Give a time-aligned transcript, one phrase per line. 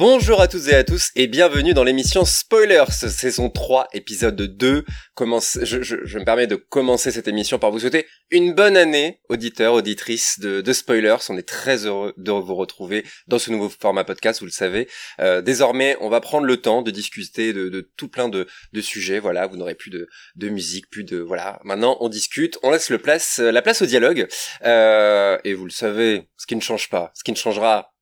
[0.00, 4.86] Bonjour à toutes et à tous et bienvenue dans l'émission Spoilers, saison 3, épisode 2.
[5.12, 8.78] Commence, je, je, je, me permets de commencer cette émission par vous souhaiter une bonne
[8.78, 11.18] année, auditeurs, auditrices de, de Spoilers.
[11.28, 14.88] On est très heureux de vous retrouver dans ce nouveau format podcast, vous le savez.
[15.20, 18.80] Euh, désormais, on va prendre le temps de discuter de, de tout plein de, de,
[18.80, 19.18] sujets.
[19.18, 20.08] Voilà, vous n'aurez plus de,
[20.48, 21.18] musique, plus de...
[21.18, 24.26] Voilà, maintenant on discute, on laisse le place, la place au dialogue.
[24.64, 27.92] Euh, et vous le savez, ce qui ne change pas, ce qui ne changera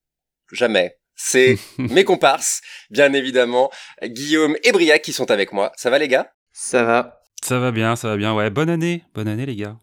[0.53, 3.71] jamais, c'est mes comparses, bien évidemment,
[4.03, 5.73] Guillaume et Briac qui sont avec moi.
[5.77, 6.33] Ça va les gars?
[6.53, 7.21] Ça va.
[7.43, 8.35] Ça va bien, ça va bien.
[8.35, 9.77] Ouais, bonne année, bonne année les gars.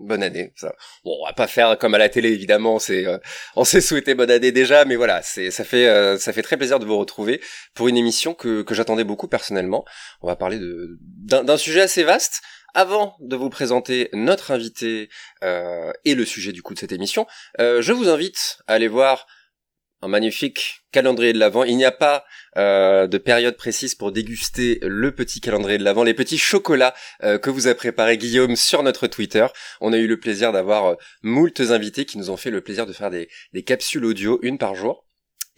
[0.00, 0.52] Bonne année.
[0.56, 0.74] Ça.
[1.04, 2.80] Bon, on va pas faire comme à la télé évidemment.
[2.80, 3.18] C'est, euh,
[3.54, 6.56] on s'est souhaité bonne année déjà, mais voilà, c'est, ça fait, euh, ça fait très
[6.56, 7.40] plaisir de vous retrouver
[7.74, 9.84] pour une émission que, que j'attendais beaucoup personnellement.
[10.20, 12.42] On va parler de d'un, sujet assez vaste.
[12.74, 15.10] Avant de vous présenter notre invité
[15.44, 17.26] euh, et le sujet du coup de cette émission,
[17.58, 19.26] je vous invite à aller voir
[20.02, 21.64] un magnifique calendrier de l'Avent.
[21.64, 22.24] Il n'y a pas
[22.56, 27.38] euh, de période précise pour déguster le petit calendrier de l'Avent, les petits chocolats euh,
[27.38, 29.46] que vous a préparé Guillaume sur notre Twitter.
[29.80, 32.84] On a eu le plaisir d'avoir euh, moultes invités qui nous ont fait le plaisir
[32.84, 35.06] de faire des, des capsules audio, une par jour.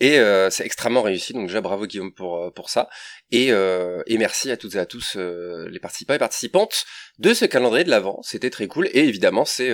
[0.01, 2.89] Et euh, c'est extrêmement réussi, donc déjà bravo Guillaume pour pour ça.
[3.31, 6.85] Et, et merci à toutes et à tous les participants et participantes
[7.19, 8.21] de ce calendrier de l'Avent.
[8.23, 9.73] C'était très cool et évidemment c'est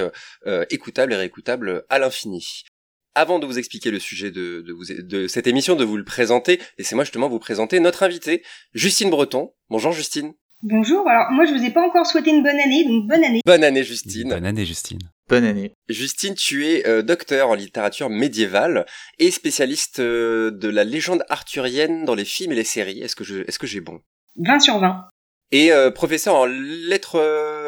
[0.68, 2.64] écoutable et réécoutable à l'infini
[3.14, 4.64] avant de vous expliquer le sujet de,
[5.02, 8.42] de, cette émission, de vous le présenter, et c'est moi justement vous présenter notre invitée,
[8.74, 9.52] Justine Breton.
[9.68, 10.32] Bonjour Justine.
[10.62, 13.40] Bonjour, alors moi je vous ai pas encore souhaité une bonne année, donc bonne année.
[13.46, 14.28] Bonne année Justine.
[14.28, 14.98] Bonne année Justine.
[15.30, 15.72] Bonne année.
[15.88, 18.84] Justine, tu es euh, docteur en littérature médiévale
[19.20, 23.00] et spécialiste euh, de la légende arthurienne dans les films et les séries.
[23.00, 24.00] Est-ce que je, est-ce que j'ai bon?
[24.44, 25.08] 20 sur 20.
[25.52, 27.20] Et euh, professeur en lettres,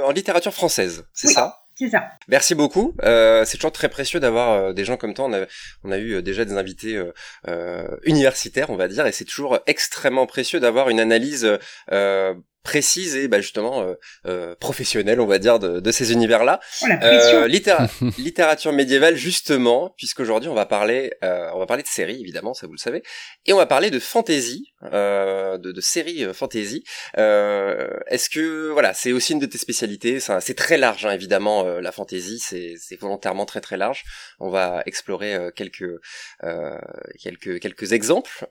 [0.04, 1.61] en littérature française, c'est ça?
[2.28, 2.94] Merci beaucoup.
[3.02, 5.30] Euh, c'est toujours très précieux d'avoir euh, des gens comme toi.
[5.84, 7.00] On a, eu euh, déjà des invités
[8.04, 11.46] universitaires, on va dire, et c'est toujours extrêmement précieux d'avoir une analyse
[12.62, 13.94] précise et bah, justement euh,
[14.26, 16.60] euh, professionnelle, on va dire, de, de ces univers-là.
[16.82, 17.46] Oh, euh,
[18.18, 22.66] littérature médiévale, justement, puisqu'aujourd'hui on va parler, euh, on va parler de séries, évidemment, ça
[22.66, 23.02] vous le savez,
[23.46, 26.84] et on va parler de fantasy, euh, de, de séries euh, fantasy.
[27.14, 30.20] Est-ce que voilà, c'est aussi une de tes spécialités?
[30.20, 34.04] C'est très large, hein, évidemment, la fantasy, c'est volontairement très très large.
[34.38, 35.84] On va explorer quelques
[37.22, 38.46] quelques quelques exemples.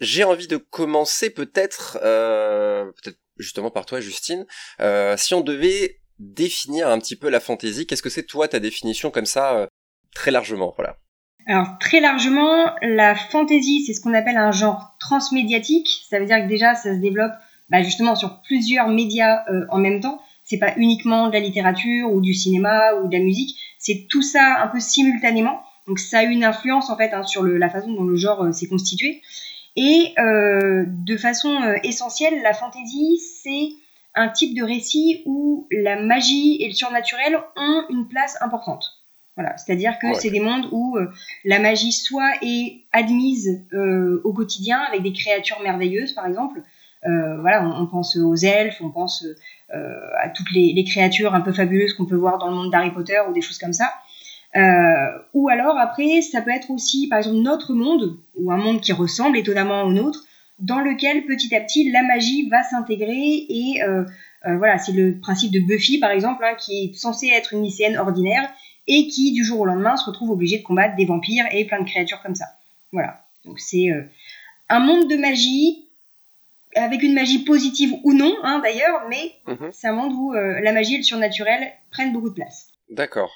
[0.00, 1.98] J'ai envie de commencer peut-être.
[2.02, 4.46] Euh, peut-être justement par toi, Justine.
[4.80, 8.60] Euh, si on devait définir un petit peu la fantaisie, qu'est-ce que c'est toi ta
[8.60, 9.66] définition comme ça, euh,
[10.14, 10.96] très largement, voilà.
[11.46, 15.88] Alors très largement, la fantaisie, c'est ce qu'on appelle un genre transmédiatique.
[16.08, 17.32] Ça veut dire que déjà, ça se développe
[17.70, 20.20] bah, justement sur plusieurs médias en même temps.
[20.44, 23.56] C'est pas uniquement de la littérature ou du cinéma ou de la musique.
[23.78, 25.62] C'est tout ça un peu simultanément.
[25.86, 28.68] Donc ça a une influence en fait hein, sur la façon dont le genre s'est
[28.68, 29.22] constitué.
[29.76, 33.68] Et euh, de façon euh, essentielle, la fantaisie, c'est
[34.14, 38.84] un type de récit où la magie et le surnaturel ont une place importante.
[39.36, 41.08] Voilà, c'est-à-dire que c'est des mondes où euh,
[41.44, 43.64] la magie soit est admise
[44.24, 46.62] au quotidien avec des créatures merveilleuses, par exemple.
[47.04, 49.24] voilà, on, pense aux elfes, on pense
[49.70, 52.90] à toutes les, les, créatures un peu fabuleuses qu'on peut voir dans le monde d'Harry
[52.90, 53.92] Potter ou des choses comme ça.
[54.56, 58.80] Euh, ou alors après, ça peut être aussi par exemple notre monde, ou un monde
[58.80, 60.24] qui ressemble étonnamment au nôtre,
[60.58, 64.04] dans lequel petit à petit la magie va s'intégrer et euh,
[64.46, 67.62] euh, voilà, c'est le principe de Buffy par exemple, hein, qui est censée être une
[67.62, 68.50] lycéenne ordinaire
[68.86, 71.80] et qui du jour au lendemain se retrouve obligée de combattre des vampires et plein
[71.80, 72.46] de créatures comme ça.
[72.92, 73.88] Voilà, donc c'est
[74.68, 75.84] un monde de magie
[76.74, 79.70] avec une magie positive ou non hein, d'ailleurs, mais mhm.
[79.72, 82.68] c'est un monde où la magie et le surnaturel prennent beaucoup de place.
[82.90, 83.30] D'accord.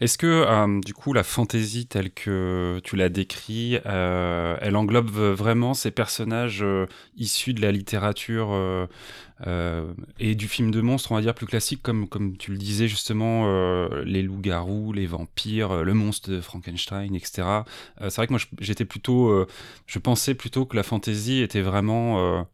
[0.00, 5.10] Est-ce que, euh, du coup, la fantaisie telle que tu l'as décrit, euh, elle englobe
[5.10, 6.86] vraiment ces personnages euh,
[7.16, 8.56] issus de la littérature
[10.18, 12.08] et du film de monstres, on va dire, plus classique, comme,
[12.38, 17.42] tu le disais justement, les loups-garous, les vampires, le monstre de Frankenstein, etc.
[18.00, 19.46] C'est vrai que moi, j'étais plutôt...
[19.86, 22.46] je pensais plutôt que la fantaisie était vraiment...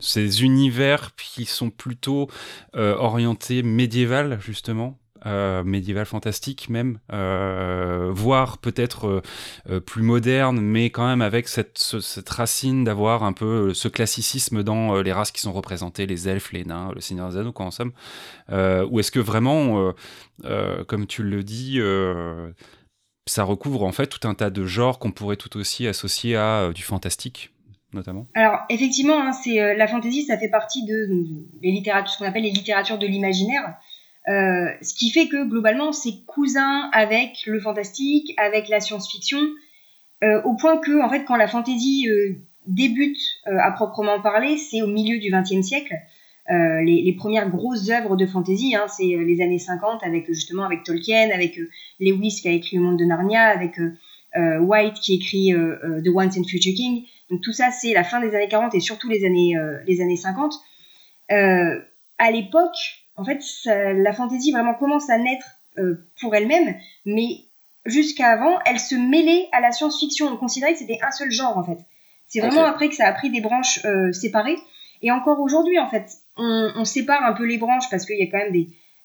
[0.00, 2.28] ces univers qui sont plutôt
[2.74, 9.22] orientés médiéval justement euh, médiéval fantastique même, euh, voire peut-être euh,
[9.68, 14.62] euh, plus moderne, mais quand même avec cette, cette racine d'avoir un peu ce classicisme
[14.62, 17.66] dans les races qui sont représentées, les elfes, les nains, le Seigneur des Anneaux, quoi
[17.66, 17.92] en somme.
[18.50, 19.92] ou est-ce que vraiment,
[20.86, 21.80] comme tu le dis,
[23.26, 26.70] ça recouvre en fait tout un tas de genres qu'on pourrait tout aussi associer à
[26.74, 27.52] du fantastique
[27.94, 28.26] Notamment?
[28.34, 31.08] Alors effectivement, hein, c'est la fantaisie, ça fait partie de,
[31.62, 33.78] les ce qu'on appelle les littératures de l'imaginaire.
[34.28, 39.40] Euh, ce qui fait que globalement, c'est cousin avec le fantastique, avec la science-fiction.
[40.44, 42.08] au point que, en fait, quand la fantasy
[42.66, 45.94] débute à proprement parler, c'est au milieu du XXe siècle.
[46.48, 51.30] les, premières grosses œuvres de fantasy, hein, c'est les années 50 avec justement avec Tolkien,
[51.30, 51.58] avec
[52.00, 53.76] Lewis qui a écrit Le Monde de Narnia, avec
[54.36, 57.04] White qui écrit The Once and Future King.
[57.30, 59.54] Donc tout ça, c'est la fin des années 40 et surtout les années,
[59.86, 60.52] les années 50.
[61.30, 66.74] à l'époque, en fait, la fantaisie vraiment commence à naître euh, pour elle-même,
[67.04, 67.44] mais
[67.84, 70.26] jusqu'à avant, elle se mêlait à la science-fiction.
[70.26, 71.78] On considérait que c'était un seul genre, en fait.
[72.26, 74.58] C'est vraiment après que ça a pris des branches euh, séparées.
[75.02, 78.26] Et encore aujourd'hui, en fait, on, sépare un peu les branches parce qu'il y a
[78.26, 78.52] quand même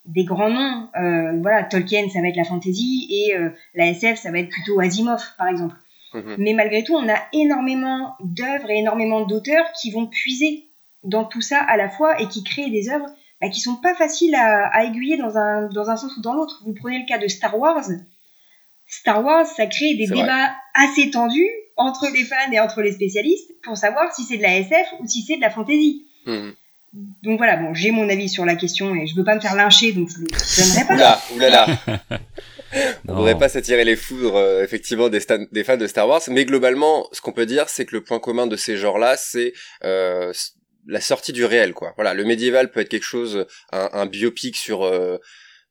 [0.06, 0.89] des, grands noms.
[0.95, 3.36] Euh, voilà, Tolkien, ça va être la fantasy, et
[3.75, 5.75] la SF, ça va être plutôt Asimov, par exemple.
[6.13, 6.36] Mhm.
[6.39, 10.68] Mais malgré tout, on a énormément d'œuvres et énormément d'auteurs qui vont puiser
[11.04, 13.10] dans tout ça à la fois et qui créent des œuvres
[13.44, 16.62] bah, qui sont pas faciles à, aiguiller dans un, dans un sens ou dans l'autre.
[16.66, 17.84] Vous prenez le cas de Star Wars.
[18.88, 23.51] Star Wars, ça crée des débats assez tendus entre les fans et entre les spécialistes
[23.63, 26.06] pour savoir si c'est de la SF ou si c'est de la fantasy.
[26.25, 26.51] Hmm.
[27.24, 29.56] Donc voilà, bon, j'ai mon avis sur la question et je veux pas me faire
[29.56, 30.94] lyncher, donc je ne donnerai pas.
[30.94, 31.68] Oula, oulala.
[33.07, 35.19] On ne voudrait pas s'attirer les foudres, euh, effectivement, des,
[35.51, 38.19] des, fans de Star Wars, mais globalement, ce qu'on peut dire, c'est que le point
[38.19, 39.54] commun de ces genres-là, c'est
[39.84, 40.31] euh,
[40.88, 41.94] la sortie du réel, quoi.
[41.95, 44.83] Voilà, le médiéval peut être quelque chose, un, biopic sur.
[44.83, 45.18] Euh,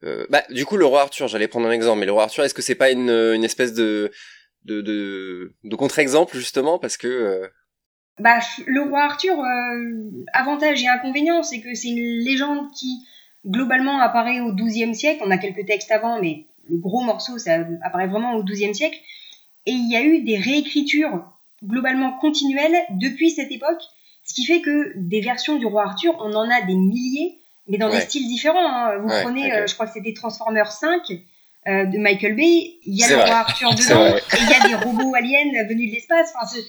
[0.05, 2.45] euh, bah, du coup, le roi Arthur, j'allais prendre un exemple, mais le roi Arthur,
[2.45, 4.11] est-ce que c'est pas une, une espèce de
[4.65, 7.49] de, de, de contre-exemple justement parce que euh,
[8.21, 9.37] bah, le roi Arthur,
[10.33, 13.05] avantage et inconvénient, c'est que c'est une légende qui
[13.45, 15.23] globalement apparaît au XIIe siècle.
[15.25, 18.99] On a quelques textes avant, mais le gros morceau, ça apparaît vraiment au XIIe siècle.
[19.67, 21.25] Et il y a eu des réécritures
[21.65, 23.83] globalement continuelles depuis cette époque
[24.25, 27.39] ce qui fait que des versions du roi Arthur, on en a des milliers,
[27.69, 28.67] mais dans des styles différents.
[28.67, 28.99] Hein.
[28.99, 31.03] Vous prenez, euh, je crois que c'était Transformers 5
[31.69, 34.69] euh, de Michael Bay, il y a le roi Arthur dedans, et il y a
[34.69, 36.33] des robots aliens venus de l'espace.
[36.41, 36.61] Enfin,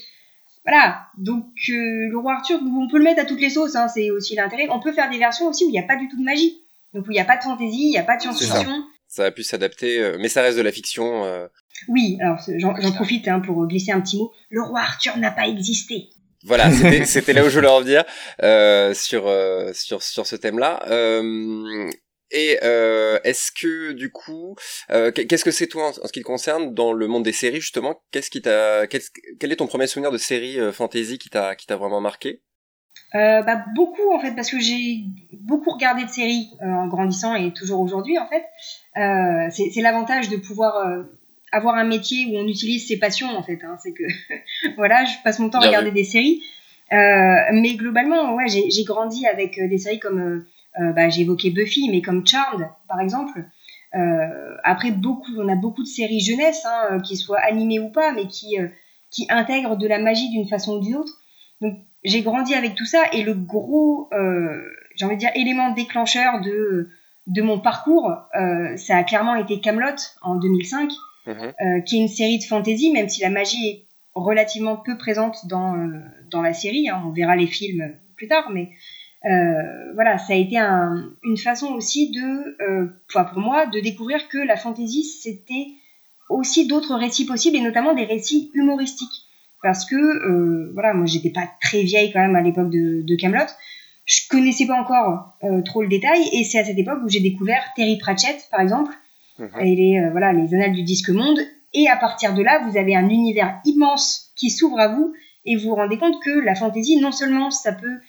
[0.65, 3.87] voilà, donc euh, le roi Arthur, on peut le mettre à toutes les sauces, hein,
[3.87, 4.67] c'est aussi l'intérêt.
[4.69, 6.61] On peut faire des versions aussi où il n'y a pas du tout de magie,
[6.93, 8.83] donc où il n'y a pas de fantaisie, il n'y a pas de science-fiction.
[9.07, 11.23] Ça a pu s'adapter, mais ça reste de la fiction.
[11.87, 14.31] Oui, alors j'en profite hein, pour glisser un petit mot.
[14.49, 16.09] Le roi Arthur n'a pas existé.
[16.43, 16.69] Voilà,
[17.05, 18.03] c'était là où je voulais en venir
[18.41, 20.83] euh, sur, euh, sur, sur ce thème-là.
[20.87, 21.89] Euh,
[22.33, 24.55] et euh, est-ce que du coup,
[24.89, 27.61] euh, qu'est-ce que c'est toi en, ce qui te concerne dans le monde des séries
[27.61, 28.01] justement?
[28.11, 31.67] Qu'est-ce qui t'a, quel, est ton premier souvenir de série euh, fantasy qui t'a qui
[31.67, 32.41] t'a vraiment marqué?
[33.13, 35.03] Bah, beaucoup en fait parce que j'ai
[35.39, 38.43] beaucoup regardé de séries en grandissant et toujours aujourd'hui en fait.
[39.51, 41.05] c'est l'avantage de pouvoir
[41.53, 43.59] avoir un métier où on utilise ses passions en fait.
[43.63, 43.77] Hein.
[43.81, 44.03] c'est que
[44.75, 46.41] voilà, je passe mon temps à regarder des séries.
[46.91, 50.45] Euh, mais globalement, ouais, j'ai grandi avec euh, des séries comme,
[50.79, 53.43] euh, bah, j'ai évoqué Buffy, mais comme Charmed par exemple.
[54.63, 58.27] après, beaucoup, on a beaucoup de séries jeunesse, hein, qui soient animées ou pas, mais
[58.27, 58.57] qui,
[59.11, 61.21] qui intègrent de la magie d'une façon ou d'une autre.
[61.61, 64.09] Donc, j'ai grandi avec tout ça et le gros,
[64.95, 66.89] j'ai envie de dire, élément déclencheur de,
[67.27, 68.11] de mon parcours,
[68.77, 70.91] ça a clairement été Camelot en 2005.
[71.25, 71.53] Mhm.
[71.61, 75.47] Euh, qui est une série de fantasy, même si la magie est relativement peu présente
[75.47, 75.99] dans, euh,
[76.29, 76.89] dans la série.
[76.89, 77.01] Hein.
[77.05, 78.69] on verra les films plus tard, mais
[79.25, 84.57] euh, voilà, ça a été une façon aussi de, pour moi, de découvrir que la
[84.57, 85.67] fantasy, c'était
[86.29, 89.27] aussi d'autres récits possibles, et notamment des récits humoristiques.
[89.61, 93.45] Parce que, voilà, moi, j'étais pas très vieille quand même à l'époque de, de Camelot.
[94.05, 97.63] Je connaissais pas encore trop le détail, et c'est à cette époque où j'ai découvert
[97.77, 98.91] Terry Pratchett, par exemple,
[99.39, 99.49] Mhm.
[99.61, 101.39] et les, euh, voilà, les annales du disque monde.
[101.73, 105.13] Et à partir de là, vous avez un univers immense qui s'ouvre à vous
[105.45, 107.99] et vous vous rendez compte que la fantaisie, non seulement ça peut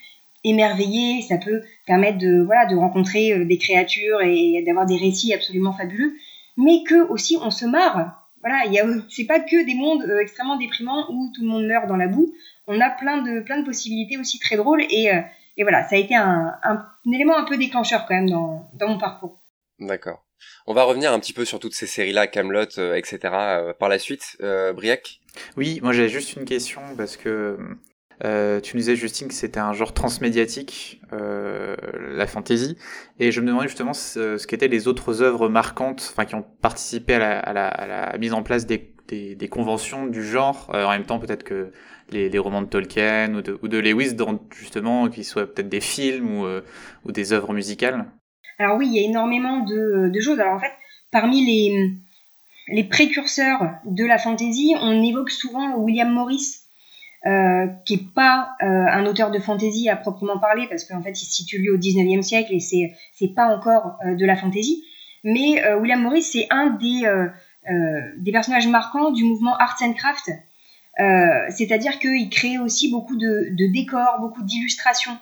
[0.44, 5.32] émerveiller, ça peut permettre de, voilà, de rencontrer euh, des créatures et d'avoir des récits
[5.32, 6.14] absolument fabuleux,
[6.56, 8.20] mais que aussi on se marre.
[8.40, 11.48] Voilà, il y a, c'est pas que des mondes euh, extrêmement déprimants où tout le
[11.48, 12.32] monde meurt dans la boue.
[12.66, 15.10] On a plein de, plein de possibilités aussi très drôles et,
[15.58, 18.88] et voilà, ça a été un, un, élément un peu déclencheur quand même dans, dans
[18.88, 19.38] mon parcours.
[19.80, 20.23] D'accord.
[20.66, 23.18] On va revenir un petit peu sur toutes ces séries-là, Camelot, euh, etc.
[23.32, 24.36] Euh, par la suite.
[24.42, 25.20] Euh, Briac?
[25.56, 27.58] Oui, moi j'ai juste une question parce que
[28.20, 32.78] tu nous disais Justine que c'était un genre transmédiatique, la fantasy,
[33.18, 37.14] et je me demandais justement ce, qu'étaient les autres œuvres marquantes, enfin qui ont participé
[37.14, 41.72] à la, mise en place des, conventions du genre, en même temps peut-être que
[42.10, 44.16] les, romans de Tolkien ou de, Lewis,
[44.56, 46.46] justement, qui soient peut-être des films ou,
[47.04, 48.06] ou des œuvres musicales.
[48.58, 50.40] Alors oui, il y a énormément de, choses.
[50.40, 50.72] Alors en fait,
[51.10, 51.92] parmi les,
[52.68, 56.60] les précurseurs de la fantasy, on évoque souvent William Morris,
[57.26, 61.10] euh, qui est pas euh, un auteur de fantasy à proprement parler, parce qu'en fait,
[61.10, 64.36] il se situe lui au 19e siècle et c'est, c'est pas encore euh, de la
[64.36, 64.84] fantasy.
[65.24, 67.10] Mais William Morris, c'est un des,
[68.18, 70.30] des personnages marquants du mouvement Arts and Craft,
[71.00, 75.18] Euh, c'est-à-dire qu'il crée aussi beaucoup de, de décors, beaucoup d'illustrations.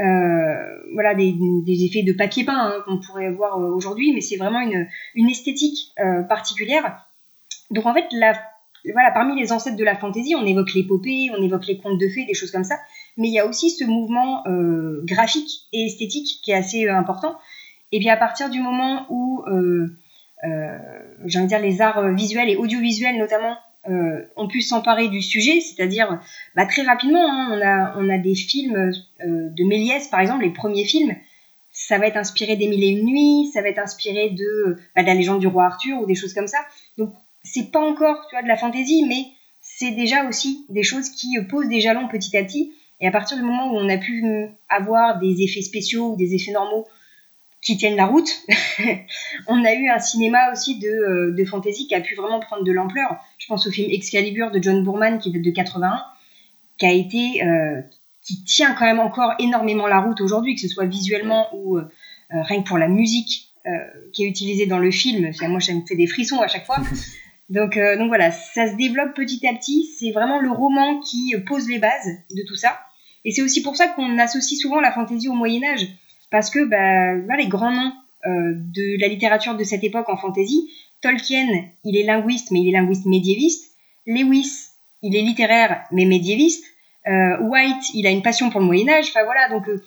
[0.00, 4.36] Euh, voilà, des, des, effets de papier peint hein, qu'on pourrait voir aujourd'hui, mais c'est
[4.36, 7.06] vraiment une, une esthétique euh, particulière.
[7.70, 8.34] Donc en fait, la,
[8.92, 12.08] voilà, parmi les ancêtres de la fantaisie, on évoque l'épopée, on évoque les contes de
[12.08, 12.76] fées, des choses comme ça,
[13.16, 16.94] mais il y a aussi ce mouvement euh, graphique et esthétique qui est assez euh,
[16.94, 17.36] important.
[17.92, 19.86] Et puis à partir du moment où, euh,
[20.44, 20.78] euh
[21.24, 23.56] j'ai envie de dire, les arts visuels et audiovisuels notamment
[23.88, 26.20] euh, ont pu s'emparer du sujet, c'est-à-dire
[26.54, 30.52] bah, très rapidement, hein, on, a, on des films euh, de Méliès, par exemple, les
[30.52, 31.14] premiers films,
[31.70, 35.02] ça va être inspiré des Mille et Une Nuits, ça va être inspiré de, bah,
[35.02, 36.58] de la légende du roi Arthur ou des choses comme ça.
[36.96, 37.12] Donc
[37.42, 39.26] c'est pas encore tu de la fantaisie, mais
[39.60, 42.72] c'est déjà aussi des choses qui posent des jalons petit à petit.
[43.00, 44.24] Et à partir du moment où on a pu
[44.68, 46.86] avoir des effets spéciaux ou des effets normaux
[47.64, 48.30] qui tiennent la route.
[49.48, 52.62] on a eu un cinéma aussi de, euh, de fantasy qui a pu vraiment prendre
[52.62, 53.16] de l'ampleur.
[53.38, 56.04] Je pense au film Excalibur de John Boorman qui date de 81,
[56.78, 57.80] qui a été, euh,
[58.22, 61.88] qui tient quand même encore énormément la route aujourd'hui, que ce soit visuellement ou euh,
[62.30, 63.50] rien que pour la musique
[64.12, 65.30] qui est utilisée dans le film.
[65.48, 66.76] Moi, ça me fait des frissons à chaque fois.
[67.50, 69.86] Donc, donc voilà, ça se développe petit à petit.
[69.98, 72.78] C'est vraiment le roman qui pose les bases de tout ça.
[73.24, 75.86] Et c'est aussi pour ça qu'on associe souvent la fantaisie au Moyen Âge
[76.34, 77.92] parce que bah, les grands noms
[78.26, 80.68] euh, de la littérature de cette époque en fantasy,
[81.00, 81.46] Tolkien,
[81.84, 83.70] il est linguiste, mais il est linguiste médiéviste.
[84.04, 84.50] Lewis,
[85.02, 86.64] il est littéraire, mais médiéviste.
[87.06, 89.10] Euh, White, il a une passion pour le Moyen Âge.
[89.10, 89.80] Enfin voilà, donc euh,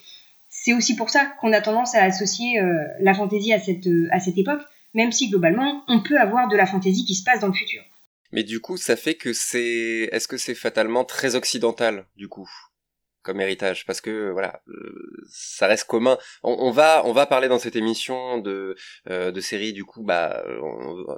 [0.47, 2.61] c'est aussi pour ça qu'on a tendance à associer
[3.01, 4.61] la fantaisie à cette, à cette époque,
[4.93, 7.83] même si globalement, on peut avoir de la fantaisie qui se passe dans le futur.
[8.31, 10.07] Mais du coup, ça fait que c'est...
[10.13, 12.49] Est-ce que c'est fatalement très occidental, du coup?
[13.27, 16.17] Comme héritage parce que voilà euh, ça reste commun.
[16.43, 18.77] On, va on va parler dans cette émission de
[19.09, 20.45] euh, de séries du coup bah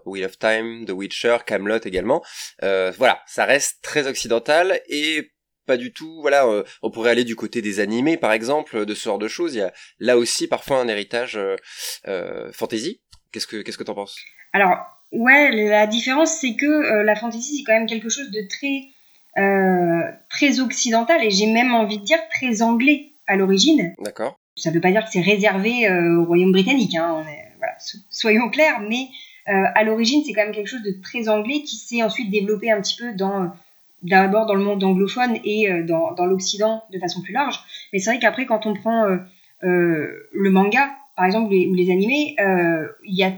[0.06, 2.24] Wheel of Time The Witcher Camelot également.
[2.64, 5.34] Euh, voilà ça reste très occidental et
[5.68, 6.48] pas du tout voilà
[6.82, 9.54] on pourrait aller du côté des animés par exemple de ce genre de choses.
[9.54, 11.40] Il y a là aussi parfois un héritage
[12.54, 13.04] fantasy.
[13.32, 14.18] Qu'est-ce que qu'est-ce que t'en penses?
[14.52, 14.80] Alors
[15.12, 18.99] ouais la différence c'est que la fantasy c'est quand même quelque chose de très euh,
[19.36, 23.94] très occidental et j'ai même envie de dire très anglais à l'origine.
[24.04, 24.38] D'accord.
[24.56, 27.24] Ça ne veut pas dire que c'est réservé euh, au Royaume britannique, hein,
[27.58, 27.74] voilà,
[28.10, 29.08] soyons clairs, mais
[29.48, 32.70] euh, à l'origine c'est quand même quelque chose de très anglais qui s'est ensuite développé
[32.70, 33.52] un petit peu dans
[34.02, 37.60] d'abord dans le monde anglophone et dans, dans l'Occident de façon plus large.
[37.92, 39.06] Mais c'est vrai qu'après quand on prend
[39.62, 42.36] le manga par exemple ou les animés,
[43.04, 43.34] il y a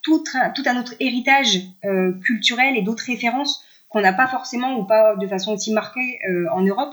[0.00, 1.60] tout un, tout un autre héritage
[2.22, 6.46] culturel et d'autres références qu'on n'a pas forcément ou pas de façon aussi marquée euh,
[6.52, 6.92] en Europe.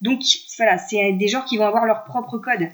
[0.00, 0.20] Donc
[0.58, 2.68] voilà, c'est des genres qui vont avoir leur propre code.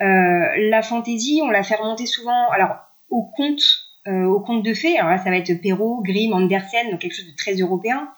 [0.00, 2.76] Euh, la fantaisie, on la fait remonter souvent alors
[3.10, 3.62] au conte,
[4.06, 4.96] euh, au conte de fées.
[4.98, 8.08] Alors là, ça va être Perrault, Grimm, Andersen, donc quelque chose de très européen.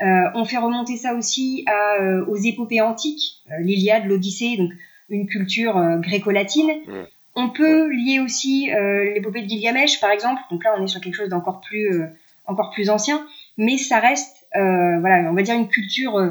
[0.00, 4.72] on fait remonter ça aussi à, aux épopées antiques, l'Iliade, l'Odyssée, donc
[5.08, 6.72] une culture gréco-latine.
[6.86, 6.92] Mmh.
[7.36, 8.68] On peut lier aussi
[9.14, 10.40] l'épopée de Gilgamesh, par exemple.
[10.50, 12.02] Donc là, on est sur quelque chose d'encore plus,
[12.46, 13.24] encore plus ancien
[13.56, 16.30] mais ça reste, euh, voilà, on va dire une culture euh,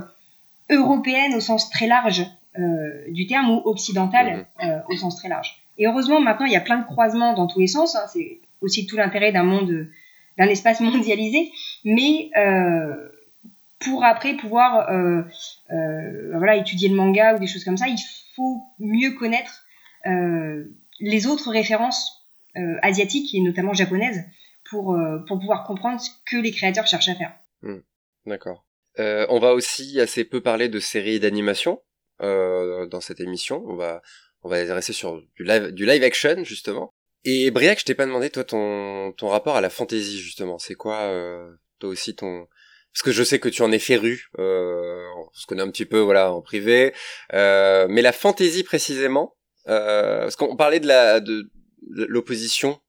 [0.69, 2.25] européenne au sens très large
[2.57, 4.47] euh, du terme ou occidentale
[4.89, 5.63] au sens très large.
[5.77, 7.95] Et heureusement, maintenant, il y a plein de croisements dans tous les sens.
[7.95, 9.87] Hein, c'est aussi tout l'intérêt d'un monde,
[10.37, 11.51] d'un espace mondialisé.
[11.85, 12.29] Mais
[13.79, 14.89] pour après pouvoir
[15.69, 17.97] voilà, étudier le manga ou des choses comme ça, il
[18.35, 19.65] faut mieux connaître
[20.99, 22.27] les autres références
[22.81, 24.23] asiatiques et notamment japonaises
[24.71, 27.33] pour, euh, pour pouvoir comprendre ce que les créateurs cherchent à faire.
[27.61, 27.81] Hmm.
[28.25, 28.65] D'accord.
[28.99, 31.81] Euh, on va aussi assez peu parler de séries d'animation
[32.21, 33.63] euh, dans cette émission.
[33.67, 34.01] On va
[34.43, 36.93] on va rester sur du live du live action justement.
[37.23, 40.57] Et Briac, je t'ai pas demandé toi ton ton rapport à la fantasy justement.
[40.57, 42.47] C'est quoi euh, toi aussi ton
[42.93, 45.85] parce que je sais que tu en es féru, euh, on se connaît un petit
[45.85, 46.93] peu voilà en privé,
[47.33, 51.49] euh, mais la fantasy précisément, parce qu'on parlait de la de
[51.87, 52.81] l'opposition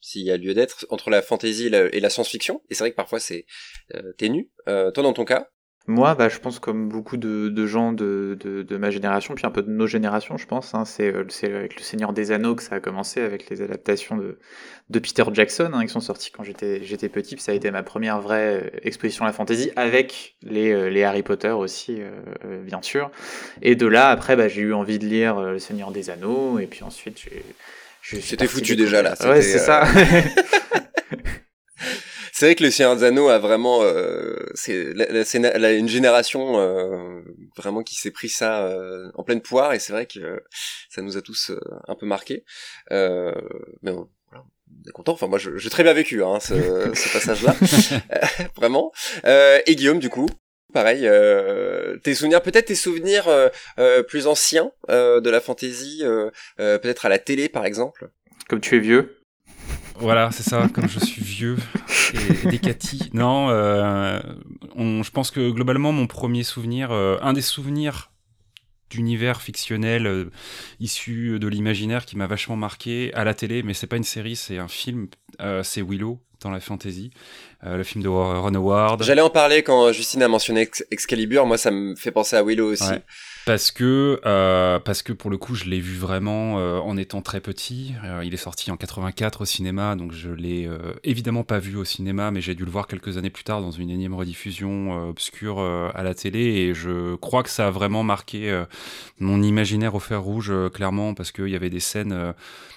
[0.00, 2.62] s'il y a lieu d'être, entre la fantasy et la, science-fiction.
[2.70, 3.46] Et c'est vrai que parfois c'est
[3.94, 4.50] euh, ténu.
[4.68, 5.48] Euh, toi, dans ton cas?
[5.86, 9.62] Moi, bah, je pense comme beaucoup de, gens de, de, ma génération, puis un peu
[9.62, 10.74] de nos générations, je pense.
[10.74, 13.62] Hein, c'est, euh, c'est avec le Seigneur des Anneaux que ça a commencé, avec les
[13.62, 14.38] adaptations de,
[14.90, 17.36] de Peter Jackson, hein, qui sont sorties quand j'étais, j'étais petit.
[17.38, 21.22] Ça a été ma première vraie euh, exposition à la fantasy, avec les, les Harry
[21.22, 22.00] Potter aussi,
[22.64, 23.10] bien sûr.
[23.62, 26.66] Et de là, après, bah, j'ai eu envie de lire Le Seigneur des Anneaux, et
[26.66, 27.42] puis ensuite j'ai
[28.02, 29.14] c'était foutu déjà là.
[29.24, 29.84] Ouais, c'est ça.
[29.84, 30.22] Euh,
[32.32, 37.20] c'est vrai que le Seigneur Zano a vraiment, euh, c'est une génération euh,
[37.56, 40.42] vraiment qui s'est pris ça euh, en pleine poire et c'est vrai que
[40.88, 42.44] ça nous a tous euh, un peu marqué.
[42.92, 43.34] Euh,
[43.82, 44.44] mais bon, voilà,
[44.84, 45.12] on est content.
[45.12, 46.54] Enfin moi, j'ai très bien vécu hein, ce,
[46.94, 47.54] ce passage-là,
[48.56, 48.90] vraiment.
[49.24, 50.28] et Guillaume, du coup,
[50.72, 53.48] Pareil, euh, tes souvenirs, peut-être tes souvenirs euh,
[53.78, 56.02] euh, plus anciens de la fantasy,
[56.56, 58.10] peut-être à la télé par exemple.
[58.48, 59.16] Comme tu es vieux.
[59.96, 61.56] Voilà, c'est ça, comme je suis vieux
[62.14, 63.10] et décati.
[63.12, 63.48] Non,
[64.74, 68.10] on, je pense que globalement, mon premier souvenir, un des souvenirs
[68.90, 70.28] d'univers fictionnel
[70.80, 74.36] issu de l'imaginaire qui m'a vachement marqué à la télé, mais c'est pas une série,
[74.36, 75.08] c'est un film,
[75.62, 77.10] c'est Willow dans la fantasy,
[77.64, 79.02] euh, le film de Ron Howard.
[79.02, 82.72] J'allais en parler quand Justine a mentionné Excalibur, moi ça me fait penser à Willow
[82.72, 82.92] aussi.
[83.50, 87.20] Parce que, euh, parce que pour le coup, je l'ai vu vraiment euh, en étant
[87.20, 87.94] très petit.
[88.04, 90.70] Euh, il est sorti en 84 au cinéma, donc je l'ai
[91.02, 93.72] évidemment pas vu au cinéma, mais j'ai dû le voir quelques années plus tard dans
[93.72, 96.38] une énième rediffusion obscure à la télé.
[96.38, 98.56] Et je crois que ça a vraiment marqué
[99.18, 102.34] mon imaginaire au fer rouge, clairement, parce qu'il y avait des scènes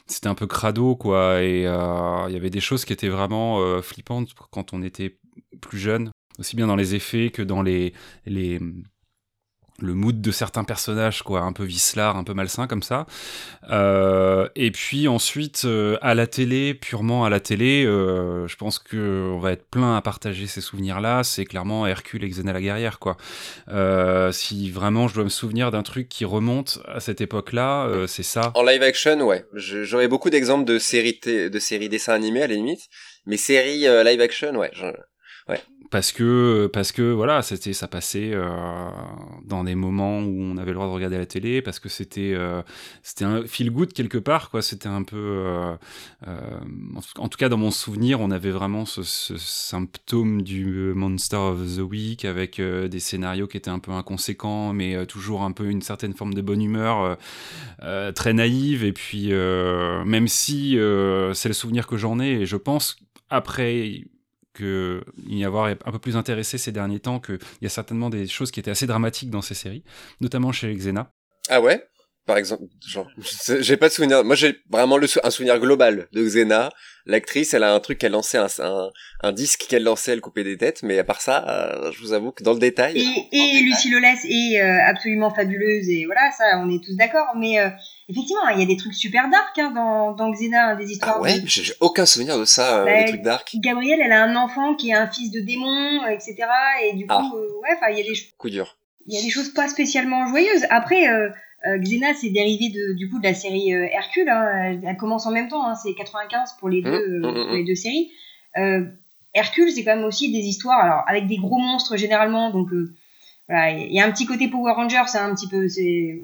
[0.08, 4.34] c'était un peu crado quoi et il y avait des choses qui étaient vraiment flippantes
[4.50, 5.20] quand on était
[5.62, 7.94] plus jeune aussi bien dans les effets que dans les
[8.26, 8.60] les
[9.82, 13.06] le mood de certains personnages, quoi, un peu vicelard, un peu malsain comme ça.
[13.70, 18.80] Euh, et puis ensuite, euh, à la télé, purement à la télé, euh, je pense
[18.80, 21.24] qu'on va être plein à partager ces souvenirs-là.
[21.24, 23.18] C'est clairement Hercule et Xena la guerrière, quoi.
[24.32, 28.52] si vraiment je dois me souvenir d'un truc qui remonte à cette époque-là, c'est ça.
[28.56, 29.46] En live action, ouais.
[29.54, 32.88] J'aurais beaucoup d'exemples de séries, de séries dessins animés à la limite,
[33.26, 34.72] mais séries live action, ouais.
[35.94, 38.90] Parce que parce que voilà c'était ça passait euh,
[39.46, 42.34] dans des moments où on avait le droit de regarder la télé parce que c'était
[42.34, 42.64] euh,
[43.04, 44.64] c'était un feel good quelque part quoi.
[44.64, 45.76] C'était un peu euh,
[47.20, 51.82] en tout cas dans mon souvenir on avait vraiment ce, symptôme du monster of the
[51.82, 56.16] week avec des scénarios qui étaient un peu inconséquents mais toujours un peu une certaine
[56.16, 57.20] forme de bonne humeur
[58.16, 58.84] très naïve.
[58.84, 62.98] Et puis même si c'est le souvenir que j'en ai et je pense
[63.30, 64.06] après
[64.54, 68.28] qu'il y avoir un peu plus intéressé ces derniers temps, qu'il y a certainement des
[68.28, 69.84] choses qui étaient assez dramatiques dans ces séries,
[70.22, 71.12] notamment chez Xena.
[71.50, 71.84] Ah ouais?
[72.26, 73.10] Par exemple, genre,
[73.60, 74.24] j'ai pas de souvenir.
[74.24, 76.70] Moi, j'ai vraiment le un souvenir global de Xena.
[77.06, 78.90] L'actrice, elle a un truc qu'elle lançait, un, un,
[79.22, 80.84] un disque qu'elle lançait, elle coupait des têtes.
[80.84, 82.98] Mais à part ça, euh, je vous avoue que dans le détail.
[82.98, 87.28] Et, et Lucie Lolès est euh, absolument fabuleuse et voilà, ça, on est tous d'accord.
[87.36, 87.68] Mais euh,
[88.08, 91.18] effectivement, il y a des trucs super dark hein, dans, dans Xena, des histoires.
[91.18, 93.52] Ah ouais, j'ai aucun souvenir de ça, bah, des trucs dark.
[93.56, 96.38] Gabrielle, elle a un enfant qui est un fils de démon, etc.
[96.86, 97.30] Et du coup, ah.
[97.34, 98.18] ouais, enfin, il y a des.
[98.38, 98.78] Coup dur.
[99.08, 100.66] Il y a des choses pas spécialement joyeuses.
[100.70, 101.06] Après.
[101.66, 104.30] Euh, Xena, c'est dérivé de, du coup de la série euh, Hercule.
[104.30, 104.80] Hein.
[104.84, 105.66] Elle, commence en même temps.
[105.66, 105.76] Hein.
[105.76, 108.12] C'est 95 pour les mmh, deux, mmh, euh, mmh, les deux séries.
[109.36, 112.52] Hercule, c'est quand même aussi des histoires, alors avec des gros monstres généralement.
[112.52, 112.70] Donc
[113.48, 116.22] voilà, il y a un petit côté Power Rangers, c'est un petit peu, c'est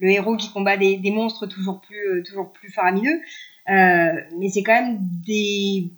[0.00, 3.20] le héros qui combat des, des monstres toujours plus, toujours plus faramineux.
[3.66, 5.90] mais c'est quand même des,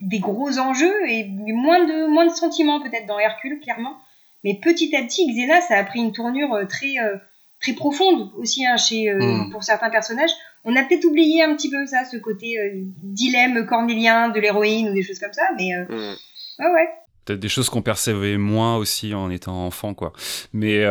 [0.00, 3.96] des gros enjeux et moins de, moins de sentiments peut-être dans Hercule, clairement.
[4.44, 6.98] Mais petit à petit, Xena, ça a pris une tournure très
[7.62, 9.50] très profonde aussi hein, chez euh, hmm.
[9.50, 10.32] pour certains personnages.
[10.64, 12.70] On a peut-être oublié un petit peu ça, ce côté euh,
[13.02, 16.16] dilemme cornélien de l'héroïne ou des choses comme ça, mais euh, hmm.
[16.58, 16.88] ouais ouais
[17.24, 20.12] peut-être des choses qu'on percevait moins aussi en étant enfant quoi.
[20.52, 20.84] Mais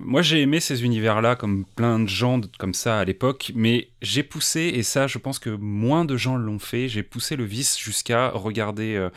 [0.00, 3.88] moi j'ai aimé ces univers là comme plein de gens comme ça à l'époque mais
[4.00, 7.44] j'ai poussé et ça je pense que moins de gens l'ont fait j'ai poussé le
[7.44, 9.08] vice jusqu'à regarder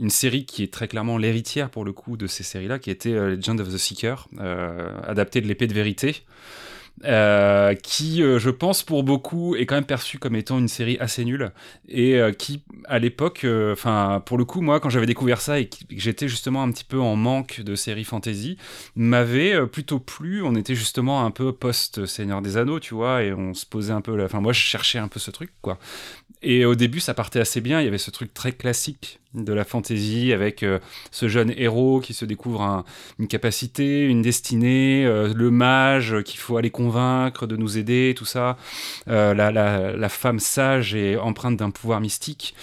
[0.00, 2.90] une série qui est très clairement l'héritière pour le coup de ces séries là qui
[2.90, 4.28] était Legend of the Seeker
[5.06, 6.22] adaptée de l'épée de vérité
[7.04, 10.96] euh, qui, euh, je pense, pour beaucoup, est quand même perçu comme étant une série
[11.00, 11.50] assez nulle,
[11.88, 15.68] et euh, qui, à l'époque, enfin, pour le coup, moi, quand j'avais découvert ça et
[15.68, 18.56] que j'étais justement un petit peu en manque de séries fantasy,
[18.94, 20.42] m'avait plutôt plu.
[20.42, 24.00] On était justement un peu post-Seigneur des Anneaux, tu vois, et on se posait un
[24.00, 25.78] peu, enfin, moi, je cherchais un peu ce truc, quoi.
[26.42, 27.80] Et au début, ça partait assez bien.
[27.80, 30.78] Il y avait ce truc très classique de la fantaisie avec euh,
[31.10, 32.84] ce jeune héros qui se découvre
[33.18, 38.24] une capacité, une destinée, euh, le mage qu'il faut aller convaincre de nous aider, tout
[38.24, 38.56] ça.
[39.08, 42.54] Euh, la, femme sage et empreinte d'un pouvoir mystique.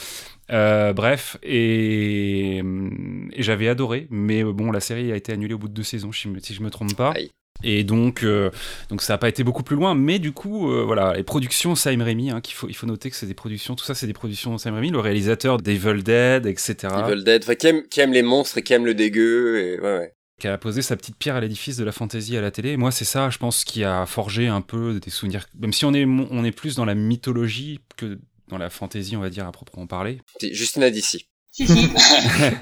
[0.49, 2.62] bref, et,
[3.38, 6.53] j'avais adoré, mais bon, la série a été annulée au bout de deux saisons, si
[6.53, 7.13] je me trompe pas.
[7.63, 8.52] Et donc, euh,
[8.89, 11.76] donc ça n'a pas été beaucoup plus loin, mais du coup, euh, voilà, les productions
[11.76, 14.08] Sam Raimi, hein, qu'il faut, il faut noter que c'est des productions, tout ça, c'est
[14.08, 16.76] des productions Sam Raimi, le réalisateur d'Evil Dead, etc.
[17.06, 19.98] Evil Dead, qui aime, qui aime les monstres et qui aime le dégueu, et ouais,
[19.98, 20.13] ouais.
[20.39, 22.78] Qui a posé sa petite pierre à l'édifice de la fantasy à la télé.
[22.78, 25.93] moi, c'est ça, je pense, qui a forgé un peu des souvenirs, même si on
[25.93, 29.52] est, on est plus dans la mythologie que dans la fantasy, on va dire, à
[29.52, 30.19] proprement parler.
[30.41, 31.28] Justina d'ici.
[31.52, 31.74] Si, si.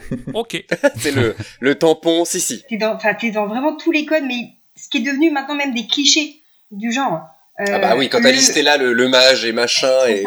[0.34, 0.66] ok.
[0.98, 2.64] c'est le, le tampon, si, si.
[2.68, 4.57] T'es dans, es dans vraiment tous les codes, mais
[4.88, 7.28] ce qui est devenu maintenant même des clichés du genre.
[7.60, 10.24] Euh, ah bah oui, quand t'as listé là le, le, mage et machin et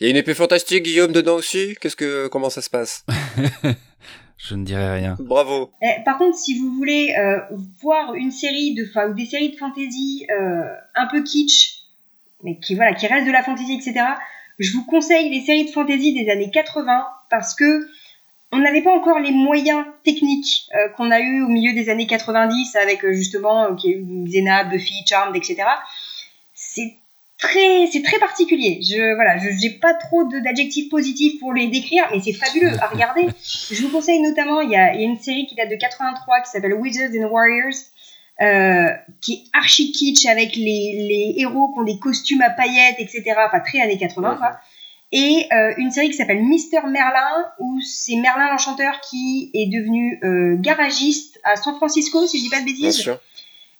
[0.00, 1.76] il y a une épée fantastique, Guillaume dedans aussi?
[1.80, 3.04] Qu'est-ce que comment ça se passe?
[4.36, 5.16] Je ne dirai rien.
[5.20, 5.70] Bravo.
[5.80, 7.38] Eh, par contre, si vous voulez euh,
[7.80, 11.84] voir une série de, ou des séries de fantasy euh, un peu kitsch,
[12.42, 14.04] mais qui voilà, qui restent de la fantasy, etc.
[14.58, 17.86] Je vous conseille les séries de fantasy des années 80 parce que
[18.54, 22.06] on n'avait pas encore les moyens techniques euh, qu'on a eu au milieu des années
[22.06, 25.64] 90 avec euh, justement euh, Xena, Buffy, Charmed, etc.
[26.54, 26.94] C'est
[27.36, 28.80] très, c'est très particulier.
[28.80, 29.36] Je voilà,
[29.80, 33.26] pas trop d'adjectifs positifs pour les décrire, mais c'est fabuleux à regarder.
[33.42, 36.74] Je vous conseille notamment, il y a, une série qui date de 83 qui s'appelle
[36.74, 37.74] Wizards and Warriors,
[38.40, 38.88] euh,
[39.20, 43.34] qui est archi kitsch avec les, héros qui ont des costumes à paillettes, etc.
[43.46, 44.58] Enfin, très années 80, quoi.
[45.16, 50.18] Et euh, une série qui s'appelle Mister Merlin, où c'est Merlin l'enchanteur qui est devenu
[50.24, 53.20] euh, garagiste à San Francisco, si je dis pas de Bien bêtises sûr.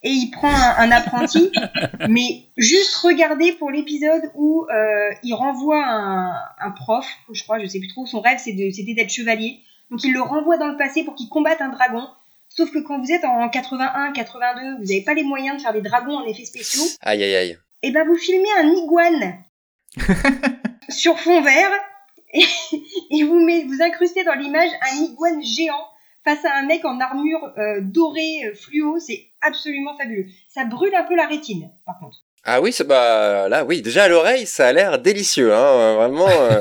[0.04, 1.50] et il prend un, un apprenti,
[2.08, 7.66] mais juste regardez pour l'épisode où euh, il renvoie un, un prof, je crois, je
[7.66, 9.58] sais plus trop, son rêve c'est de- c'était d'être chevalier,
[9.90, 12.06] donc il le renvoie dans le passé pour qu'il combatte un dragon,
[12.48, 15.72] sauf que quand vous êtes en 81, 82, vous n'avez pas les moyens de faire
[15.72, 17.58] des dragons en effets spéciaux, Aïe, aïe, aïe.
[17.82, 19.34] et ben vous filmez un iguane
[20.88, 21.70] sur fond vert,
[22.32, 25.86] et, vous, met, vous incrustez dans l'image un iguane géant
[26.24, 30.26] face à un mec en armure euh, dorée euh, fluo, c'est absolument fabuleux.
[30.48, 32.23] Ça brûle un peu la rétine, par contre.
[32.46, 33.80] Ah oui, c'est bah là, oui.
[33.80, 35.94] Déjà à l'oreille, ça a l'air délicieux, hein.
[35.96, 36.60] Vraiment, euh,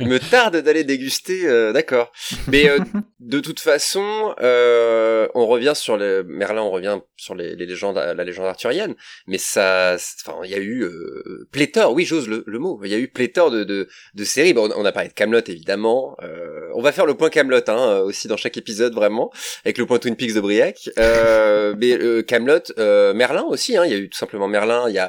[0.00, 1.46] il me tarde d'aller déguster.
[1.46, 2.10] euh, D'accord.
[2.48, 2.78] Mais euh,
[3.20, 7.96] de toute façon, euh, on revient sur le Merlin, on revient sur les, les légendes,
[7.96, 8.94] la légende arthurienne.
[9.28, 9.96] Mais ça,
[10.26, 11.92] enfin, il y a eu euh, pléthore.
[11.92, 12.80] Oui, j'ose le, le mot.
[12.82, 14.52] Il y a eu pléthore de de, de séries.
[14.52, 16.16] Bon, on, a parlé de Camelot évidemment.
[16.24, 19.30] Euh, on va faire le point Camelot hein, aussi dans chaque épisode vraiment,
[19.64, 20.90] avec le point Twin Peaks de Briac.
[20.98, 23.76] Euh, mais euh, Camelot, euh, Merlin aussi.
[23.76, 24.86] Hein, il y a eu tout simplement Merlin.
[24.88, 25.03] Il y a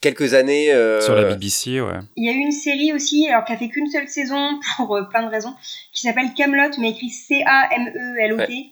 [0.00, 0.72] quelques années.
[0.72, 1.98] euh, Sur la BBC, ouais.
[2.16, 4.96] Il y a eu une série aussi, alors qui a fait qu'une seule saison pour
[4.96, 5.54] euh, plein de raisons,
[5.92, 8.66] qui s'appelle Camelot, mais écrit C-A-M-E-L-O-T,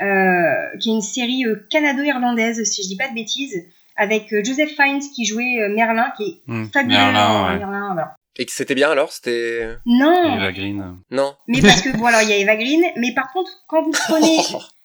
[0.00, 3.62] euh, qui est une série euh, canado-irlandaise, si je dis pas de bêtises,
[3.96, 6.96] avec euh, Joseph Fiennes qui jouait euh, Merlin, qui est Hmm, fabuleux.
[6.96, 7.58] Merlin, ouais.
[7.58, 8.16] Merlin, voilà.
[8.38, 10.96] Et que c'était bien alors C'était Non, Eva Green.
[11.10, 11.34] non.
[11.48, 13.90] mais parce que bon alors il y a Eva Green, mais par contre quand vous
[14.08, 14.38] prenez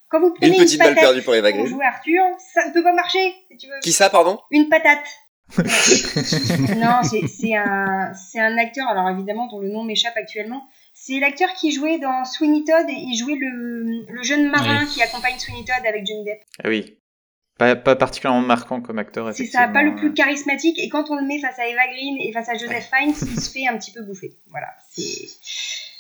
[0.09, 1.69] quand vous prenez Une petite balle patate perdue pour Eva pour Green.
[1.73, 3.33] jouer Arthur, ça ne peut pas marcher.
[3.51, 3.79] Si tu veux.
[3.81, 4.39] Qui ça, pardon?
[4.51, 5.05] Une patate.
[5.57, 10.67] non, c'est un c'est un acteur alors évidemment dont le nom m'échappe actuellement.
[10.93, 15.01] C'est l'acteur qui jouait dans Sweeney Todd et il jouait le, le jeune marin qui
[15.01, 16.41] accompagne Sweeney Todd avec Johnny Depp.
[16.63, 16.97] Ah oui.
[17.57, 21.15] Pas, pas particulièrement marquant comme acteur, C'est ça, pas le plus charismatique et quand on
[21.15, 23.77] le met face à Eva Green et face à Joseph Fiennes, il se fait un
[23.77, 24.37] petit peu bouffer.
[24.49, 24.67] Voilà.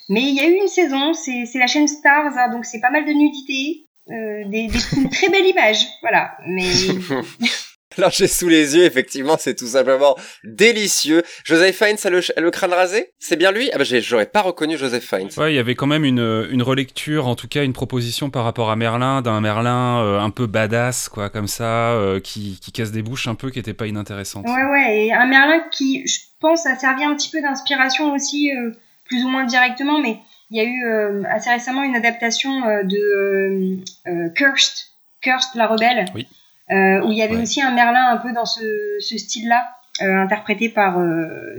[0.09, 2.79] Mais il y a eu une saison, c'est c'est la chaîne Stars, hein, donc c'est
[2.79, 6.31] pas mal de nudité, euh, des, des- une très belle image, voilà.
[6.47, 6.63] Mais
[7.97, 11.23] Alors j'ai sous les yeux, effectivement, c'est tout simplement délicieux.
[11.43, 13.09] Joseph Fiennes a le, a le crâne rasé?
[13.17, 13.71] C'est bien lui?
[13.73, 15.29] Ah j'ai- j'aurais pas reconnu Joseph Fiennes.
[15.37, 18.43] Ouais, il y avait quand même une, une relecture, en tout cas une proposition par
[18.43, 22.71] rapport à Merlin, d'un Merlin euh, un peu badass, quoi, comme ça, euh, qui, qui
[22.71, 24.45] casse des bouches un peu, qui était pas inintéressante.
[24.45, 28.51] Ouais, ouais, et un Merlin qui, je pense, a servi un petit peu d'inspiration aussi,
[28.51, 28.71] euh,
[29.05, 30.17] plus ou moins directement, mais
[30.49, 34.73] il y a eu euh, assez récemment une adaptation euh, de euh, Cursed,
[35.21, 36.27] Cursed la rebelle, Oui.
[36.69, 37.41] où il y avait Ouais.
[37.41, 38.61] aussi un Merlin un peu dans ce,
[38.99, 39.67] ce style-là,
[39.99, 40.99] interprété par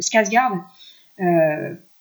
[0.01, 0.61] Skarsgård,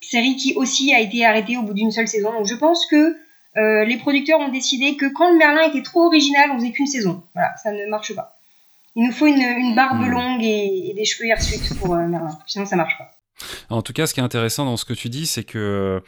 [0.01, 2.31] série qui aussi a été arrêtée au bout d'une seule saison.
[2.31, 3.17] Donc je pense que
[3.57, 6.85] euh, les producteurs ont décidé que quand le Merlin était trop original, on faisait qu'une
[6.87, 7.23] saison.
[7.33, 8.37] Voilà, ça ne marche pas.
[8.95, 10.09] Il nous faut une, une barbe Hmm.
[10.11, 12.37] longue et, et des cheveux hirsutes pour euh, Merlin.
[12.45, 13.09] Sinon, ça marche pas.
[13.69, 16.03] En tout cas, ce qui est intéressant dans ce que tu dis, c'est que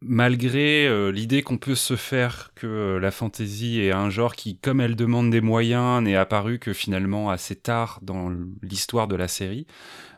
[0.00, 4.56] malgré euh, l'idée qu'on peut se faire que euh, la fantasy est un genre qui,
[4.56, 8.30] comme elle demande des moyens, n'est apparu que finalement assez tard dans
[8.62, 9.66] l'histoire de la série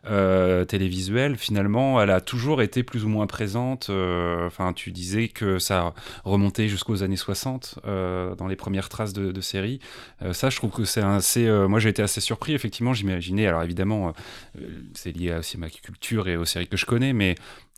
[0.06, 3.88] euh, télévisuelle, finalement, elle a toujours été plus ou moins présente.
[3.90, 9.12] euh, Enfin, tu disais que ça remontait jusqu'aux années 60 euh, dans les premières traces
[9.14, 9.80] de, de série.
[10.22, 11.46] Euh, ça, je trouve que c'est assez.
[11.46, 12.54] euh, moi, j'ai été assez surpris.
[12.54, 13.46] Effectivement, j'imaginais.
[13.46, 14.12] Alors évidemment,
[14.58, 14.62] euh,
[14.94, 17.34] c'est lié aussi à ma culture et aux séries que je connais, mais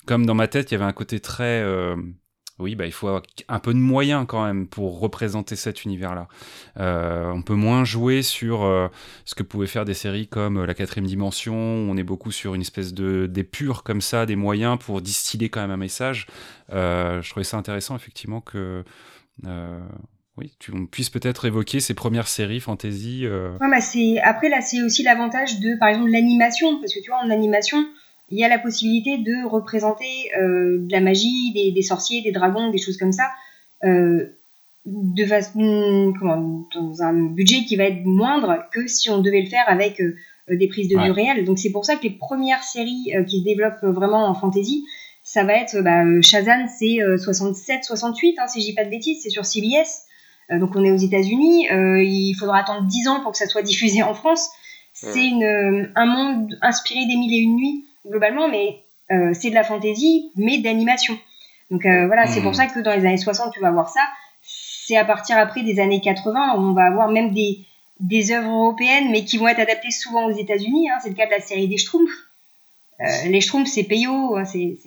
[0.07, 1.63] comme dans ma tête, il y avait un côté très.
[1.63, 1.97] euh,
[2.59, 6.29] oui, bah, il faut avoir un peu de moyens quand même pour représenter cet univers-là.
[6.79, 8.89] Euh, on peut moins jouer sur euh,
[9.25, 11.55] ce que pouvaient faire des séries comme La Quatrième Dimension.
[11.57, 15.61] On est beaucoup sur une espèce de d'épure comme ça, des moyens pour distiller quand
[15.61, 16.27] même un message.
[16.71, 18.85] Je trouvais ça intéressant effectivement que
[20.39, 23.27] oui, tu on puisse peut-être évoquer ces premières séries fantasy.
[23.27, 23.79] Ouais, bah.
[24.25, 26.81] Après, là, c'est aussi l'avantage de, par exemple, l'animation.
[26.81, 27.85] Parce que tu vois, en animation,
[28.33, 32.33] il y a la possibilité de représenter euh, de la magie, des, des sorciers, des
[32.33, 33.29] dragons, des choses comme ça,
[33.85, 34.27] euh,
[34.87, 39.51] de façon, comment, dans un budget qui va être moindre que si on devait le
[39.51, 40.17] faire avec euh,
[40.49, 41.05] des prises de Ouais.
[41.07, 41.45] vue réelles.
[41.45, 44.83] Donc c'est pour ça que les premières séries qui se développent vraiment en fantasy,
[45.23, 49.19] ça va être bah, Shazam, c'est 67, 68, hein, si je dis pas de bêtises,
[49.23, 50.03] c'est sur CBS.
[50.59, 51.67] donc on est aux États-Unis.
[51.71, 54.49] il faudra attendre 10 ans pour que ça soit diffusé en France.
[54.93, 55.31] C'est
[55.95, 58.85] un monde inspiré des mille et une nuits globalement, mais
[59.35, 61.19] c'est de la fantaisie, mais d'animation.
[61.71, 62.55] Donc voilà, c'est pour hmm.
[62.55, 64.01] ça que dans les années 60, tu vas voir ça.
[64.43, 67.59] C'est à partir après des années 80 où on va avoir même des,
[68.01, 70.89] des œuvres européennes, mais qui vont être adaptées souvent aux États-Unis.
[70.91, 70.99] Hein.
[71.03, 72.11] C'est le cas de la série des Schtroumpfs.
[73.01, 74.79] Euh, les Schtroumpfs, c'est Peyo, hein, c'est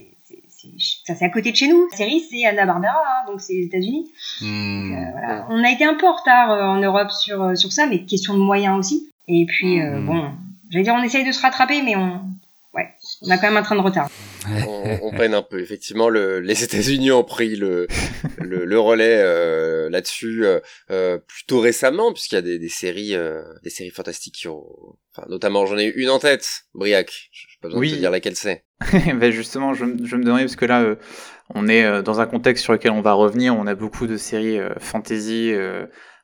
[1.05, 1.87] ça c'est à côté de chez nous.
[1.91, 4.09] La série, c'est Anna Barbara, hein, donc c'est les États-Unis.
[4.41, 5.45] Euh, voilà.
[5.49, 8.05] On a été un peu en retard euh, en Europe sur, euh, sur ça, mais
[8.05, 9.09] question de moyens aussi.
[9.27, 10.05] Et puis, hmm.
[10.05, 10.31] bon,
[10.69, 12.21] j'allais dire, on essaye de se rattraper, mais on,
[13.21, 14.09] on a quand même un train de retard.
[14.67, 15.59] on, on peine un peu.
[15.59, 17.87] Effectivement, le, les États-Unis ont pris le,
[18.39, 20.59] le, le, relais euh, là-dessus euh,
[20.91, 24.65] euh, plutôt récemment, puisqu'il y a des, des séries, euh, des séries fantastiques qui ont,
[25.15, 27.29] enfin, notamment, j'en ai une en tête, Briac.
[27.31, 28.65] Je pas besoin de te dire laquelle c'est.
[28.91, 30.95] ben justement, je, je me demandais parce que là,
[31.53, 33.55] on est dans un contexte sur lequel on va revenir.
[33.55, 35.53] On a beaucoup de séries fantasy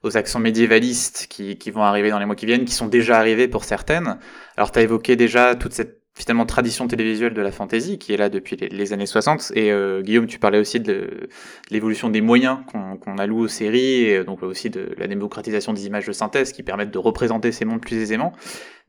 [0.04, 3.18] aux accents médiévalistes qui, qui, vont arriver dans les mois qui viennent, qui sont déjà
[3.18, 4.18] arrivées pour certaines.
[4.58, 8.18] Alors, tu as évoqué déjà toute cette finalement tradition télévisuelle de la fantasy qui est
[8.18, 11.30] là depuis les, années 60 et euh, Guillaume tu parlais aussi de,
[11.70, 16.06] l'évolution des moyens qu'on alloue aux séries et donc aussi de la démocratisation des images
[16.06, 18.34] de synthèse qui permettent de représenter ces mondes plus aisément.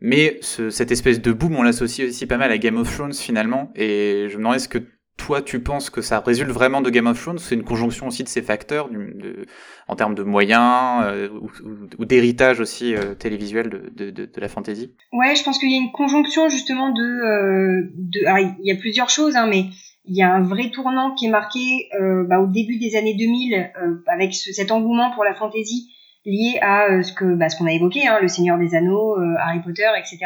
[0.00, 3.72] Mais cette espèce de boom on l'associe aussi pas mal à Game of Thrones finalement.
[3.76, 4.78] Et je me demandais ce que
[5.16, 7.38] toi, tu penses que ça résulte vraiment de Game of Thrones?
[7.38, 8.88] C'est une conjonction aussi de ces facteurs
[9.86, 11.28] en termes de moyens euh,
[11.98, 15.92] ou, d'héritage aussi euh, télévisuel de, la fantasy Ouais, je pense qu'il y a une
[15.92, 17.02] conjonction justement de...
[17.02, 19.66] Euh, il y a plusieurs choses, hein, mais
[20.04, 21.88] il y a un vrai tournant qui est marqué
[22.28, 23.70] bah, au début des années 2000
[24.08, 25.92] avec cet engouement pour la fantasy
[26.24, 29.60] lié à ce que bah, ce qu'on a évoqué, hein, le Seigneur des Anneaux, Harry
[29.60, 30.18] Potter, etc.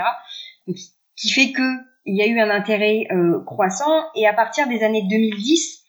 [1.16, 1.62] Qui fait que
[2.06, 5.82] il y a eu un intérêt euh, croissant et à partir des années 2010,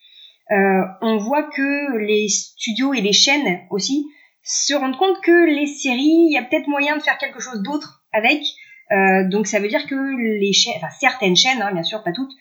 [0.51, 4.07] euh, on voit que les studios et les chaînes aussi
[4.43, 7.61] se rendent compte que les séries, il y a peut-être moyen de faire quelque chose
[7.61, 8.41] d'autre avec.
[8.91, 12.13] Euh, donc ça veut dire que les chaînes, enfin certaines chaînes, hein, bien sûr pas
[12.13, 12.31] toutes,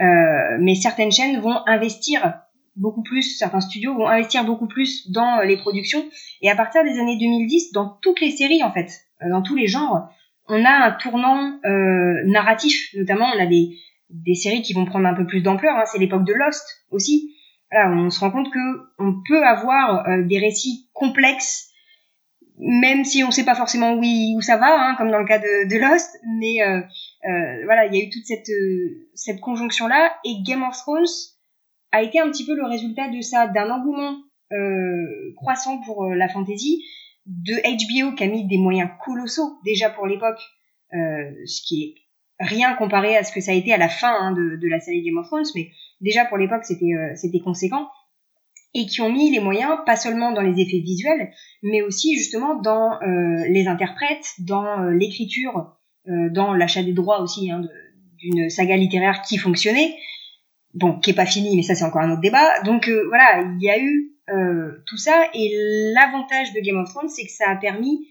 [0.00, 2.40] euh, mais certaines chaînes vont investir
[2.74, 6.04] beaucoup plus, certains studios vont investir beaucoup plus dans les productions.
[6.40, 8.90] Et à partir des années 2010, dans toutes les séries en fait,
[9.30, 10.08] dans tous les genres,
[10.52, 13.76] on a un tournant euh, narratif, notamment on a des,
[14.12, 17.34] des séries qui vont prendre un peu plus d'ampleur, hein, c'est l'époque de Lost aussi.
[17.70, 18.58] Voilà, on se rend compte que
[18.98, 21.70] on peut avoir euh, des récits complexes,
[22.58, 25.38] même si on sait pas forcément où, où ça va, hein, comme dans le cas
[25.38, 26.80] de, de Lost, mais euh,
[27.24, 31.06] euh voilà, il y a eu toute cette, euh, cette conjonction-là, et Game of Thrones
[31.92, 34.18] a été un petit peu le résultat de ça, d'un engouement
[35.36, 36.84] croissant pour la fantasy,
[37.26, 40.40] de HBO qui a mis des moyens colossaux déjà pour l'époque,
[40.94, 41.94] euh, ce qui est
[42.40, 44.80] rien comparé à ce que ça a été à la fin hein, de, de, la
[44.80, 47.88] série Game of Thrones, mais déjà pour l'époque c'était euh, c'était conséquent
[48.74, 51.32] et qui ont mis les moyens pas seulement dans les effets visuels,
[51.62, 55.76] mais aussi justement dans euh, les interprètes, dans euh, l'écriture,
[56.08, 57.62] euh, dans l'achat des droits aussi hein,
[58.18, 59.94] d'une saga littéraire qui fonctionnait,
[60.74, 62.62] bon qui est pas finie, mais ça c'est encore un autre débat.
[62.64, 65.26] Donc voilà, il y a eu euh, tout ça.
[65.34, 65.52] Et
[65.94, 68.08] l'avantage de Game of Thrones, c'est que ça a permis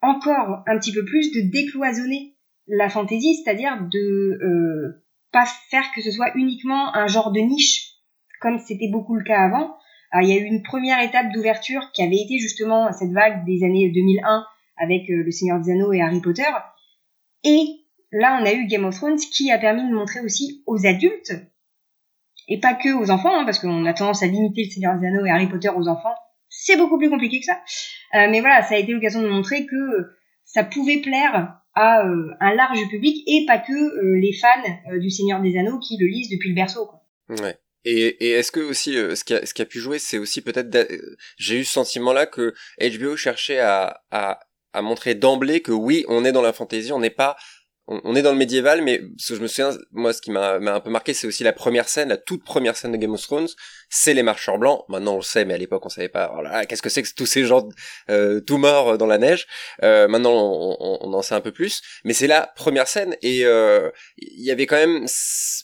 [0.00, 6.02] encore un petit peu plus de décloisonner la fantasy, c'est-à-dire de euh, pas faire que
[6.02, 7.94] ce soit uniquement un genre de niche,
[8.40, 9.76] comme c'était beaucoup le cas avant.
[10.20, 13.64] il y a eu une première étape d'ouverture qui avait été justement cette vague des
[13.64, 14.44] années 2001
[14.76, 16.42] avec euh, Le Seigneur des Anneaux et Harry Potter.
[17.44, 17.66] Et
[18.12, 21.32] là, on a eu Game of Thrones qui a permis de montrer aussi aux adultes
[22.48, 25.06] et pas que aux enfants, hein, parce qu'on a tendance à limiter le Seigneur des
[25.06, 26.14] Anneaux et Harry Potter aux enfants.
[26.48, 27.60] C'est beaucoup plus compliqué que ça.
[28.14, 29.76] Euh, mais voilà, ça a été l'occasion de montrer que
[30.44, 35.10] ça pouvait plaire à euh, un large public et pas que euh, les fans du
[35.10, 36.86] Seigneur des Anneaux qui le lisent depuis le berceau.
[36.86, 37.00] Quoi.
[37.42, 37.58] Ouais.
[37.86, 40.74] Et, est-ce que aussi ce qui a, pu jouer, c'est aussi peut-être
[41.36, 44.38] j'ai eu ce sentiment-là que HBO cherchait à, à,
[44.80, 47.36] montrer d'emblée que oui, on est dans la fantasy, on n'est pas
[47.86, 50.54] on, est dans le médiéval, mais ce que je me souviens, moi, ce qui m'a
[50.54, 53.20] un peu marqué, c'est aussi la première scène, la toute première scène de Game of
[53.20, 53.48] Thrones,
[53.94, 54.84] c'est les marcheurs blancs.
[54.88, 56.30] Maintenant, on le sait, mais à l'époque, on savait pas.
[56.34, 57.68] Voilà, oh qu'est-ce que c'est que tous ces gens
[58.10, 59.46] euh, tout morts euh, dans la neige
[59.84, 63.44] euh, Maintenant, on, on, en sait un peu plus, mais c'est la première scène, et
[63.44, 65.06] euh, il y avait quand même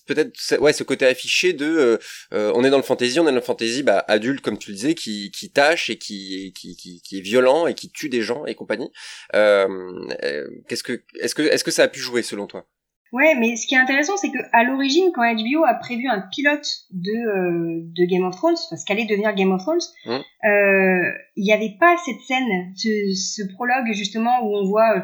[0.06, 1.98] peut-être ouais ce côté affiché de
[2.30, 4.76] on est dans le fantasy, on est dans le fantasy bah, adulte, comme tu le
[4.76, 8.22] disais, qui, qui tâche et qui, qui, qui, qui est violent et qui tue des
[8.22, 8.92] gens et compagnie.
[9.32, 12.64] qu'est-ce que est-ce que est-ce que ça a pu jouer selon toi?
[13.12, 16.20] Ouais, mais ce qui est intéressant, c'est que à l'origine, quand HBO a prévu un
[16.20, 20.10] pilote de, euh, de Game of Thrones, parce qu'allait devenir Game of Thrones, mmh.
[20.10, 25.02] euh, il n'y avait pas cette scène, ce, prologue justement où on voit euh,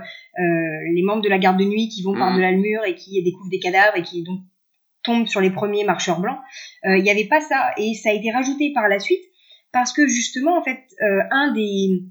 [0.94, 3.20] les membres de la garde de nuit qui vont par de la mur et qui
[3.24, 4.40] découvrent des cadavres et qui donc
[5.02, 6.38] tombe sur les premiers marcheurs blancs.
[6.84, 9.22] Il n'y avait pas ça et ça a été rajouté par la suite
[9.72, 12.02] parce que justement en fait un des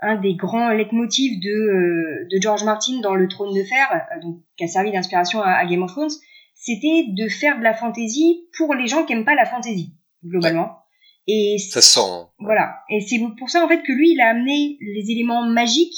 [0.00, 3.88] un des grands leitmotifs de, de George Martin dans Le Trône de Fer,
[4.22, 6.10] donc, qui a servi d'inspiration à, Game of Thrones,
[6.54, 10.78] c'était de faire de la fantasy pour les gens qui aiment pas la fantasy globalement.
[11.26, 12.00] Et ça sent.
[12.00, 12.28] Hein.
[12.38, 12.80] Voilà.
[12.88, 15.94] Et c'est pour ça en fait que lui, il a amené les éléments magiques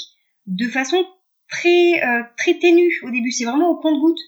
[0.46, 1.04] de façon
[1.48, 3.30] très euh, très ténue au début.
[3.30, 4.18] C'est vraiment au compte-goutte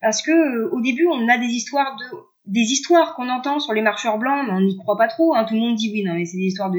[0.00, 2.16] parce que euh, au début, on a des histoires de
[2.46, 5.34] des histoires qu'on entend sur les marcheurs blancs, mais on n'y croit pas trop.
[5.34, 5.44] Hein.
[5.44, 6.78] Tout le monde dit oui, non, mais c'est des histoires de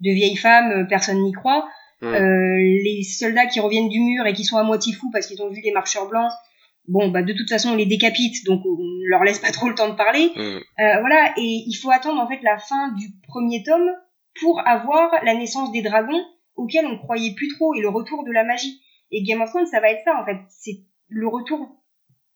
[0.00, 1.68] de vieilles femmes, euh, personne n'y croit.
[2.02, 5.42] Euh, les soldats qui reviennent du mur et qui sont à moitié fous parce qu'ils
[5.42, 6.30] ont vu des marcheurs blancs,
[6.88, 9.74] bon, bah, de toute façon, on les décapite, donc on leur laisse pas trop le
[9.74, 10.32] temps de parler.
[10.34, 10.40] Mm.
[10.40, 13.90] Euh, voilà, et il faut attendre en fait la fin du premier tome
[14.40, 16.22] pour avoir la naissance des dragons
[16.56, 18.80] auxquels on croyait plus trop et le retour de la magie.
[19.10, 21.82] Et Game of Thrones, ça va être ça en fait, c'est le retour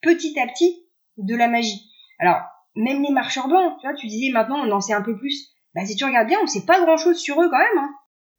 [0.03, 1.91] petit à petit de la magie.
[2.19, 2.41] Alors,
[2.77, 5.53] même les marcheurs blancs, tu vois, tu disais maintenant on en sait un peu plus.
[5.75, 7.79] Bah si tu regardes bien, on sait pas grand chose sur eux quand même.
[7.79, 7.95] Hein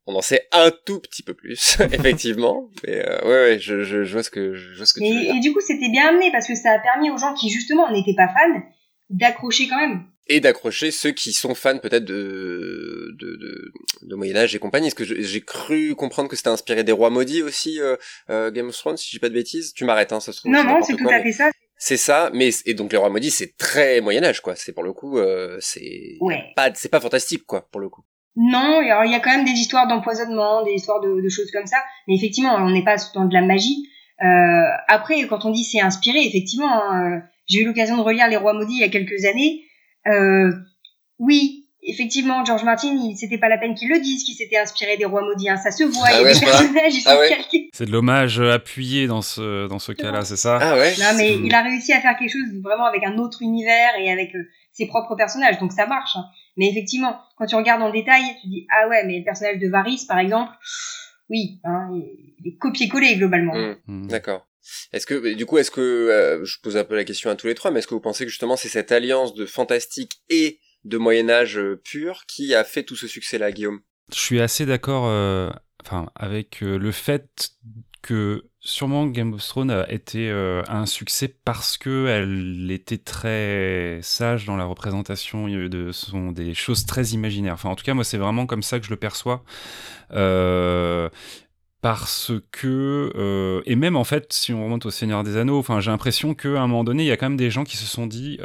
[0.07, 2.69] on en sait un tout petit peu plus, effectivement.
[2.85, 5.11] Mais euh, ouais, ouais, je, je, je, vois ce que je vois ce que tu
[5.11, 5.35] veux dire.
[5.35, 7.91] Et du coup, c'était bien amené parce que ça a permis aux gens qui justement
[7.91, 8.61] n'étaient pas fans
[9.09, 10.05] d'accrocher quand même.
[10.27, 14.87] Et d'accrocher ceux qui sont fans peut-être de, de, de, de Moyen Âge et compagnie.
[14.87, 17.95] Est-ce que j'ai cru comprendre que c'était inspiré des rois maudits aussi, euh,
[18.31, 19.73] euh, Game of Thrones, si je dis pas de bêtises?
[19.73, 20.51] Tu m'arrêtes, hein, ça se trouve.
[20.51, 21.51] Non, non, c'est tout à fait ça.
[21.77, 24.55] C'est ça, mais et donc les rois maudits, c'est très Moyen Âge, quoi.
[24.55, 26.43] C'est pour le coup, euh, c'est ouais.
[26.55, 28.03] pas, c'est pas fantastique, quoi, pour le coup.
[28.35, 31.51] Non, alors il y a quand même des histoires d'empoisonnement, des histoires de, de, choses
[31.51, 33.87] comme ça, mais effectivement, on n'est pas dans de la magie.
[34.23, 38.27] Euh, après, quand on dit c'est inspiré, effectivement, hein, euh, j'ai eu l'occasion de relire
[38.27, 39.63] Les Rois Maudits il y a quelques années.
[40.07, 40.51] Euh,
[41.19, 45.05] oui, effectivement, George Martin, c'était pas la peine qu'il le dise, qu'il s'était inspiré des
[45.05, 45.49] Rois Maudits.
[45.49, 47.69] Hein, ça se voit, il y a ah des personnages, ils sont ah calqués.
[47.73, 50.59] C'est de l'hommage appuyé dans ce dans ce cas-là, c'est ça?
[50.61, 50.93] Ah ouais.
[50.99, 54.11] Non, mais il a réussi à faire quelque chose vraiment avec un autre univers et
[54.11, 56.15] avec euh, ses propres personnages, donc ça marche.
[56.15, 56.25] Hein.
[56.57, 59.67] Mais effectivement, quand tu regardes en détail, tu dis ah ouais, mais le personnage de
[59.67, 60.53] Varys, par exemple,
[61.29, 61.89] oui, hein,
[62.39, 63.55] il est copié-collé globalement.
[63.55, 63.75] Mmh.
[63.87, 64.07] Mmh.
[64.07, 64.47] D'accord.
[64.93, 67.47] Est-ce que du coup, est-ce que euh, je pose un peu la question à tous
[67.47, 70.59] les trois, mais est-ce que vous pensez que justement c'est cette alliance de fantastique et
[70.83, 73.81] de Moyen Âge euh, pur qui a fait tout ce succès-là, Guillaume?
[74.11, 75.49] Je suis assez d'accord, euh,
[75.83, 77.51] enfin, avec le fait
[78.01, 83.99] que sûrement Game of Thrones a été euh, un succès parce que elle était très
[84.01, 87.53] sage dans la représentation de son des choses très imaginaires.
[87.53, 89.43] Enfin, en tout cas, moi, c'est vraiment comme ça que je le perçois.
[90.11, 91.09] Euh,
[91.81, 95.79] parce que euh, et même en fait si on remonte au Seigneur des Anneaux enfin
[95.81, 97.85] j'ai l'impression qu'à un moment donné il y a quand même des gens qui se
[97.85, 98.39] sont dit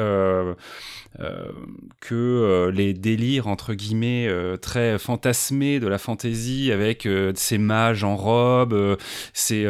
[1.19, 8.05] que euh, les délires entre guillemets euh, très fantasmés de la fantaisie avec ces mages
[8.05, 8.97] en robe,
[9.33, 9.67] ces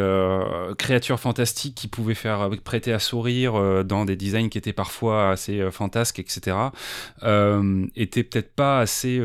[0.78, 5.70] créatures fantastiques qui pouvaient faire prêter à sourire dans des designs qui étaient parfois assez
[5.70, 6.56] fantasques, etc.,
[7.96, 9.20] étaient peut-être pas assez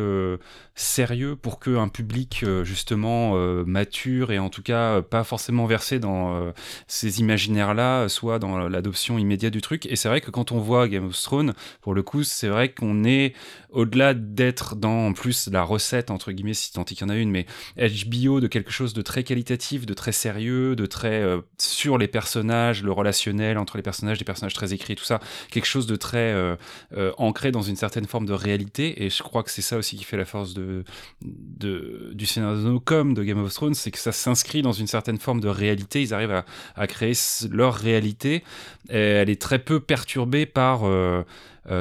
[0.76, 6.54] sérieux pour qu'un public justement mature et en tout cas pas forcément versé dans
[6.88, 9.86] ces imaginaires-là soit dans l'adoption immédiate du truc.
[9.86, 12.70] Et c'est vrai que quand on voit Game of Thrones, pour le coup, c'est vrai
[12.70, 13.34] qu'on est
[13.76, 17.30] au-delà d'être dans plus la recette entre guillemets si tant qu'il y en a une,
[17.30, 17.46] mais
[17.78, 22.08] HBO de quelque chose de très qualitatif, de très sérieux, de très euh, sur les
[22.08, 25.20] personnages, le relationnel entre les personnages, des personnages très écrits, tout ça,
[25.52, 26.56] quelque chose de très euh,
[26.96, 29.04] euh, ancré dans une certaine forme de réalité.
[29.04, 30.84] Et je crois que c'est ça aussi qui fait la force de,
[31.22, 35.18] de du scénario comme de Game of Thrones, c'est que ça s'inscrit dans une certaine
[35.18, 36.02] forme de réalité.
[36.02, 36.44] Ils arrivent
[36.76, 37.14] à, créer
[37.50, 38.44] leur réalité.
[38.90, 40.84] Elle est très peu perturbée par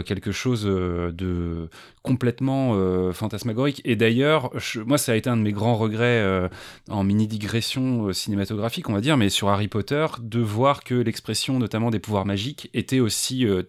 [0.04, 1.68] quelque chose euh, de
[2.02, 3.80] complètement euh, fantasmagorique.
[3.84, 4.50] Et d'ailleurs,
[4.84, 6.50] moi, ça a été un de mes grands regrets
[6.90, 11.58] en mini digression cinématographique, on va dire, mais sur Harry Potter, de voir que l'expression,
[11.58, 13.62] notamment des pouvoirs magiques, était aussi euh,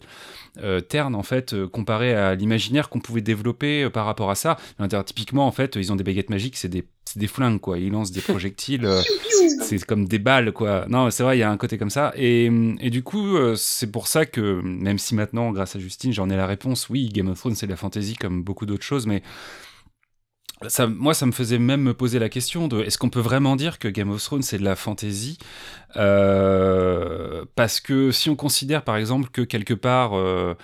[0.81, 4.57] terne en fait euh, comparé à l'imaginaire qu'on pouvait développer euh, par rapport à ça.
[5.05, 6.85] typiquement en fait ils ont des baguettes magiques, c'est des
[7.15, 7.77] des flingues quoi.
[7.77, 8.89] Ils lancent des projectiles,
[9.61, 10.85] c'est comme des balles quoi.
[10.89, 13.91] Non c'est vrai il y a un côté comme ça et, et du coup c'est
[13.91, 17.29] pour ça que même si maintenant grâce à Justine j'en ai la réponse, oui Game
[17.29, 19.21] of Thrones c'est de la fantasy comme beaucoup d'autres choses mais
[20.67, 23.55] ça, moi, ça me faisait même me poser la question de est-ce qu'on peut vraiment
[23.55, 25.37] dire que Game of Thrones c'est de la fantasy
[25.97, 30.55] euh, Parce que si on considère par exemple que quelque part, euh,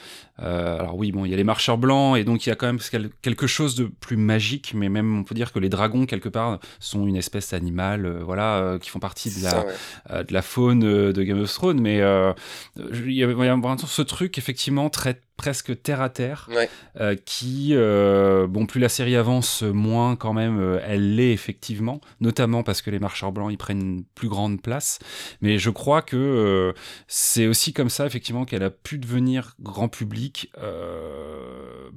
[0.42, 2.56] euh, alors oui, bon, il y a les marcheurs blancs et donc il y a
[2.56, 2.80] quand même
[3.22, 6.60] quelque chose de plus magique, mais même on peut dire que les dragons quelque part
[6.80, 11.42] sont une espèce animale, voilà, qui font partie de la, de la faune de Game
[11.42, 11.80] of Thrones.
[11.80, 16.70] Mais il y a, a ce truc effectivement très presque terre à terre, Ouais.
[17.00, 22.00] euh, qui, euh, bon, plus la série avance, moins quand même, euh, elle l'est effectivement,
[22.20, 25.00] notamment parce que les marcheurs blancs, ils prennent une plus grande place.
[25.42, 26.74] Mais je crois que euh,
[27.08, 30.52] c'est aussi comme ça, effectivement, qu'elle a pu devenir grand public.
[30.58, 31.90] euh,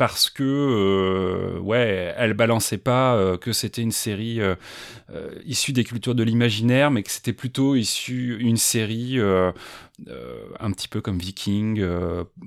[0.00, 4.54] parce que euh, ouais, elle balançait pas euh, que c'était une série euh,
[5.44, 11.02] issue des cultures de l'imaginaire, mais que c'était plutôt issu une série un petit peu
[11.02, 11.84] comme Viking.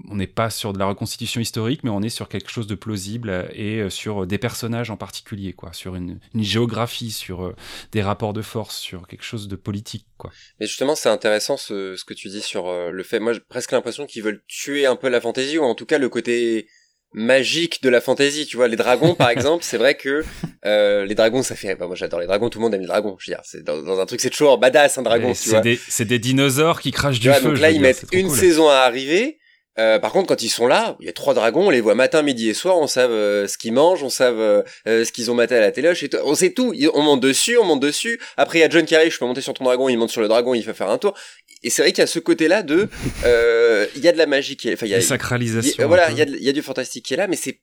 [0.09, 2.73] on n'est pas sur de la reconstitution historique, mais on est sur quelque chose de
[2.73, 7.53] plausible et sur des personnages en particulier, quoi, sur une, géographie, sur
[7.91, 10.31] des rapports de force, sur quelque chose de politique, quoi.
[10.59, 13.19] Mais justement, c'est intéressant ce, ce que tu dis sur le fait.
[13.19, 15.99] Moi, j'ai presque l'impression qu'ils veulent tuer un peu la fantaisie, ou en tout cas
[15.99, 16.67] le côté
[17.13, 18.45] magique de la fantaisie.
[18.45, 20.23] Tu vois, les dragons, par exemple, c'est vrai que
[20.65, 21.75] euh, les dragons, ça fait.
[21.75, 22.49] bah, moi, j'adore les dragons.
[22.49, 23.15] Tout le monde aime les dragons.
[23.19, 25.33] Je veux dire, c'est dans, dans un truc, c'est toujours badass un dragon.
[25.33, 27.49] C'est des, c'est des dinosaures qui crachent du vois, feu.
[27.49, 28.37] donc là, ils mettent une cool.
[28.37, 29.37] saison à arriver.
[29.79, 31.95] Euh, par contre, quand ils sont là, il y a trois dragons, on les voit
[31.95, 35.11] matin, midi et soir, on sait euh, ce qu'ils mangent, on sait euh, euh, ce
[35.11, 36.17] qu'ils ont maté à la téloche, et tout.
[36.25, 36.73] on sait tout.
[36.93, 38.19] On monte dessus, on monte dessus.
[38.37, 40.11] Après, il y a John qui arrive, je peux monter sur ton dragon, il monte
[40.11, 41.15] sur le dragon, il fait faire un tour.
[41.63, 42.87] Et c'est vrai qu'il y a ce côté-là de,
[43.25, 45.07] euh, il y a de la magie qui est, enfin, il y a, Une y
[45.07, 45.83] sacralisation.
[45.83, 47.35] a- voilà, il y a, de- il y a du fantastique qui est là, mais
[47.37, 47.59] c'est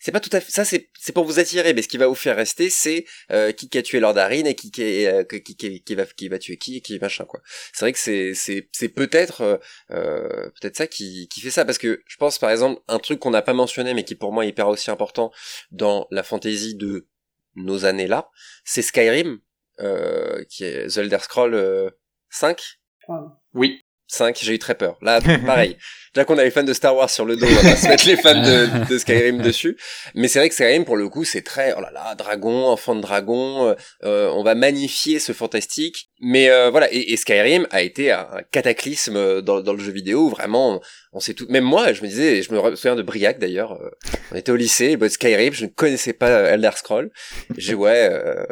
[0.00, 2.06] c'est pas tout à fait ça c'est c'est pour vous attirer mais ce qui va
[2.06, 5.06] vous faire rester c'est euh, qui qui a tué Lord Arryn et qui qui, est,
[5.06, 7.40] euh, qui, qui, qui va qui va tuer qui et qui machin quoi.
[7.72, 9.56] C'est vrai que c'est c'est c'est peut-être euh,
[9.90, 13.20] euh, peut-être ça qui qui fait ça parce que je pense par exemple un truc
[13.20, 15.32] qu'on n'a pas mentionné mais qui pour moi est hyper aussi important
[15.70, 17.08] dans la fantasy de
[17.54, 18.30] nos années là
[18.64, 19.40] c'est Skyrim
[19.80, 21.90] euh, qui est The Elder Scroll euh,
[22.30, 22.60] 5
[23.52, 23.85] Oui.
[24.08, 24.96] 5, j'ai eu très peur.
[25.02, 25.76] Là, pareil.
[26.14, 27.88] Déjà qu'on a les fans de Star Wars sur le dos, on va pas se
[27.88, 29.76] mettre les fans de, de Skyrim dessus.
[30.14, 32.94] Mais c'est vrai que Skyrim, pour le coup, c'est très, oh là là, dragon, enfant
[32.94, 36.08] de dragon, euh, euh, on va magnifier ce fantastique.
[36.20, 40.30] Mais euh, voilà, et, et Skyrim a été un cataclysme dans, dans le jeu vidéo,
[40.30, 40.80] vraiment,
[41.16, 41.46] on sait tout.
[41.48, 43.88] Même moi, je me disais, je me souviens de Briac d'ailleurs, euh,
[44.30, 47.10] on était au lycée, bah, Skyrim, je ne connaissais pas euh, Elder Scroll.
[47.56, 48.44] J'ai ouais, euh,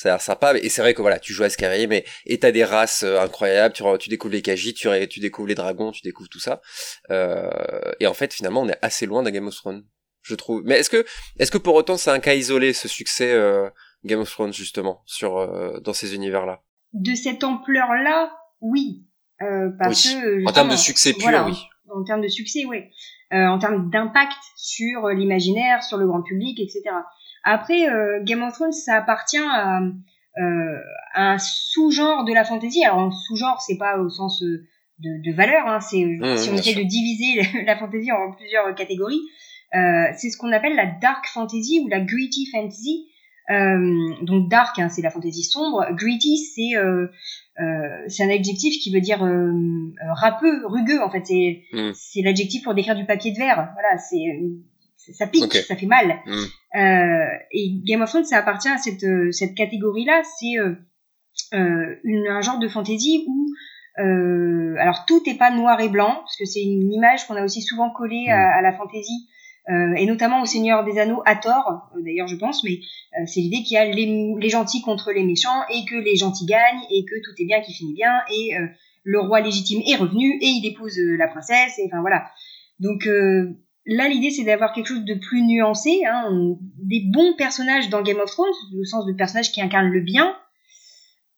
[0.00, 2.38] ça a l'air sympa, et c'est vrai que voilà, tu joues à Skyrim et et
[2.38, 5.90] t'as des races euh, incroyables, tu, tu découvres les Khajiit, tu, tu découvres les dragons,
[5.92, 6.62] tu découvres tout ça.
[7.10, 7.50] Euh,
[8.00, 9.84] et en fait, finalement, on est assez loin d'un Game of Thrones,
[10.22, 10.62] je trouve.
[10.64, 11.04] Mais est-ce que,
[11.38, 13.68] est-ce que pour autant c'est un cas isolé ce succès euh,
[14.04, 16.62] Game of Thrones justement sur euh, dans ces univers-là?
[16.94, 19.04] De cette ampleur-là, oui.
[19.42, 20.20] Euh, parce Oui.
[20.20, 21.56] que, En termes de succès pur, voilà, oui.
[21.94, 22.84] En, termes de succès, oui.
[23.32, 26.82] Euh, en termes d'impact sur l'imaginaire, sur le grand public, etc.
[27.44, 30.76] Après, euh, Game of Thrones, ça appartient à, euh,
[31.14, 32.84] à un sous-genre de la fantasy.
[32.84, 34.66] Alors, un sous-genre, c'est pas au sens euh,
[34.98, 38.74] de, de valeur, hein, c'est Mmh, si on essaie de diviser la fantasy en plusieurs
[38.74, 39.20] catégories,
[39.74, 43.06] euh, c'est ce qu'on appelle la dark fantasy ou la gritty fantasy.
[43.50, 45.84] Euh, donc dark, hein, c'est la fantasy sombre.
[45.92, 47.08] Gritty, c'est euh,
[47.60, 49.26] euh, c'est un adjectif qui veut dire
[50.12, 51.02] râpeux, rugueux.
[51.02, 51.90] En fait, c'est Mm.
[51.94, 53.70] c'est l'adjectif pour décrire du papier de verre.
[53.74, 56.20] Voilà, c'est ça pique, ça fait mal.
[56.26, 56.44] Mm.
[56.76, 60.22] Euh, et Game of Thrones, ça appartient à cette euh, cette catégorie-là.
[60.38, 63.46] C'est euh, une, un genre de fantasy où
[63.98, 67.44] euh, alors tout est pas noir et blanc parce que c'est une image qu'on a
[67.44, 69.28] aussi souvent collée à, à la fantasy
[69.68, 72.78] euh, et notamment au Seigneur des Anneaux à tort euh, d'ailleurs je pense mais
[73.18, 76.16] euh, c'est l'idée qu'il y a les, les gentils contre les méchants et que les
[76.16, 78.66] gentils gagnent et que tout est bien qui finit bien et euh,
[79.02, 82.30] le roi légitime est revenu et il épouse la princesse et enfin voilà
[82.78, 83.56] donc euh,
[83.90, 86.30] là l'idée c'est d'avoir quelque chose de plus nuancé hein,
[86.78, 88.48] des bons personnages dans Game of Thrones
[88.80, 90.34] au sens de personnages qui incarnent le bien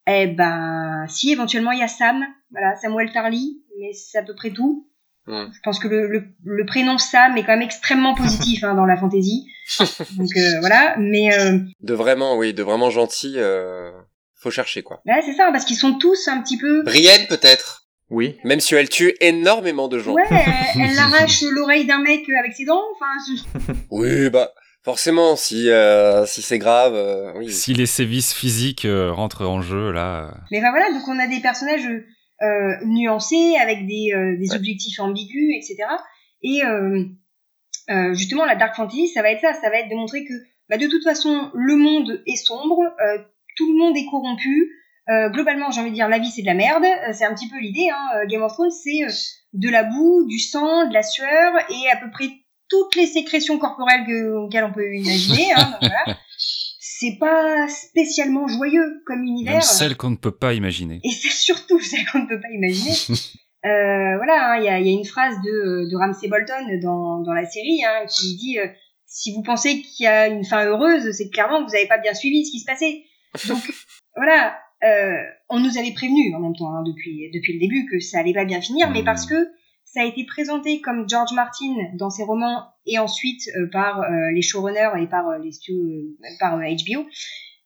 [0.07, 4.35] eh ben si éventuellement il y a Sam voilà Samuel Tarly mais c'est à peu
[4.35, 4.89] près tout.
[5.29, 8.85] Je pense que le, le, le prénom Sam est quand même extrêmement positif hein, dans
[8.85, 9.47] la fantasy.
[10.19, 13.93] Donc euh, voilà mais euh, De vraiment, oui, de vraiment gentil, euh,
[14.35, 15.01] faut chercher quoi.
[15.07, 17.82] là c'est ça parce qu'ils sont tous un petit peu Brienne peut-être,
[18.13, 18.37] Oui.
[18.45, 20.13] même si elle tue énormément de gens.
[20.13, 24.53] ouais elle, elle arrache l'oreille d'un mec avec ses dents enfin je- Oui, bah
[24.85, 27.51] forcément, si euh, si c'est grave, euh, oui.
[27.51, 30.27] Si les sévices physiques euh, rentrent en jeu, là.
[30.29, 31.87] euh, Mais voilà, donc on a des personnages
[32.43, 34.57] euh, nuancés avec des, euh, des Ouais.
[34.57, 35.77] objectifs ambigus, etc.
[36.43, 37.05] Et euh,
[37.91, 40.33] euh, justement, la dark fantasy, ça va être ça, ça va être de montrer que
[40.69, 43.19] bah, de toute façon, le monde est sombre, euh,
[43.57, 44.71] tout le monde est corrompu.
[45.09, 46.85] Euh, globalement, j'ai envie de dire, la vie c'est de la merde.
[46.85, 47.89] Euh, c'est un petit peu l'idée.
[47.91, 48.09] Hein.
[48.17, 49.13] Euh, Game of Thrones, c'est euh,
[49.53, 52.29] de la boue, du sang, de la sueur et à peu près
[52.69, 55.53] toutes les sécrétions corporelles que, auxquelles on peut imaginer.
[55.53, 56.19] Hein, donc voilà.
[56.39, 59.55] C'est pas spécialement joyeux comme univers.
[59.55, 61.01] Même celle qu'on ne peut pas imaginer.
[61.03, 62.93] Et c'est surtout celle qu'on ne peut pas imaginer.
[63.65, 66.81] Euh, voilà, hein, il y, a, il y a une phrase de, de Ramsay Bolton
[66.83, 68.67] dans, dans la série hein, qui dit euh,
[69.07, 71.99] si vous pensez qu'il y a une fin heureuse, c'est que clairement vous n'avez pas
[71.99, 73.05] bien suivi ce qui se passait.
[73.47, 73.73] Donc
[74.17, 75.17] voilà, euh,
[75.49, 78.33] on nous avait prévenu en même temps hein, depuis depuis le début que ça allait
[78.33, 79.05] pas bien finir, mais Mhm.
[79.05, 79.49] parce que
[79.85, 84.03] ça a été présenté comme George Martin dans ses romans et ensuite par
[84.33, 85.51] les showrunners et par les
[86.41, 87.07] par HBO,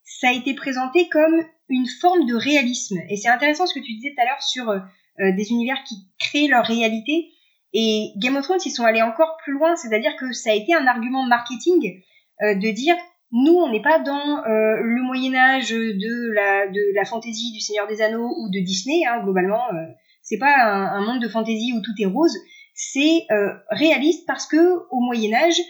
[0.02, 2.98] ça a été présenté comme une forme de réalisme.
[3.08, 4.74] Et c'est intéressant ce que tu disais tout à l'heure sur
[5.18, 7.28] des univers qui créent leur réalité.
[7.72, 10.74] Et Game of Thrones, ils sont allés encore plus loin, c'est-à-dire que ça a été
[10.74, 12.02] un argument marketing
[12.40, 12.96] de dire
[13.32, 17.60] nous, on n'est pas dans euh, le Moyen Âge de la de la fantaisie du
[17.60, 19.04] Seigneur des Anneaux ou de Disney.
[19.04, 19.86] Hein, globalement, euh,
[20.22, 22.36] c'est pas un, monde de fantaisie où tout est rose.
[22.74, 24.56] C'est euh, réaliste parce que
[24.90, 25.60] au Moyen Âge,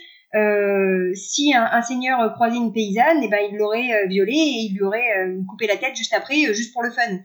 [1.15, 5.35] si un, seigneur croisait une paysanne, eh ben il l'aurait violée et il lui aurait
[5.49, 7.17] coupé la tête juste après, juste pour le fun.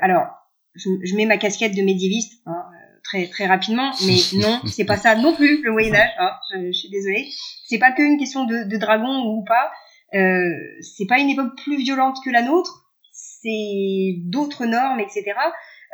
[0.00, 0.28] alors,
[0.74, 2.40] je, je, mets ma casquette de médiéviste.
[2.46, 2.64] Hein,
[3.06, 6.10] très très rapidement, mais non, c'est pas ça non plus le Moyen Âge.
[6.18, 7.28] Hein, je, je, suis désolée.
[7.66, 9.70] C'est pas qu'une question de, de dragon ou pas.
[10.14, 10.50] Euh,
[10.80, 12.84] c'est pas une époque plus violente que la nôtre.
[13.12, 15.24] C'est d'autres normes, etc.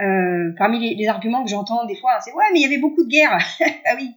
[0.01, 2.79] Euh, parmi les, les, arguments que j'entends des fois, c'est ouais, mais il y avait
[2.79, 3.39] beaucoup de guerres.
[3.85, 4.11] ah oui,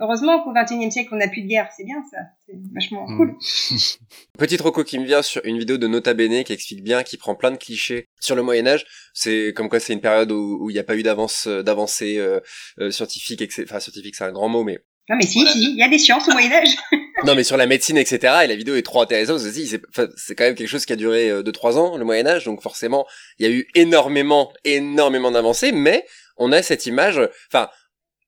[0.00, 1.68] heureusement qu'au XXIe siècle, on n'a plus de guerre.
[1.76, 2.18] C'est bien ça.
[2.46, 3.16] C'est vachement mm.
[3.16, 3.36] cool.
[4.38, 7.16] Petite reco qui me vient sur une vidéo de Nota Bene qui explique bien, qui
[7.16, 8.86] prend plein de clichés sur le Moyen Âge.
[9.12, 12.18] C'est comme quoi c'est une période où il n'y a pas eu d'avance, euh, d'avancée
[12.18, 12.40] euh,
[12.80, 15.82] euh, scientifique, enfin scientifique, c'est un grand mot, mais non mais si, si, il y
[15.82, 16.76] a des sciences au Moyen Âge.
[17.24, 18.18] non mais sur la médecine, etc.
[18.44, 19.66] Et la vidéo est trop intéressante aussi.
[19.66, 22.44] C'est quand même quelque chose qui a duré 2-3 ans, le Moyen Âge.
[22.44, 23.06] Donc forcément,
[23.38, 25.72] il y a eu énormément, énormément d'avancées.
[25.72, 26.04] Mais
[26.36, 27.68] on a cette image, enfin,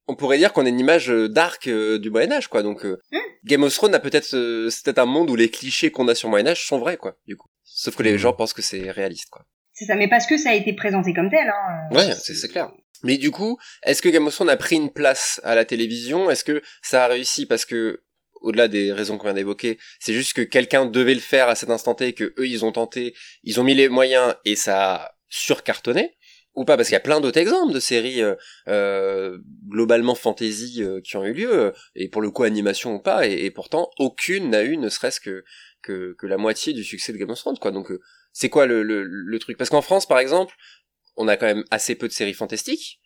[0.06, 2.62] on pourrait dire qu'on a une image dark du Moyen Âge, quoi.
[2.62, 2.96] Donc hmm.
[3.44, 6.28] Game of Thrones a peut-être, c'est peut-être un monde où les clichés qu'on a sur
[6.28, 7.16] le Moyen Âge sont vrais, quoi.
[7.26, 8.18] Du coup, sauf que les hmm.
[8.18, 9.44] gens pensent que c'est réaliste, quoi.
[9.72, 11.48] C'est ça, mais parce que ça a été présenté comme tel.
[11.48, 11.94] Hein.
[11.94, 12.70] Ouais, c'est clair.
[13.02, 16.30] Mais du coup, est-ce que Game of Thrones a pris une place à la télévision?
[16.30, 18.02] Est-ce que ça a réussi parce que
[18.40, 21.70] au-delà des raisons qu'on vient d'évoquer, c'est juste que quelqu'un devait le faire à cet
[21.70, 25.14] instant T, que eux ils ont tenté, ils ont mis les moyens et ça a
[25.28, 26.16] surcartonné
[26.54, 26.76] ou pas?
[26.76, 28.34] Parce qu'il y a plein d'autres exemples de séries euh,
[28.68, 29.38] euh
[29.68, 33.50] globalement fantasy euh, qui ont eu lieu et pour le coup animation ou pas et,
[33.50, 35.44] pourtant aucune n'a eu ne serait-ce que,
[35.82, 37.70] que, la moitié du succès de Game of Thrones quoi.
[37.70, 37.92] Donc
[38.32, 39.56] c'est quoi le, le, le truc?
[39.58, 40.54] Parce qu'en France par exemple
[41.16, 43.00] on a quand même assez peu de séries fantastiques,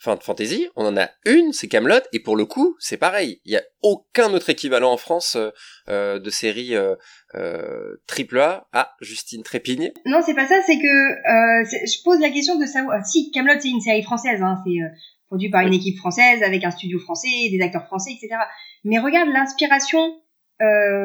[0.00, 3.40] enfin de fantasy, on en a une, c'est Camelot, et pour le coup, c'est pareil.
[3.44, 5.50] Il y a aucun autre équivalent en France euh,
[5.88, 6.96] euh de série euh,
[7.34, 8.66] euh, triple A.
[8.72, 9.92] Ah, Justine Trépigne.
[10.06, 10.60] Non, c'est pas ça.
[10.66, 13.04] C'est que euh, je pose la question de savoir.
[13.04, 14.78] Si Camelot, c'est une série française, hein, c'est
[15.26, 18.40] produit par une équipe française avec un studio français, des acteurs français, etc.
[18.84, 20.16] Mais regarde l'inspiration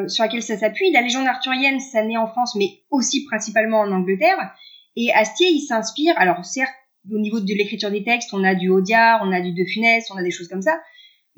[0.08, 0.92] sur laquelle ça s'appuie.
[0.92, 4.54] La légende arthurienne, ça naît en France, mais aussi principalement en Angleterre.
[4.98, 6.74] Et Astier, il s'inspire, alors certes,
[7.12, 10.10] au niveau de l'écriture des textes, on a du Audiard, on a du De Funès,
[10.12, 10.80] on a des choses comme ça,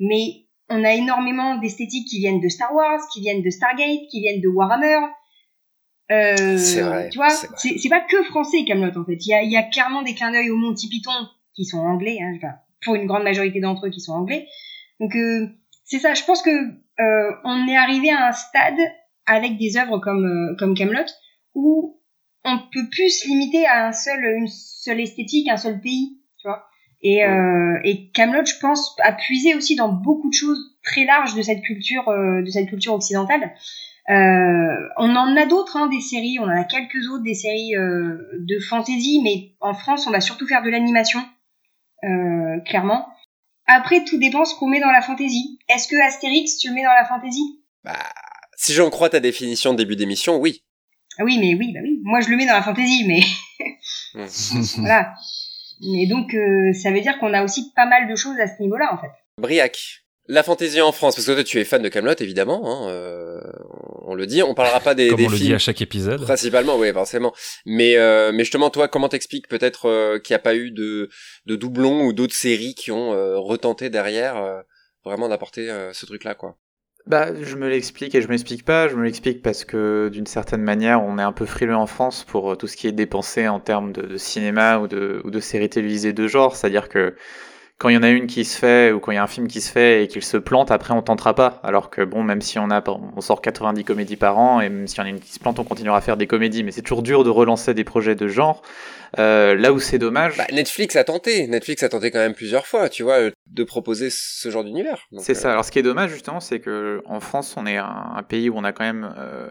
[0.00, 4.20] mais on a énormément d'esthétiques qui viennent de Star Wars, qui viennent de Stargate, qui
[4.20, 4.98] viennent de Warhammer.
[6.10, 7.08] Euh, c'est vrai.
[7.10, 9.18] Tu vois, c'est pas que français Camelot en fait.
[9.26, 12.18] Il y a, y a clairement des clins d'œil au Monty Python qui sont anglais,
[12.22, 12.38] hein,
[12.84, 14.46] pour une grande majorité d'entre eux qui sont anglais.
[15.00, 15.48] Donc euh,
[15.84, 16.14] c'est ça.
[16.14, 18.78] Je pense que euh, on est arrivé à un stade
[19.26, 21.06] avec des œuvres comme euh, comme Camelot
[21.54, 21.97] où
[22.48, 26.48] on peut plus se limiter à un seul, une seule esthétique, un seul pays, tu
[26.48, 26.64] vois.
[27.02, 31.34] Et, euh, et Camelot, je pense, a puisé aussi dans beaucoup de choses très larges
[31.34, 33.52] de cette culture, euh, de cette culture occidentale.
[34.10, 36.38] Euh, on en a d'autres, hein, des séries.
[36.40, 40.20] On en a quelques autres, des séries euh, de fantasy, mais en France, on va
[40.20, 41.20] surtout faire de l'animation,
[42.64, 43.06] clairement.
[43.66, 45.58] Après, tout dépend ce qu'on met dans la fantasy.
[45.68, 47.62] Est-ce que Astérix, tu le mets dans la fantasy?
[47.84, 47.98] Bah,
[48.56, 50.62] si j'en crois ta définition de début d'émission, oui.
[51.18, 52.00] Ah oui, mais oui, bah oui.
[52.02, 53.20] Moi, je le mets dans la fantaisie, mais
[54.78, 55.14] voilà.
[55.80, 58.60] Mais donc, euh, ça veut dire qu'on a aussi pas mal de choses à ce
[58.62, 59.10] niveau-là, en fait.
[59.40, 62.62] Briac, la fantaisie en France, parce que toi, tu es fan de Camelot, évidemment.
[62.64, 63.40] Hein, euh,
[64.02, 65.40] on le dit, on parlera pas des, Comme des on films.
[65.40, 66.22] le dit à chaque épisode.
[66.22, 67.32] Principalement, oui, forcément.
[67.64, 71.08] Mais, euh, mais justement, toi, comment t'expliques peut-être euh, qu'il n'y a pas eu de,
[71.46, 74.62] de doublons ou d'autres séries qui ont euh, retenté derrière
[75.04, 76.58] vraiment d'apporter ce truc-là, quoi?
[77.08, 78.86] Bah, je me l'explique et je m'explique pas.
[78.86, 82.24] Je me l'explique parce que d'une certaine manière, on est un peu frileux en France
[82.24, 85.40] pour euh, tout ce qui est dépensé en termes de, cinéma ou de, ou de
[85.40, 86.54] séries télévisées de genre.
[86.54, 87.14] C'est-à-dire que
[87.78, 89.28] quand il y en a une qui se fait ou quand il y a un
[89.28, 91.60] film qui se fait et qu'il se plante, après on tentera pas.
[91.62, 94.88] Alors que bon, même si on a, on sort 90 comédies par an et même
[94.88, 96.64] si on a une qui se plante, on continuera à faire des comédies.
[96.64, 98.62] Mais c'est toujours dur de relancer des projets de genre.
[99.18, 100.36] Euh, là où c'est dommage.
[100.36, 101.46] Bah, Netflix a tenté.
[101.46, 105.06] Netflix a tenté quand même plusieurs fois, tu vois, de proposer ce genre d'univers.
[105.18, 105.48] C'est ça.
[105.48, 108.50] Euh, Alors ce qui est dommage justement, c'est que en France, on est un, pays
[108.50, 109.48] où on a quand même euh,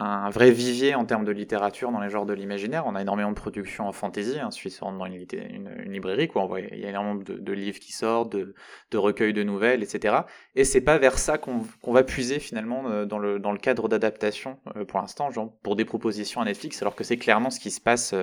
[0.00, 2.84] un vrai vivier en termes de littérature dans les genres de l'imaginaire.
[2.86, 4.38] On a énormément de productions en fantasy.
[4.38, 6.48] Hein, suffit de dans une, librairie, quoi.
[6.58, 8.54] il y a énormément de, livres qui sortent, de,
[8.94, 10.16] recueils de nouvelles, etc.
[10.54, 14.84] Et c'est pas vers ça qu'on va puiser finalement euh, dans le, cadre d'adaptation euh,
[14.84, 17.80] pour l'instant, genre pour des propositions à Netflix, alors que c'est clairement ce qui se
[17.80, 18.14] passe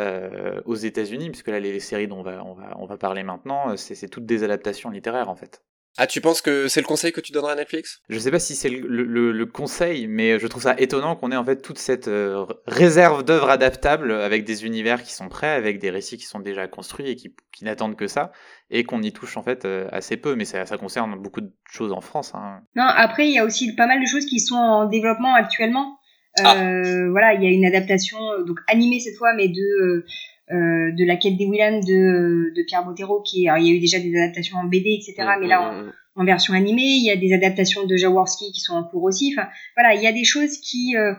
[0.00, 2.42] euh, aux États-Unis, puisque là les, séries dont on va,
[2.78, 5.62] on va parler maintenant, c'est toutes des adaptations littéraires en fait.
[5.98, 8.00] Ah, tu penses que c'est le conseil que tu donneras à Netflix?
[8.08, 11.44] Je sais pas si c'est le, conseil, mais je trouve ça étonnant qu'on ait en
[11.44, 15.90] fait toute cette euh, réserve d'œuvres adaptables avec des univers qui sont prêts, avec des
[15.90, 18.32] récits qui sont déjà construits et qui, n'attendent que ça,
[18.70, 20.34] et qu'on y touche en fait euh, assez peu.
[20.34, 22.32] Mais ça, ça, concerne beaucoup de choses en France.
[22.34, 22.60] Hein.
[22.74, 25.98] Non, après il y a aussi pas mal de choses qui sont en développement actuellement.
[26.42, 26.56] Ah.
[26.56, 30.06] Euh, voilà, il y a une adaptation donc animée cette fois, mais de
[30.50, 33.76] euh, de la quête des Willan de, de Pierre Bottero, qui alors, il y a
[33.76, 35.14] eu déjà des adaptations en BD, etc.
[35.20, 35.92] Mm, mais là, mm, mm.
[36.16, 39.32] en, version animée, il y a des adaptations de Jaworski qui sont en cours aussi.
[39.32, 41.14] Enfin, voilà, il y a des choses qui euh,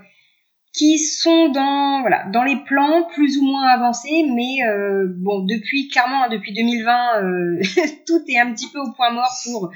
[0.74, 5.88] qui sont dans voilà dans les plans plus ou moins avancés, mais euh, bon, depuis
[5.88, 7.61] clairement, hein, depuis 2020,
[8.05, 9.71] tout est un petit peu au point mort pour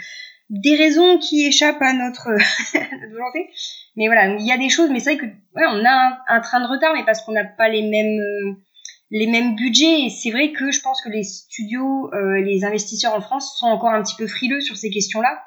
[0.50, 2.32] des raisons qui échappent à notre,
[2.74, 3.50] notre volonté.
[3.96, 6.36] Mais voilà, il y a des choses, mais c'est vrai que ouais, on a un,
[6.36, 8.58] un, train de retard, mais parce qu'on n'a pas les mêmes
[9.10, 10.06] les mêmes budgets.
[10.06, 13.68] Et c'est vrai que je pense que les studios, euh, les investisseurs en France sont
[13.68, 15.42] encore un petit peu frileux sur ces questions-là.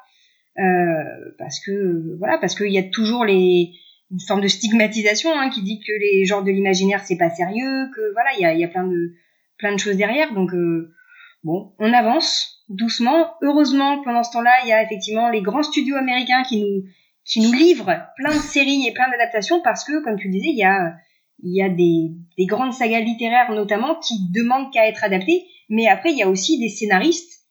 [0.59, 3.73] Euh, parce que voilà, parce qu'il y a toujours les
[4.11, 7.89] une forme de stigmatisation hein, qui dit que les genres de l'imaginaire c'est pas sérieux,
[7.95, 9.13] que voilà, il y a, y a plein de
[9.57, 10.33] plein de choses derrière.
[10.33, 10.93] Donc euh,
[11.45, 13.35] bon, on avance doucement.
[13.41, 16.83] Heureusement, pendant ce temps-là, il y a effectivement les grands studios américains qui nous
[17.23, 20.49] qui nous livrent plein de séries et plein d'adaptations parce que, comme tu le disais,
[20.49, 20.95] il y a
[21.43, 25.87] il y a des, des, grandes sagas littéraires notamment qui demandent qu'à être adaptées, mais
[25.87, 27.41] après il y a aussi des scénaristes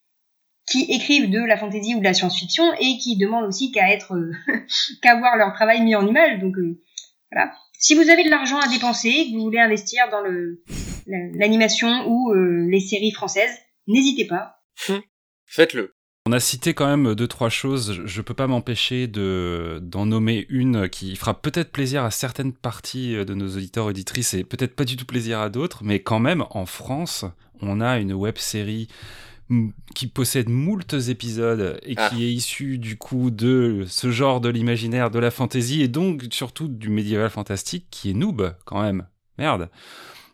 [0.71, 4.17] qui écrivent de la fantasy ou de la science-fiction et qui demandent aussi qu'à être
[5.03, 6.41] qu'à voir leur travail mis en image.
[6.41, 6.81] Donc euh,
[7.31, 7.53] voilà.
[7.79, 10.63] Si vous avez de l'argent à dépenser, que vous voulez investir dans le
[11.07, 13.57] l'animation ou euh, les séries françaises,
[13.89, 14.61] n'hésitez pas.
[15.47, 15.95] Faites-le.
[16.31, 18.03] On a cité quand même deux trois choses.
[18.05, 23.17] Je peux pas m'empêcher de d'en nommer une qui fera peut-être plaisir à certaines parties
[23.25, 26.45] de nos auditeurs auditrices et peut-être pas du tout plaisir à d'autres, mais quand même
[26.51, 27.25] en France,
[27.61, 28.87] on a une web série
[29.97, 32.15] qui possède moultes épisodes et qui ah.
[32.15, 36.69] est issue du coup de ce genre de l'imaginaire, de la fantasy et donc surtout
[36.69, 39.09] du médiéval fantastique qui est Noob quand même.
[39.37, 39.69] Merde.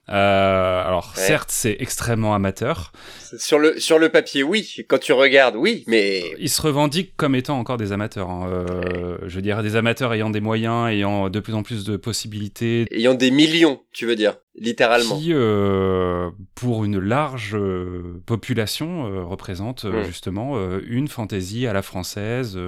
[0.09, 2.93] Euh, alors certes, c'est extrêmement amateur.
[3.39, 4.85] Sur le sur le papier, oui.
[4.89, 8.31] Quand tu regardes, oui, mais ils se revendiquent comme étant encore des amateurs.
[8.31, 8.49] Hein.
[8.49, 11.97] Euh, je veux dire des amateurs ayant des moyens, ayant de plus en plus de
[11.97, 15.19] possibilités, ayant des millions, tu veux dire littéralement.
[15.19, 20.05] Qui, euh, pour une large euh, population, euh, représente euh, mm.
[20.05, 22.59] justement une fantaisie à la française,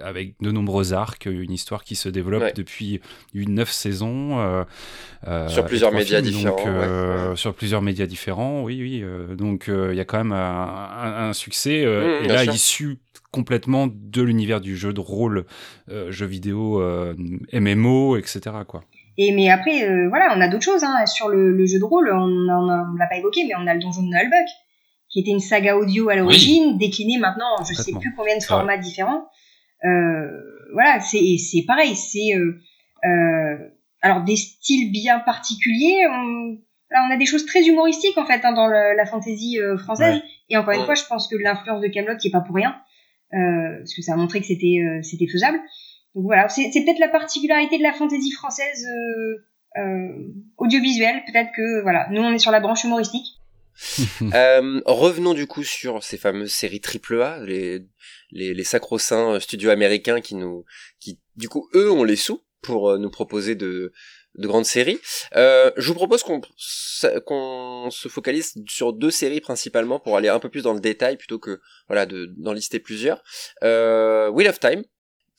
[0.00, 3.00] avec de nombreux arcs, une histoire qui se développe depuis
[3.34, 4.64] une neuf saisons.
[5.48, 7.36] sur plusieurs médias différents.
[7.36, 9.36] Sur plusieurs médias différents, oui, oui.
[9.36, 12.98] donc il y a quand même un, succès, mm, et là, issu
[13.30, 15.44] complètement de l'univers du jeu de rôle,
[15.88, 16.82] jeu vidéo,
[17.52, 18.40] MMO, etc.
[18.66, 18.82] quoi.
[19.22, 21.04] Et mais après, euh, voilà, on a d'autres choses hein.
[21.04, 22.10] sur le, le, jeu de rôle.
[22.10, 24.48] On, on, l'a pas évoqué, mais on a le donjon de Nullbuck,
[25.10, 28.78] qui était une saga audio à l'origine, déclinée maintenant, je sais plus combien de formats
[28.78, 29.26] différents.
[29.84, 30.30] Euh,
[30.72, 32.62] voilà, c'est c'est pareil, c'est euh,
[33.04, 33.58] euh,
[34.00, 36.06] alors des styles bien particuliers.
[36.10, 36.56] On,
[36.92, 40.22] on a des choses très humoristiques en fait hein, dans la fantasy euh, française.
[40.48, 42.74] Et encore une fois, je pense que l'influence de Camelot qui est pas pour rien,
[43.30, 45.60] parce que ça a montré que c'était c'était faisable.
[46.14, 51.22] Donc voilà, c'est peut-être la particularité de la fantaisie française euh, euh, audiovisuelle.
[51.26, 53.26] Peut-être que voilà, nous on est sur la branche humoristique.
[54.34, 57.86] euh, revenons du coup sur ces fameuses séries AAA, les
[58.32, 60.64] les, les sacro-saints studios américains qui nous,
[60.98, 63.92] qui du coup eux ont les sous pour euh, nous proposer de
[64.36, 65.00] de grandes séries.
[65.34, 66.40] Euh, je vous propose qu'on
[67.26, 71.16] qu'on se focalise sur deux séries principalement pour aller un peu plus dans le détail
[71.16, 73.22] plutôt que voilà de d'en lister plusieurs.
[73.64, 74.84] Euh, Wheel of Time,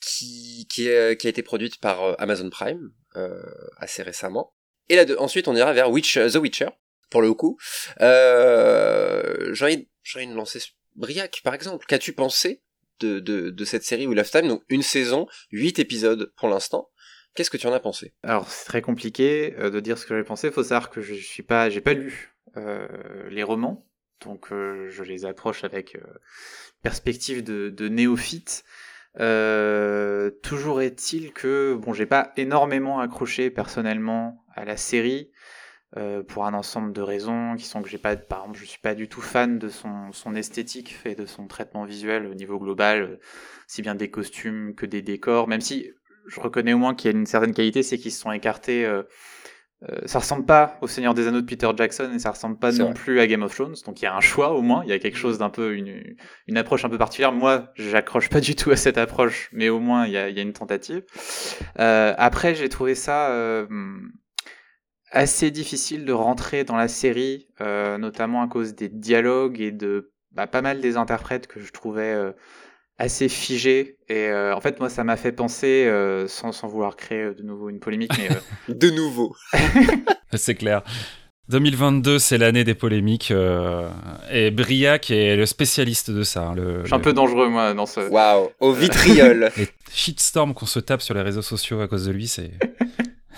[0.02, 3.40] qui, qui, a été produite par euh, Amazon Prime euh,
[3.76, 4.52] assez récemment.
[4.88, 6.68] Et là, de, ensuite, on ira vers The Witcher,
[7.08, 7.56] pour le coup.
[8.00, 10.60] Euh, J'ai envie, de lancer
[10.96, 11.86] Briac, par exemple.
[11.86, 12.62] Qu'as-tu pensé
[13.00, 14.48] de, de, de, cette série Wheel of Time?
[14.48, 16.90] Donc, une saison, huit épisodes pour l'instant.
[17.34, 18.12] Qu'est-ce que tu en as pensé?
[18.24, 20.50] Alors, c'est très compliqué euh, de dire ce que j'ai pensé.
[20.50, 22.86] Faut savoir que je suis pas, j'ai pas lu euh,
[23.30, 23.86] les romans,
[24.22, 25.96] donc euh, je les approche avec
[26.82, 28.64] perspective de néophyte.
[29.20, 35.30] Euh, toujours est-il que bon, j'ai pas énormément accroché personnellement à la série
[35.98, 38.80] euh, pour un ensemble de raisons qui sont que j'ai pas, par exemple, je suis
[38.80, 42.58] pas du tout fan de son, son esthétique et de son traitement visuel au niveau
[42.58, 43.18] global,
[43.66, 45.90] si bien des costumes que des décors, même si
[46.26, 48.86] je reconnais au moins qu'il y a une certaine qualité, c'est qu'ils se sont écartés.
[48.86, 49.02] Euh,
[49.88, 52.70] euh, ça ressemble pas au Seigneur des Anneaux de Peter Jackson et ça ressemble pas
[52.72, 53.74] non plus à Game of Thrones.
[53.84, 55.74] Donc il y a un choix au moins, il y a quelque chose d'un peu
[55.74, 56.16] une,
[56.46, 57.32] une approche un peu particulière.
[57.32, 60.38] Moi, j'accroche pas du tout à cette approche, mais au moins il y a, y
[60.38, 61.02] a une tentative.
[61.80, 63.66] Euh, après, j'ai trouvé ça euh,
[65.10, 70.46] assez difficile de rentrer dans la série, notamment à cause des dialogues et de bah,
[70.46, 72.16] pas mal des interprètes que je trouvais
[73.02, 76.94] assez figé et euh, en fait moi ça m'a fait penser euh, sans, sans vouloir
[76.94, 78.28] créer de nouveau une polémique mais
[78.74, 79.34] de nouveau.
[80.34, 80.82] C'est clair.
[81.48, 83.32] 2022 c'est l'année des polémiques
[84.30, 87.74] et Briac est le spécialiste de ça hein, le, je suis un peu dangereux moi
[87.74, 89.50] dans ce waouh au vitriol.
[89.56, 92.52] Les shitstorms qu'on se tape sur les réseaux sociaux à cause de lui c'est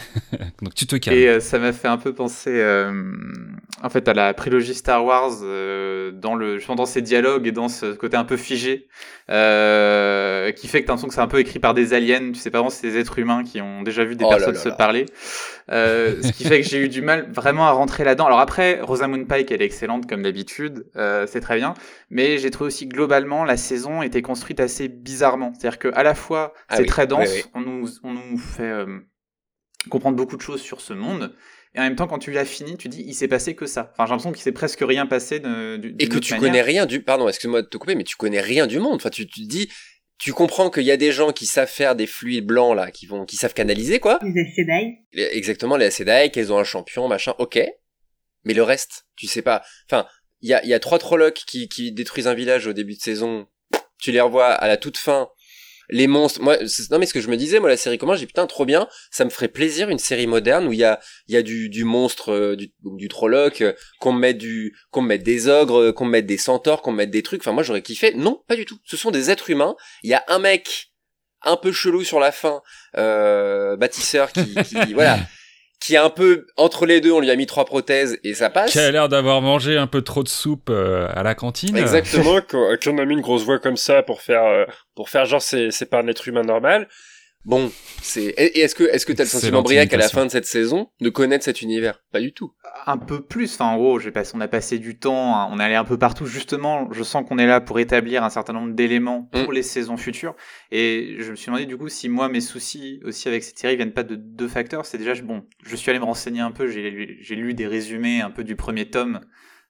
[0.62, 1.16] Donc tu te calmes.
[1.16, 3.12] Et euh, ça m'a fait un peu penser euh,
[3.82, 7.68] en fait à la prélogie Star Wars euh, dans le dans ces dialogues et dans
[7.68, 8.88] ce côté un peu figé
[9.30, 12.34] euh, qui fait que t'as l'impression que c'est un peu écrit par des aliens, tu
[12.38, 14.54] sais pas vraiment c'est des êtres humains qui ont déjà vu des Oh là personnes
[14.54, 15.06] là se parler.
[15.70, 18.26] Euh, ce qui fait que j'ai eu du mal vraiment à rentrer là-dedans.
[18.26, 21.74] Alors après Rosamund Pike elle est excellente comme d'habitude, euh, c'est très bien,
[22.10, 25.52] mais j'ai trouvé aussi que globalement la saison était construite assez bizarrement.
[25.58, 27.50] C'est-à-dire que à la fois Ah c'est oui, très dense, oui, oui.
[27.54, 28.98] on nous on nous fait euh,
[29.90, 31.34] comprendre beaucoup de choses sur ce monde.
[31.74, 33.90] Et en même temps, quand tu l'as fini, tu dis, il s'est passé que ça.
[33.92, 36.48] Enfin, j'ai l'impression qu'il s'est presque rien passé de, du- et que tu manière.
[36.50, 39.10] connais rien du pardon excuse-moi de te couper mais tu connais rien du monde enfin
[39.10, 39.68] tu tu te dis
[40.18, 43.06] tu comprends qu'il y a des gens qui savent faire des fluides blancs là qui
[43.06, 44.98] vont qui savent canaliser quoi Les Sedai.
[45.36, 47.58] Exactement les Sedai qu'elles ont un champion machin ok
[48.44, 50.06] mais le reste tu sais pas enfin
[50.42, 52.94] il y a il y a trois Trollocs qui qui détruisent un village au début
[52.94, 53.48] de saison
[54.00, 55.28] tu les revois à la toute fin
[55.88, 56.56] les monstres moi
[56.90, 58.88] non mais ce que je me disais moi la série comment j'ai putain trop bien.
[59.10, 61.68] Ça me ferait plaisir une série moderne où il y a il y a du
[61.68, 65.48] du monstre euh, du du Trolloc euh, qu'on me mette du qu'on me mette des
[65.48, 67.42] ogres euh, qu'on me mette des centaures qu'on me mette des trucs.
[67.42, 68.14] Enfin moi j'aurais kiffé.
[68.14, 68.78] Non pas du tout.
[68.84, 69.76] Ce sont des êtres humains.
[70.02, 70.92] Il y a un mec
[71.42, 72.62] un peu chelou sur la fin
[72.96, 75.18] euh, bâtisseur qui, qui voilà
[75.84, 78.48] qui est un peu entre les deux on lui a mis trois prothèses et ça
[78.48, 81.76] passe Qui a l'air d'avoir mangé un peu trop de soupe euh, à la cantine.
[81.76, 84.64] exactement Qu'on qu'on a mis une grosse voix comme ça pour faire, euh,
[84.94, 86.88] pour faire genre c'est, c'est pas un être humain normal.
[87.44, 87.70] Bon
[88.02, 90.46] c'est et est-ce que est-ce que t'as le sentiment Briac à la fin de cette
[90.46, 92.02] saison de connaître cet univers?
[92.12, 92.52] Pas du tout
[92.86, 93.54] Un peu plus.
[93.54, 95.84] Enfin, en gros, j'ai passé, on a passé du temps, hein, on est allé un
[95.84, 96.26] peu partout.
[96.26, 99.54] Justement, je sens qu'on est là pour établir un certain nombre d'éléments pour Mm.
[99.54, 100.34] les saisons futures.
[100.70, 103.76] Et je me suis demandé, du coup, si moi, mes soucis aussi avec cette série
[103.76, 104.84] viennent pas de deux facteurs.
[104.86, 107.66] C'est déjà, bon, je suis allé me renseigner un peu, j'ai lu, j'ai lu des
[107.66, 109.20] résumés un peu du premier tome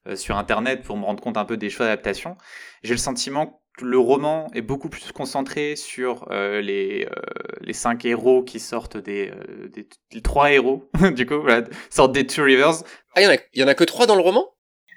[0.07, 2.37] euh, sur Internet pour me rendre compte un peu des choix d'adaptation.
[2.83, 7.21] J'ai le sentiment le roman est beaucoup plus concentré sur euh, les, euh,
[7.61, 12.13] les cinq héros qui sortent des, euh, des, les trois héros, du coup, voilà, sortent
[12.13, 12.83] des Two Rivers.
[13.15, 14.45] ah il y en a il y en a que trois dans le roman?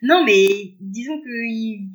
[0.02, 0.46] Non, mais
[0.80, 1.90] disons que il...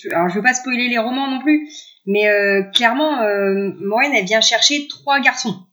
[0.00, 0.10] je...
[0.10, 1.68] alors je veux pas spoiler les romans non plus,
[2.06, 5.67] mais euh, clairement, euh, Moraine elle vient chercher trois garçons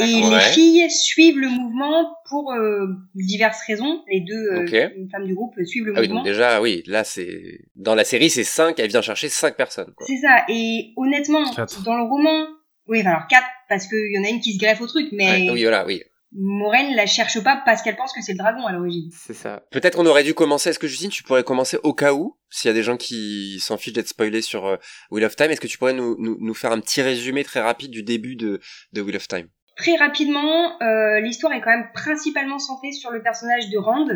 [0.00, 0.30] et Ouais.
[0.36, 4.02] les filles suivent le mouvement pour euh, diverses raisons.
[4.10, 6.20] Les deux euh, femmes du groupe suivent le ah oui mouvement.
[6.22, 9.92] donc déjà oui là c'est dans la série c'est cinq elle vient chercher cinq personnes
[9.96, 10.06] quoi.
[10.06, 10.44] C'est ça.
[10.48, 11.82] Et honnêtement, Quatre.
[11.82, 12.46] dans le roman,
[12.88, 15.08] oui, enfin, alors quatre parce qu'il y en a une qui se greffe au truc,
[15.12, 18.38] mais Ouais, oui voilà oui Moraine la cherche pas parce qu'elle pense que c'est le
[18.38, 19.10] dragon à l'origine.
[19.12, 19.64] C'est ça.
[19.72, 20.70] Peut-être on aurait dû commencer.
[20.70, 23.58] Est-ce que Justine, tu pourrais commencer au cas où, s'il y a des gens qui
[23.58, 24.76] s'en fichent d'être spoilés sur euh,
[25.10, 27.58] Wheel of Time, est-ce que tu pourrais nous, nous, nous faire un petit résumé très
[27.60, 28.60] rapide du début de,
[28.92, 29.48] de Wheel of Time?
[29.80, 34.06] Très rapidement, euh, l'histoire est quand même principalement centrée sur le personnage de Rand,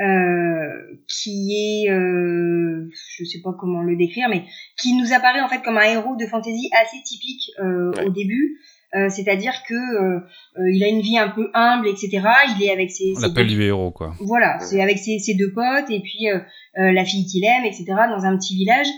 [0.00, 1.52] euh, qui
[1.86, 4.42] est, euh, je sais pas comment le décrire, mais
[4.80, 8.06] qui nous apparaît en fait comme un héros de fantasy assez typique euh, Ouais.
[8.06, 8.58] au début.
[8.94, 10.20] Euh, C'est-à-dire que euh,
[10.58, 12.20] euh, il a une vie un peu humble, etc.
[12.56, 14.12] Il est avec ses, On l'appelle deux- du héros, quoi.
[14.20, 16.38] voilà, c'est avec ses, ses deux potes et puis euh,
[16.78, 17.84] euh, la fille qu'il aime, etc.
[18.10, 18.88] Dans un petit village.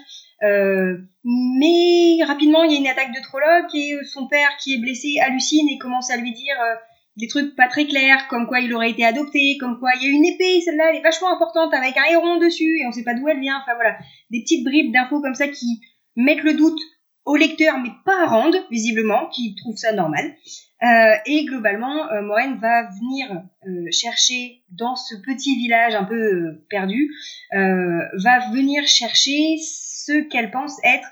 [1.24, 4.78] Mais rapidement, il y a une attaque de Trolloc et euh, son père qui est
[4.78, 6.74] blessé hallucine et commence à lui dire euh,
[7.16, 10.06] des trucs pas très clairs, comme quoi il aurait été adopté, comme quoi il y
[10.06, 13.04] a une épée, celle-là elle est vachement importante avec un héron dessus et on sait
[13.04, 13.60] pas d'où elle vient.
[13.62, 13.96] Enfin voilà,
[14.30, 15.80] des petites bribes d'infos comme ça qui
[16.16, 16.78] mettent le doute
[17.24, 20.34] au lecteur, mais pas à Rand, visiblement, qui trouve ça normal.
[20.82, 26.14] Euh, et globalement, euh, Moraine va venir euh, chercher dans ce petit village un peu
[26.14, 27.10] euh, perdu,
[27.54, 29.56] euh, va venir chercher
[30.05, 31.09] ce qu'elle pense être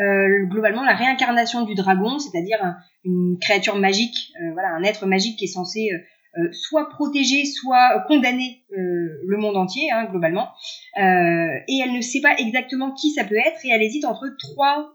[0.00, 5.06] euh, globalement la réincarnation du dragon, c'est-à-dire un- une créature magique, euh, voilà, un être
[5.06, 5.88] magique qui est censé
[6.36, 10.48] euh, soit protéger, soit condamner le monde entier, hein, globalement.
[10.96, 14.90] Et elle ne sait pas exactement qui ça peut être, et elle hésite entre trois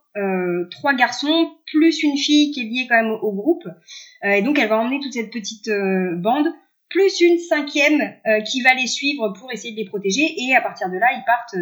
[0.70, 3.64] trois garçons plus une fille qui est liée quand même au, groupe.
[4.22, 5.70] Et donc elle va emmener toute cette petite
[6.18, 6.47] bande
[6.89, 10.26] plus une cinquième qui va les suivre pour essayer de les protéger.
[10.39, 11.56] Et à partir de là, ils partent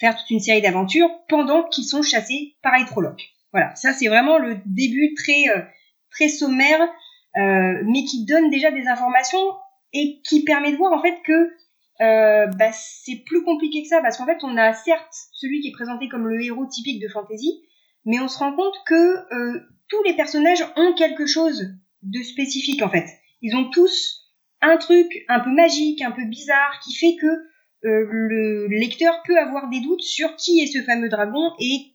[0.00, 3.30] faire toute une série d'aventures pendant qu'ils sont chassés par les Trollocs.
[3.52, 5.62] Voilà, ça c'est vraiment le début très euh,
[6.10, 6.80] très sommaire,
[7.36, 9.38] euh, mais qui donne déjà des informations
[9.92, 11.50] et qui permet de voir en fait que
[12.00, 15.68] euh, bah, c'est plus compliqué que ça parce qu'en fait on a certes celui qui
[15.68, 17.62] est présenté comme le héros typique de fantasy,
[18.06, 22.82] mais on se rend compte que euh, tous les personnages ont quelque chose de spécifique
[22.82, 23.06] en fait.
[23.42, 24.32] Ils ont tous
[24.62, 27.26] un truc un peu magique, un peu bizarre qui fait que
[27.82, 31.94] le lecteur peut avoir des doutes sur qui est ce fameux dragon et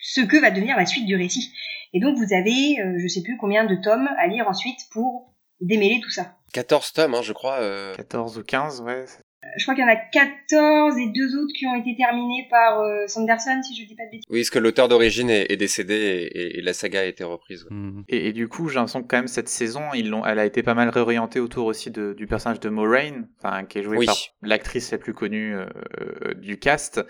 [0.00, 1.52] ce que va devenir la suite du récit.
[1.92, 5.34] Et donc vous avez, euh, je sais plus combien de tomes à lire ensuite pour
[5.60, 6.36] démêler tout ça.
[6.52, 7.60] 14 tomes, hein, je crois.
[7.60, 7.94] Euh...
[7.94, 9.04] 14 ou 15, ouais.
[9.56, 12.80] Je crois qu'il y en a 14 et deux autres qui ont été terminés par
[12.80, 14.26] euh, Sanderson, si je dis pas de bêtises.
[14.30, 17.64] Oui, parce que l'auteur d'origine est, est, décédé et, et, la saga a été reprise.
[17.64, 17.76] Ouais.
[17.76, 18.04] Mmh.
[18.08, 20.44] Et, et, du coup, j'ai l'impression que quand même cette saison, ils l'ont, elle a
[20.44, 23.98] été pas mal réorientée autour aussi de, du personnage de Moraine, enfin, qui est joué
[23.98, 24.06] oui.
[24.06, 27.00] par l'actrice la plus connue euh, du cast.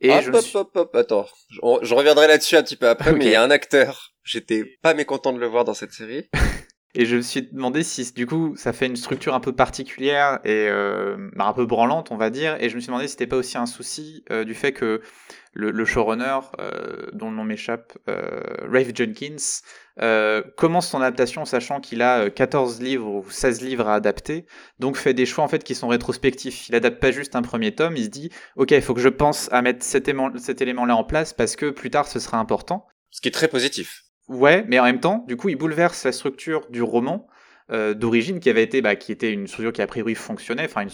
[0.00, 0.58] Et hop, je hop, suis...
[0.58, 1.26] hop, hop, attends.
[1.50, 3.18] Je, je reviendrai là-dessus un petit peu après, okay.
[3.18, 4.12] mais il y a un acteur.
[4.24, 6.28] J'étais pas mécontent de le voir dans cette série.
[6.94, 10.40] Et je me suis demandé si du coup ça fait une structure un peu particulière
[10.44, 12.56] et euh, bah, un peu branlante, on va dire.
[12.60, 15.00] Et je me suis demandé si c'était pas aussi un souci euh, du fait que
[15.54, 19.62] le, showrunner, euh, dont le nom m'échappe, Rafe Jenkins,
[20.56, 24.46] commence son adaptation en sachant qu'il a 14 livres ou 16 livres à adapter,
[24.78, 26.68] donc fait des choix en fait qui sont rétrospectifs.
[26.68, 29.10] Il adapte pas juste un premier tome, il se dit ok, il faut que je
[29.10, 32.86] pense à mettre cet élément-là en place parce que plus tard ce sera important.
[33.10, 34.11] Ce qui est très positif.
[34.28, 37.26] Ouais, mais en même temps, du coup, il bouleverse la structure du roman
[37.70, 40.86] euh, d'origine qui avait été, bah, qui était une structure qui a priori fonctionnait, enfin,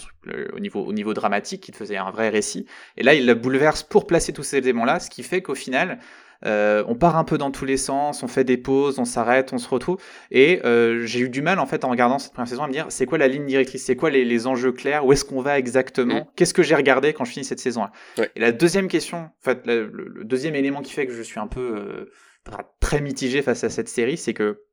[0.53, 2.65] au niveau au niveau dramatique, qui faisait un vrai récit.
[2.97, 5.99] Et là, il la bouleverse pour placer tous ces éléments-là, ce qui fait qu'au final,
[6.45, 9.51] euh, on part un peu dans tous les sens, on fait des pauses, on s'arrête,
[9.51, 9.97] on se retrouve.
[10.31, 12.71] Et euh, j'ai eu du mal, en fait, en regardant cette première saison, à me
[12.71, 15.41] dire, c'est quoi la ligne directrice, c'est quoi les, les, enjeux clairs, où est-ce qu'on
[15.41, 16.27] va exactement, mmh.
[16.35, 17.91] qu'est-ce que j'ai regardé quand je finis cette saison-là?
[18.17, 18.31] Ouais.
[18.35, 21.39] Et la deuxième question, en fait, le, le, deuxième élément qui fait que je suis
[21.39, 22.11] un peu euh,
[22.79, 24.63] très mitigé face à cette série, c'est que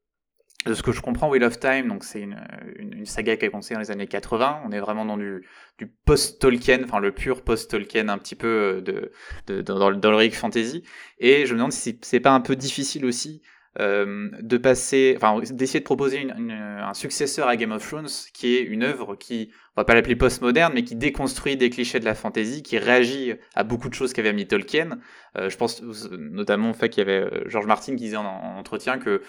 [0.67, 2.37] de ce que je comprends, Wheel of Time, donc c'est une,
[2.77, 4.63] une, saga qui a commencé dans les années 80.
[4.65, 5.47] On est vraiment dans du,
[5.79, 9.13] du post-Tolkien, enfin le pur post-Tolkien, un petit peu de,
[9.47, 10.83] de, dans, dans le fantasy.
[11.19, 13.43] Et je me demande si c'est pas un peu difficile aussi
[13.79, 18.63] euh, de passer, enfin d'essayer de proposer un successeur à Game of Thrones, qui est
[18.63, 22.15] une œuvre qui, on va pas l'appeler post-moderne, mais qui déconstruit des clichés de la
[22.15, 24.99] fantasy, qui réagit à beaucoup de choses qu'avait mis Tolkien.
[25.37, 25.83] Euh, je pense
[26.13, 29.21] notamment au fait qu'il y avait George Martin qui disait en, en entretien que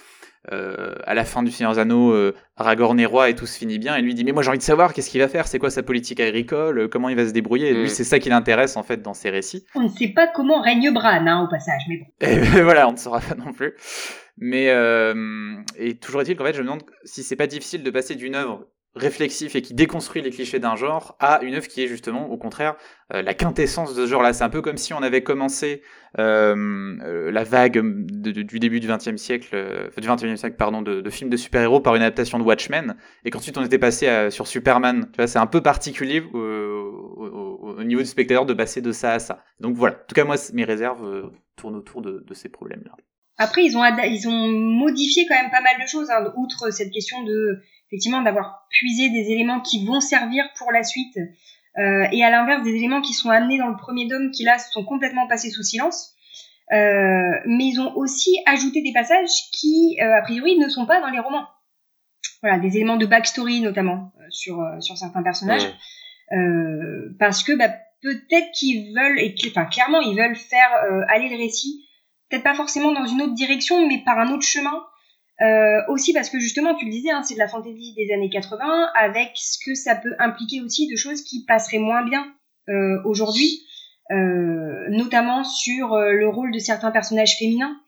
[0.54, 3.58] euh, à la fin du Seigneur des Anneaux, euh, Aragorn est roi et tout se
[3.58, 3.96] finit bien.
[3.98, 5.70] Et lui dit mais moi j'ai envie de savoir qu'est-ce qu'il va faire, c'est quoi
[5.70, 7.70] sa politique agricole, euh, comment il va se débrouiller?
[7.70, 7.90] Et lui mm.
[7.90, 9.66] c'est ça qui l'intéresse en fait dans ses récits.
[9.76, 12.06] On ne sait pas comment règne Bran hein, au passage, mais bon.
[12.22, 13.74] Et ben, voilà, on ne saura pas non plus.
[14.38, 17.90] Mais euh, et toujours est-il qu'en fait je me demande si c'est pas difficile de
[17.90, 21.84] passer d'une œuvre réflexif et qui déconstruit les clichés d'un genre à une œuvre qui
[21.84, 22.76] est justement au contraire
[23.14, 24.34] euh, la quintessence de ce genre-là.
[24.34, 25.82] C'est un peu comme si on avait commencé
[26.20, 26.56] euh,
[27.04, 29.56] euh, la vague du début du XXe siècle,
[29.98, 33.58] du XXe siècle pardon, de, films de super-héros par une adaptation de Watchmen et qu'ensuite
[33.58, 35.10] on était passé sur Superman.
[35.14, 38.92] Tu vois, c'est un peu particulier au, au, au, niveau du spectateur de passer de
[38.92, 39.44] ça à ça.
[39.60, 39.96] Donc voilà.
[39.96, 42.92] En tout cas, moi, mes réserves tournent autour de, de ces problèmes-là.
[43.38, 46.92] Après, ils ont, ils ont modifié quand même pas mal de choses, hein, outre cette
[46.92, 51.18] question de effectivement d'avoir puisé des éléments qui vont servir pour la suite
[51.78, 54.58] euh, et à l'inverse des éléments qui sont amenés dans le premier dôme qui là
[54.58, 56.16] sont complètement passés sous silence.
[56.74, 61.00] Euh, mais ils ont aussi ajouté des passages qui euh, a priori ne sont pas
[61.00, 61.48] dans les romans.
[62.42, 65.64] Voilà des éléments de backstory notamment euh, sur euh, sur certains personnages.
[66.32, 67.16] Ouais.
[67.20, 67.70] parce que bah,
[68.02, 70.70] peut-être qu'ils veulent et enfin clairement ils veulent faire
[71.08, 71.86] aller le récit.
[72.30, 74.84] Peut-être pas forcément dans une autre direction mais par un autre chemin
[75.42, 78.30] euh, aussi parce que justement, tu le disais, hein, c'est de la fantaisie des années
[78.30, 82.26] 80, avec ce que ça peut impliquer aussi de choses qui passeraient moins bien
[82.70, 83.62] euh, aujourd'hui,
[84.12, 87.80] euh, notamment sur euh, le rôle de certains personnages féminins,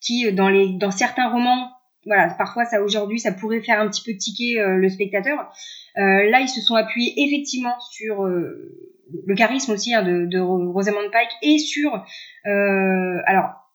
[0.00, 1.70] qui euh, dans les dans certains romans,
[2.04, 5.50] voilà, parfois ça aujourd'hui, ça pourrait faire un petit peu tiquer euh, le spectateur.
[5.96, 11.32] là, ils se sont appuyés effectivement sur le charisme aussi hein, de, de Rosamund Pike
[11.42, 12.04] et sur
[12.44, 13.67] alors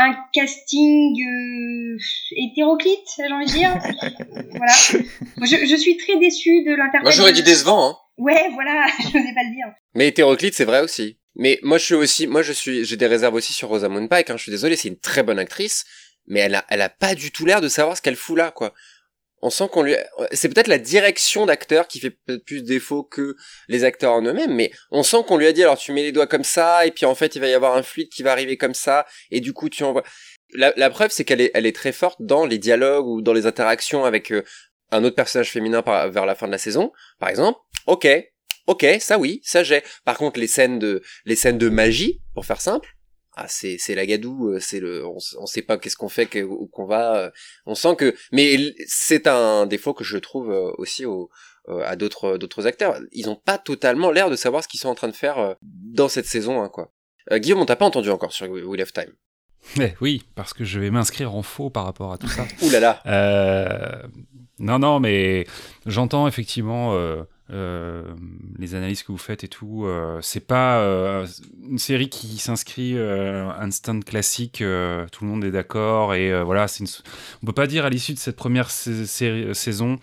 [0.00, 1.96] un casting euh,
[2.36, 3.78] hétéroclite, j'ai envie de dire.
[4.50, 4.72] voilà.
[5.42, 7.02] Je, je, suis très déçue de l'interprète.
[7.02, 7.90] Moi, j'aurais dit décevant.
[7.90, 7.96] Hein.
[8.18, 9.66] Ouais, voilà, je n'osais pas le dire.
[9.94, 11.18] Mais hétéroclite, c'est vrai aussi.
[11.36, 14.30] Mais moi, je suis aussi, moi, je suis, j'ai des réserves aussi sur Rosamund Pike.
[14.30, 14.36] Hein.
[14.36, 15.84] Je suis désolé, c'est une très bonne actrice,
[16.26, 18.50] mais elle a, elle a pas du tout l'air de savoir ce qu'elle fout là,
[18.50, 18.74] quoi
[19.42, 19.96] on sent qu'on lui
[20.32, 23.36] c'est peut-être la direction d'acteur qui fait peut-être plus défaut que
[23.68, 26.12] les acteurs en eux-mêmes mais on sent qu'on lui a dit alors tu mets les
[26.12, 28.32] doigts comme ça et puis en fait il va y avoir un fluide qui va
[28.32, 30.04] arriver comme ça et du coup tu envoies.
[30.52, 33.32] La, la preuve c'est qu'elle est elle est très forte dans les dialogues ou dans
[33.32, 34.44] les interactions avec euh,
[34.90, 36.92] un autre personnage féminin vers la fin de la saison.
[37.18, 38.08] Par exemple OK
[38.66, 39.82] OK ça oui ça j'ai.
[40.04, 42.96] Par contre les scènes de les scènes de magie pour faire simple
[43.42, 46.66] ah, c'est c'est la gadoue, c'est le, on, on sait pas qu'est-ce qu'on fait, où
[46.66, 47.32] qu'on va.
[47.66, 51.30] On sent que, mais c'est un défaut que je trouve aussi au,
[51.68, 53.00] à d'autres d'autres acteurs.
[53.12, 56.08] Ils ont pas totalement l'air de savoir ce qu'ils sont en train de faire dans
[56.08, 56.92] cette saison, hein, quoi.
[57.32, 59.12] Guillaume, on t'a pas entendu encore sur Wheel of Time.
[59.78, 62.46] Eh oui, parce que je vais m'inscrire en faux par rapport à tout ça.
[62.62, 63.02] Ouh là là.
[63.06, 64.02] Euh,
[64.58, 65.46] non, non, mais
[65.86, 68.14] j'entends effectivement euh, euh,
[68.58, 69.86] les analyses que vous faites et tout.
[70.20, 70.80] c'est pas
[71.68, 74.58] une série qui s'inscrit instant classique.
[74.58, 76.66] tout le monde est d'accord et voilà.
[77.42, 79.98] On peut pas dire à l'issue de cette première saison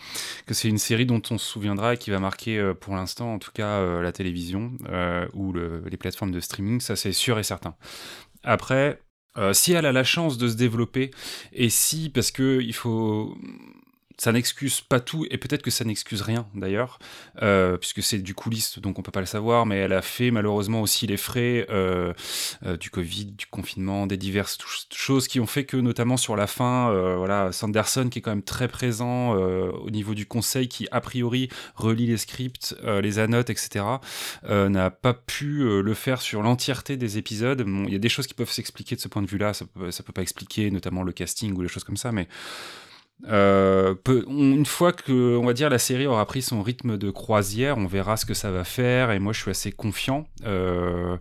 [0.46, 3.40] que c'est une série dont on se souviendra et qui va marquer pour l'instant, en
[3.40, 4.72] tout cas, la télévision
[5.34, 6.82] ou les plateformes de streaming.
[6.82, 7.76] Ça, c'est sûr et certain.
[8.44, 9.02] Après,
[9.38, 11.12] euh, si elle a la chance de se développer,
[11.54, 13.38] et si, parce que il faut
[14.18, 16.98] ça n'excuse pas tout, et peut-être que ça n'excuse rien d'ailleurs,
[17.44, 20.32] euh, puisque c'est du coulisse, donc on peut pas le savoir, mais elle a fait
[20.32, 22.14] malheureusement aussi les frais euh,
[22.66, 24.58] euh, du Covid, du confinement, des diverses
[24.92, 28.44] choses qui ont fait que notamment sur la fin, voilà, Sanderson qui est quand même
[28.44, 33.86] très présent au niveau du conseil, qui a priori relit les scripts, les annotes, etc.,
[34.50, 37.64] n'a pas pu le faire sur l'entièreté des épisodes.
[37.68, 39.92] Il y a des choses qui peuvent s'expliquer de ce point de vue-là, ça peut,
[39.92, 42.28] ça peut pas expliquer notamment le casting ou les choses comme ça, mais
[43.26, 43.96] euh,
[44.30, 47.88] une fois que, on va dire, la série aura pris son rythme de croisière, on
[47.88, 49.12] verra ce que ça va faire.
[49.12, 50.28] Et moi, je suis assez confiant.
[50.46, 51.18] Euh,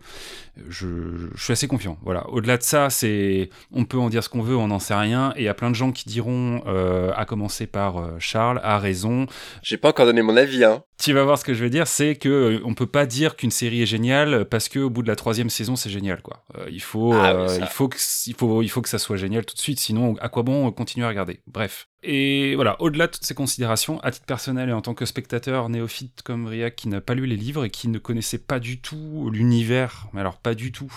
[0.68, 1.98] je, suis assez confiant.
[2.02, 2.28] Voilà.
[2.30, 5.32] Au-delà de ça, c'est, on peut en dire ce qu'on veut, on n'en sait rien.
[5.36, 8.60] Et il y a plein de gens qui diront, euh, à commencer par euh, Charles,
[8.62, 9.26] a raison.
[9.62, 10.82] J'ai pas encore donné mon avis, hein.
[10.98, 13.36] Tu vas voir ce que je veux dire, c'est que euh, on peut pas dire
[13.36, 16.42] qu'une série est géniale parce que au bout de la troisième saison, c'est génial, quoi.
[16.70, 19.54] il faut, ah il faut que, il faut, il faut que ça soit génial tout
[19.54, 19.78] de suite.
[19.78, 21.40] Sinon, à quoi bon continuer à regarder?
[21.46, 21.88] Bref.
[22.02, 25.68] Et voilà, au-delà de toutes ces considérations, à titre personnel et en tant que spectateur
[25.68, 28.78] néophyte comme Riak qui n'a pas lu les livres et qui ne connaissait pas du
[28.78, 30.92] tout l'univers, mais alors pas du tout.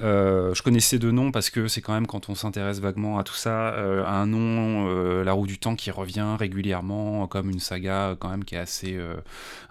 [0.00, 3.24] Euh, je connaissais deux noms parce que c'est quand même quand on s'intéresse vaguement à
[3.24, 7.60] tout ça, euh, un nom, euh, La roue du temps qui revient régulièrement comme une
[7.60, 8.98] saga quand même qui est assez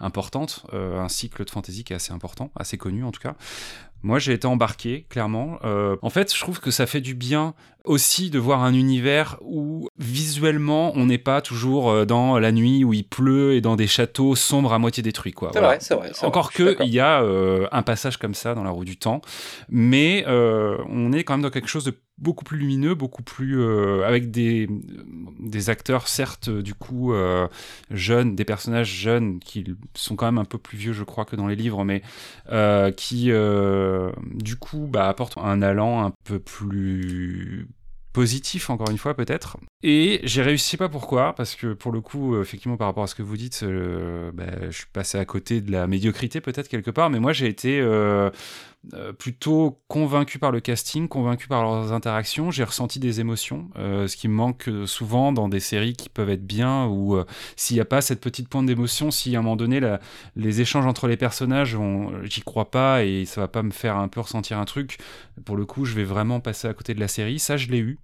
[0.00, 3.34] importante, un cycle de fantasy qui est assez important, assez connu en tout cas.
[4.02, 5.58] Moi, j'ai été embarqué, clairement.
[5.64, 9.38] Euh, en fait, je trouve que ça fait du bien aussi de voir un univers
[9.40, 13.76] où visuellement, on n'est pas toujours euh, dans la nuit où il pleut et dans
[13.76, 15.32] des châteaux sombres à moitié détruits.
[15.32, 15.50] Quoi.
[15.52, 16.12] C'est vrai, c'est vrai.
[16.22, 19.20] Encore que il y a euh, un passage comme ça dans la roue du temps,
[19.68, 24.06] mais on est quand même dans quelque chose de beaucoup plus lumineux, beaucoup plus euh,
[24.06, 24.68] avec des,
[25.38, 27.48] des acteurs certes du coup euh,
[27.90, 29.64] jeunes, des personnages jeunes qui
[29.94, 32.02] sont quand même un peu plus vieux je crois que dans les livres, mais
[32.50, 33.30] euh, qui
[34.34, 37.68] du coup bah, apportent un allant un peu plus
[38.12, 39.58] positif encore une fois peut-être.
[39.84, 43.14] Et j'ai réussi pas pourquoi parce que pour le coup effectivement par rapport à ce
[43.14, 43.64] que vous dites
[44.34, 47.46] bah, je suis passé à côté de la médiocrité peut-être quelque part mais moi j'ai
[47.46, 47.80] été
[49.18, 52.50] plutôt convaincu par le casting, convaincu par leurs interactions.
[52.50, 56.30] J'ai ressenti des émotions, euh, ce qui me manque souvent dans des séries qui peuvent
[56.30, 57.24] être bien, ou euh,
[57.56, 59.80] s'il n'y a pas cette petite pointe d'émotion, si à un moment donné
[60.36, 61.76] les échanges entre les personnages,
[62.24, 64.98] j'y crois pas et ça va pas me faire un peu ressentir un truc,
[65.44, 67.38] pour le coup, je vais vraiment passer à côté de la série.
[67.38, 67.98] Ça, je l'ai eu.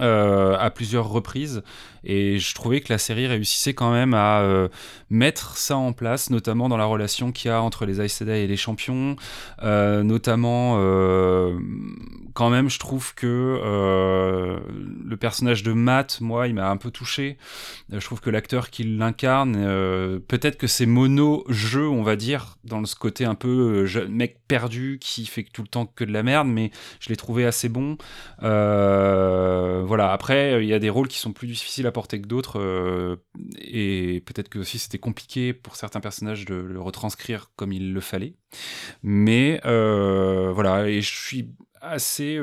[0.00, 1.64] Euh, à plusieurs reprises.
[2.04, 4.68] Et je trouvais que la série réussissait quand même à euh,
[5.10, 8.44] mettre ça en place, notamment dans la relation qu'il y a entre les Aes Sedai
[8.44, 9.16] et les champions,
[9.64, 10.78] euh, notamment
[12.38, 13.26] quand même je trouve que
[15.04, 17.36] le personnage de Matt, moi, il m'a un peu touché.
[17.90, 19.54] je trouve que l'acteur qui l'incarne,
[20.28, 25.26] peut-être que c'est mono-jeu, on va dire, dans ce côté un peu mec perdu qui
[25.26, 26.70] fait tout le temps que de la merde, mais
[27.00, 27.96] je l'ai trouvé assez bon.
[28.42, 30.12] Euh, voilà.
[30.12, 32.60] Après, euh, il y a des rôles qui sont plus difficiles à porter que d'autres,
[32.60, 33.16] euh,
[33.60, 38.00] et peut-être que aussi c'était compliqué pour certains personnages de le retranscrire comme il le
[38.00, 38.34] fallait.
[39.02, 41.50] Mais voilà, et je suis
[41.88, 42.38] assez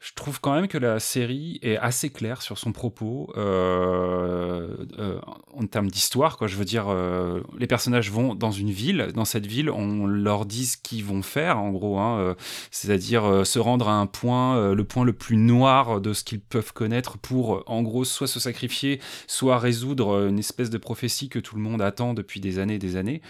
[0.00, 4.68] je trouve quand même que la série est assez claire sur son propos euh,
[4.98, 5.18] euh,
[5.52, 6.38] en termes d'histoire.
[6.46, 9.08] Je veux dire, euh, les personnages vont dans une ville.
[9.14, 12.36] Dans cette ville, on leur dit ce qu'ils vont faire, en gros, hein,
[12.70, 16.72] c'est-à-dire se rendre à un point, le point le plus noir de ce qu'ils peuvent
[16.72, 21.56] connaître pour, en gros, soit se sacrifier, soit résoudre une espèce de prophétie que tout
[21.56, 23.20] le monde attend depuis des années et des années.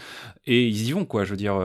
[0.46, 1.24] Et ils y vont, quoi.
[1.24, 1.58] Je veux dire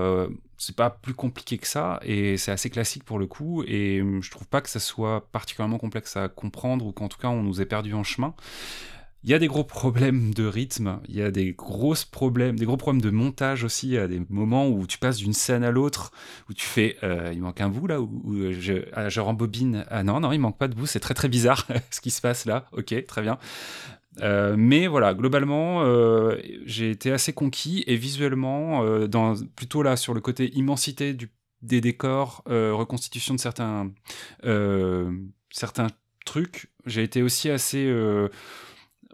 [0.66, 4.24] c'est pas plus compliqué que ça et c'est assez classique pour le coup et hum,
[4.24, 7.44] je trouve pas que ça soit particulièrement complexe à comprendre ou qu'en tout cas on
[7.44, 8.34] nous ait perdu en chemin.
[9.26, 12.66] Il y a des gros problèmes de rythme, il y a des gros problèmes, des
[12.66, 13.88] gros problèmes de montage aussi.
[13.88, 16.12] Il y a des moments où tu passes d'une scène à l'autre,
[16.50, 18.12] où tu fais, euh, il manque un bout là, où,
[18.52, 19.86] je, ah, je rembobine.
[19.90, 20.88] Ah non, non, il manque pas de bout.
[20.88, 22.66] C'est très très bizarre ce qui se passe là.
[22.74, 23.38] Ok, très bien.
[24.22, 29.08] Euh, mais voilà, globalement, euh, j'ai été assez conquis et visuellement, euh,
[29.56, 31.16] plutôt là sur le côté immensité
[31.62, 33.92] des décors, reconstitution de certains
[35.52, 35.88] certains
[36.26, 36.72] trucs.
[36.86, 37.92] J'ai été aussi assez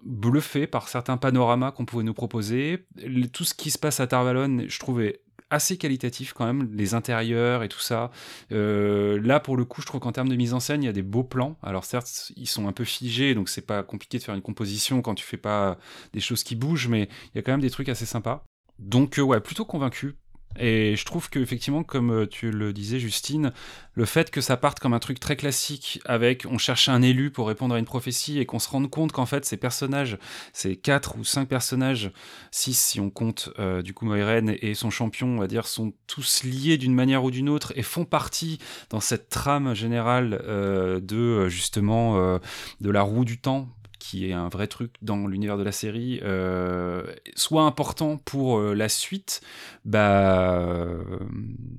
[0.03, 2.87] bluffé par certains panoramas qu'on pouvait nous proposer.
[3.33, 7.63] Tout ce qui se passe à Tarvalon, je trouvais assez qualitatif quand même, les intérieurs
[7.63, 8.11] et tout ça.
[8.51, 10.89] Euh, là, pour le coup, je trouve qu'en termes de mise en scène, il y
[10.89, 11.57] a des beaux plans.
[11.63, 15.01] Alors certes, ils sont un peu figés, donc c'est pas compliqué de faire une composition
[15.01, 15.77] quand tu fais pas
[16.13, 18.43] des choses qui bougent, mais il y a quand même des trucs assez sympas.
[18.77, 20.15] Donc euh, ouais, plutôt convaincu
[20.57, 23.53] et je trouve qu'effectivement, comme euh, tu le disais, Justine,
[23.93, 27.29] le fait que ça parte comme un truc très classique, avec on cherche un élu
[27.29, 30.17] pour répondre à une prophétie, et qu'on se rende compte qu'en fait, ces personnages,
[30.51, 32.11] ces quatre ou cinq personnages,
[32.51, 35.93] six si on compte euh, du coup Moiren et son champion, on va dire, sont
[36.07, 38.57] tous liés d'une manière ou d'une autre et font partie
[38.89, 42.39] dans cette trame générale euh, de justement
[42.81, 43.69] de la roue du temps
[43.99, 47.03] qui est un vrai truc dans l'univers de la série, euh,
[47.35, 49.41] soit important pour euh, la suite,
[49.85, 51.03] bah euh,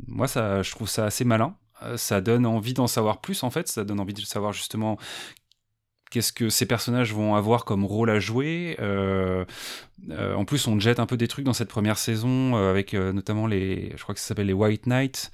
[0.06, 1.56] moi ça, je trouve ça assez malin.
[1.96, 4.98] Ça donne envie d'en savoir plus en fait, ça donne envie de savoir justement
[6.10, 8.76] qu'est-ce que ces personnages vont avoir comme rôle à jouer.
[8.80, 13.92] en plus, on jette un peu des trucs dans cette première saison avec notamment les,
[13.96, 15.30] je crois que ça s'appelle les White Knights,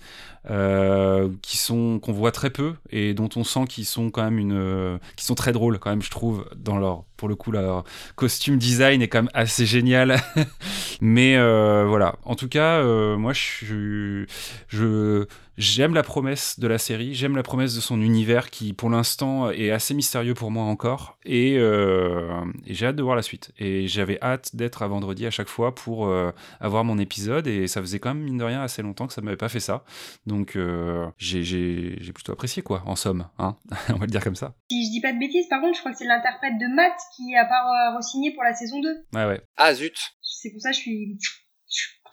[0.48, 4.38] euh, qui sont qu'on voit très peu et dont on sent qu'ils sont quand même
[4.38, 7.50] une euh, qui sont très drôles quand même je trouve dans leur pour le coup
[7.50, 7.82] leur
[8.14, 10.22] costume design est quand même assez génial
[11.00, 12.80] mais euh, voilà en tout cas
[13.16, 14.24] moi je
[14.68, 15.26] je
[15.58, 19.50] j'aime la promesse de la série j'aime la promesse de son univers qui pour l'instant
[19.50, 23.88] est assez mystérieux pour moi encore et, et j'ai hâte de voir la suite et
[23.88, 26.12] j'avais hâte d'être à vendredi à chaque fois pour
[26.60, 29.20] avoir mon épisode et ça faisait quand même mine de rien assez longtemps que ça
[29.20, 29.84] m'avait pas fait ça
[30.26, 33.56] donc donc euh, j'ai plutôt apprécié quoi, en somme, hein
[33.88, 34.54] on va le dire comme ça.
[34.70, 36.94] Si je dis pas de bêtises, par contre, je crois que c'est l'interprète de Matt
[37.16, 38.88] qui a pas re-signé pour la saison 2.
[39.14, 39.40] Ouais ouais.
[39.56, 39.96] Ah zut.
[40.22, 41.18] C'est pour ça que je suis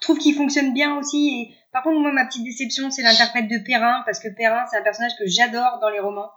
[0.04, 3.48] je trouve qu'il fonctionne bien aussi et par contre moi ma petite déception c'est l'interprète
[3.48, 6.30] de Perrin parce que Perrin c'est un personnage que j'adore dans les romans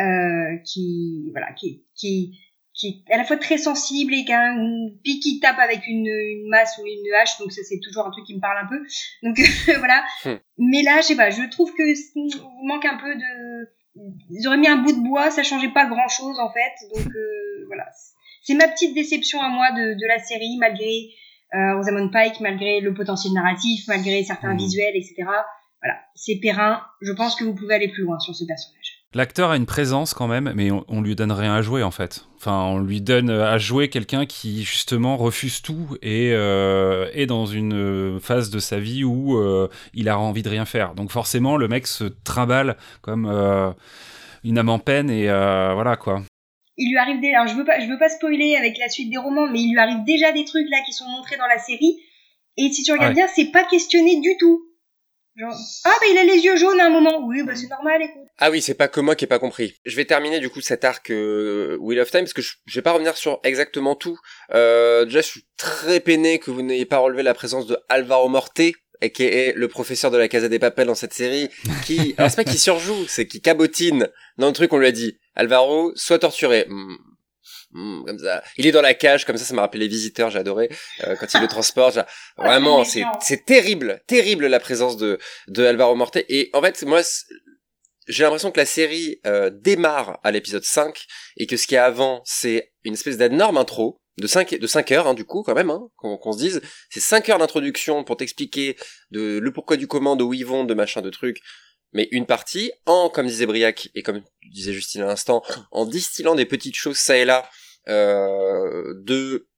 [0.00, 2.38] euh, qui voilà qui qui
[2.72, 5.86] qui est à la fois très sensible et qui a un pic qui tape avec
[5.86, 8.58] une, une masse ou une hache, donc ça c'est toujours un truc qui me parle
[8.58, 8.82] un peu.
[9.22, 9.38] Donc
[9.78, 10.02] voilà.
[10.24, 10.38] Hmm.
[10.58, 11.84] Mais là, je sais pas, je trouve que
[12.66, 13.68] manque un peu de.
[14.30, 16.72] Ils auraient mis un bout de bois, ça changeait pas grand chose en fait.
[16.92, 17.86] Donc euh, voilà.
[18.42, 21.10] C'est ma petite déception à moi de, de la série, malgré
[21.54, 24.58] euh, Rosamund Pike, malgré le potentiel narratif, malgré certains hmm.
[24.58, 25.14] visuels, etc.
[25.18, 26.80] Voilà, c'est Perrin.
[27.00, 28.94] Je pense que vous pouvez aller plus loin sur ce personnage.
[29.14, 32.26] L'acteur a une présence quand même, mais on, lui donne rien à jouer en fait.
[32.34, 37.46] Enfin, on lui donne à jouer quelqu'un qui justement refuse tout et euh, est dans
[37.46, 40.94] une phase de sa vie où euh, il a envie de rien faire.
[40.94, 43.70] Donc forcément, le mec se trimballe comme euh,
[44.42, 46.22] une âme en peine et voilà quoi.
[46.76, 47.32] Il lui arrive des...
[47.32, 49.72] Alors je veux pas, je veux pas spoiler avec la suite des romans, mais il
[49.72, 52.00] lui arrive déjà des trucs là qui sont montrés dans la série.
[52.56, 54.68] Et si tu regardes bien, c'est pas questionné du tout.
[55.36, 55.52] Genre,
[55.84, 57.26] ah bah il a les yeux jaunes à un moment.
[57.26, 58.22] Oui, bah c'est normal, écoute.
[58.38, 59.74] Ah oui, c'est pas que moi qui ai pas compris.
[59.84, 62.82] Je vais terminer du coup cet arc euh, Wheel of Time parce que je, vais
[62.82, 64.16] pas revenir sur exactement tout.
[64.52, 68.28] Euh, déjà, je suis très peiné que vous n'ayez pas relevé la présence de Alvaro
[68.28, 68.60] Morte,
[69.12, 71.48] qui est le professeur de la Casa des Papels dans cette série,
[71.84, 74.08] qui, alors c'est pas qui surjoue, c'est qui cabotine
[74.38, 74.72] dans le truc.
[74.72, 76.66] On lui a dit, Alvaro, sois torturé.
[76.68, 76.96] Hmm.
[77.72, 78.42] Hmm, comme ça.
[78.56, 80.70] Il est dans la cage, comme ça, ça m'a rappelé les visiteurs, j'ai adoré
[81.06, 81.98] euh, quand il le transporte.
[82.36, 85.18] Vraiment, c'est c'est terrible, terrible la présence de
[85.48, 86.18] de Alvaro Morte.
[86.28, 87.02] Et en fait, moi,
[88.06, 91.04] j'ai l'impression que la série euh, démarre à l'épisode 5
[91.36, 94.92] et que ce qui est avant, c'est une espèce d'énorme intro de 5 de 5
[94.92, 98.16] heures hein, du coup quand même hein, qu'on se dise c'est 5 heures d'introduction pour
[98.16, 98.76] t'expliquer
[99.10, 101.40] de le pourquoi du comment de où ils vont de machin de trucs
[101.94, 104.20] mais une partie en comme disait Briac et comme
[104.50, 107.48] disait Justine à l'instant en distillant des petites choses ça et là
[107.88, 109.48] euh, de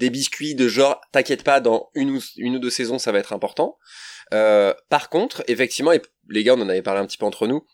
[0.00, 3.18] des biscuits de genre t'inquiète pas dans une ou, une ou deux saisons ça va
[3.18, 3.76] être important.
[4.32, 7.46] Euh, par contre effectivement et les gars on en avait parlé un petit peu entre
[7.46, 7.66] nous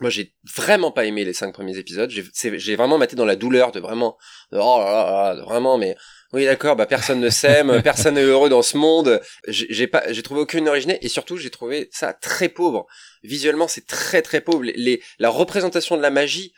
[0.00, 2.10] moi j'ai vraiment pas aimé les cinq premiers épisodes.
[2.10, 4.16] J'ai vraiment maté dans la douleur de vraiment
[4.52, 5.96] oh là là, vraiment mais
[6.32, 9.20] oui d'accord bah personne ne s'aime personne n'est heureux dans ce monde.
[9.48, 12.86] J'ai pas j'ai trouvé aucune originalité et surtout j'ai trouvé ça très pauvre.
[13.22, 14.64] Visuellement c'est très très pauvre.
[14.64, 16.52] Les, la représentation de la magie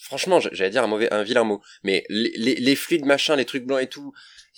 [0.00, 3.44] franchement, j'allais dire un mauvais, un vilain mot, mais les, les, les fluides machin, les
[3.44, 4.12] trucs blancs et tout,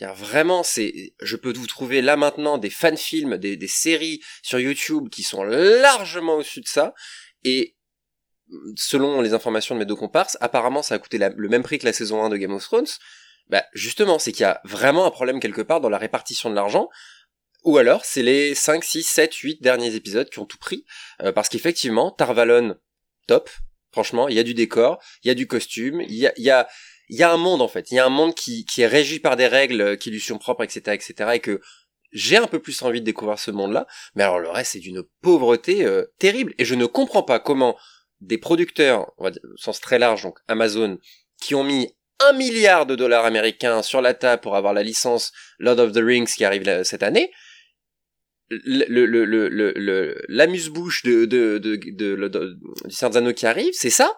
[0.06, 4.60] vraiment, c'est, je peux vous trouver là maintenant des fan films, des, des séries sur
[4.60, 6.94] YouTube qui sont largement au-dessus de ça,
[7.44, 7.76] et
[8.76, 11.86] selon les informations de mes deux comparses, apparemment ça a coûté le même prix que
[11.86, 12.86] la saison 1 de Game of Thrones.
[13.48, 16.54] Bah justement, c'est qu'il y a vraiment un problème quelque part dans la répartition de
[16.54, 16.88] l'argent.
[17.64, 20.84] Ou alors, c'est les 5, 6, 7, 8 derniers épisodes qui ont tout pris.
[21.22, 22.76] Euh, parce qu'effectivement, Tarvalon,
[23.26, 23.50] top,
[23.92, 26.50] Franchement, il y a du décor, il y a du costume, il y a, y
[26.50, 26.68] a,
[27.08, 27.90] il y a un monde en fait.
[27.90, 30.38] Il y a un monde qui, qui est régi par des règles qui lui sont
[30.38, 31.30] propres, etc., etc.
[31.34, 31.60] Et que
[32.12, 35.02] j'ai un peu plus envie de découvrir ce monde-là, mais alors le reste c'est d'une
[35.20, 37.76] pauvreté euh, terrible et je ne comprends pas comment
[38.20, 40.98] des producteurs, on va dire, au sens très large, donc Amazon,
[41.40, 45.32] qui ont mis un milliard de dollars américains sur la table pour avoir la licence
[45.58, 47.30] Lord of the Rings qui arrive cette année,
[48.50, 54.16] le, le, le, le, l'amuse-bouche de, de, de, de, du Seigneur qui arrive, c'est ça?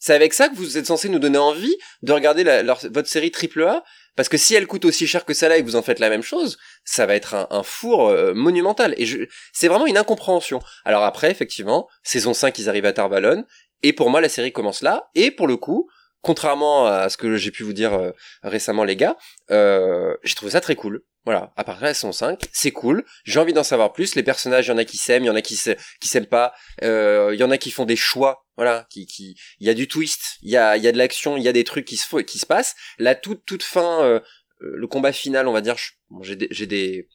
[0.00, 2.44] C'est avec ça que vous êtes censé nous donner envie de regarder
[2.90, 3.84] votre série triple A
[4.18, 6.10] parce que si elle coûte aussi cher que celle-là et que vous en faites la
[6.10, 8.92] même chose, ça va être un, four euh, monumental.
[8.98, 9.06] Et
[9.52, 10.58] c'est vraiment une incompréhension.
[10.84, 13.44] Alors après, effectivement, saison 5, ils arrivent à Tarvalon.
[13.84, 15.08] Et pour moi, la série commence là.
[15.14, 15.88] Et pour le coup,
[16.22, 18.10] contrairement à ce que j'ai pu vous dire euh,
[18.42, 19.16] récemment les gars,
[19.50, 21.02] euh, j'ai trouvé ça très cool.
[21.24, 24.22] Voilà, à partir de la saison 5, c'est cool, j'ai envie d'en savoir plus, les
[24.22, 25.60] personnages, il y en a qui s'aiment, il y en a qui
[26.00, 29.36] qui s'aiment pas, euh, il y en a qui font des choix, voilà, qui qui
[29.60, 31.48] il y a du twist, il y a il y a de l'action, il y
[31.48, 32.76] a des trucs qui se qui se passent.
[32.98, 34.20] La toute toute fin euh,
[34.60, 35.76] le combat final, on va dire
[36.22, 37.08] j'ai des j'ai des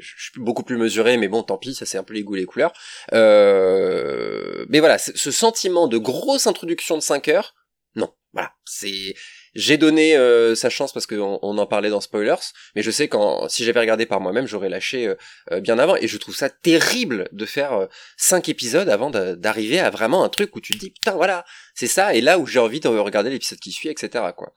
[0.00, 2.34] je suis beaucoup plus mesuré, mais bon, tant pis, ça c'est un peu les goûts,
[2.34, 2.72] les couleurs.
[3.12, 4.66] Euh...
[4.68, 7.54] Mais voilà, ce sentiment de grosse introduction de 5 heures,
[8.34, 9.14] voilà, c'est
[9.54, 12.34] j'ai donné euh, sa chance parce qu'on on en parlait dans spoilers,
[12.74, 15.14] mais je sais qu'en si j'avais regardé par moi-même, j'aurais lâché euh,
[15.52, 15.94] euh, bien avant.
[15.96, 20.56] Et je trouve ça terrible de faire cinq épisodes avant d'arriver à vraiment un truc
[20.56, 21.44] où tu te dis putain voilà
[21.74, 22.14] c'est ça.
[22.14, 24.24] Et là où j'ai envie de regarder l'épisode qui suit, etc.
[24.36, 24.52] Quoi.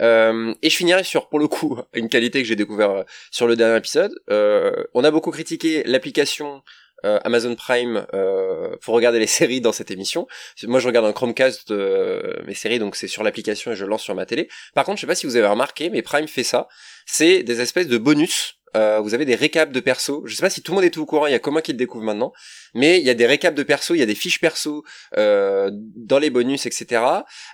[0.00, 3.78] et je finirai sur pour le coup une qualité que j'ai découvert sur le dernier
[3.78, 4.12] épisode.
[4.28, 6.62] on a beaucoup critiqué l'application
[7.04, 10.26] euh, Amazon Prime euh, pour regarder les séries dans cette émission.
[10.64, 14.02] Moi, je regarde un Chromecast euh, mes séries, donc c'est sur l'application et je lance
[14.02, 14.48] sur ma télé.
[14.74, 16.68] Par contre, je sais pas si vous avez remarqué, mais Prime fait ça.
[17.06, 18.58] C'est des espèces de bonus.
[18.76, 20.22] Euh, vous avez des récaps de perso.
[20.26, 21.26] Je sais pas si tout le monde est au courant.
[21.26, 22.32] Il y a comment qui le découvre maintenant,
[22.74, 23.94] mais il y a des récaps de perso.
[23.94, 24.84] Il y a des fiches perso
[25.16, 27.02] euh, dans les bonus, etc.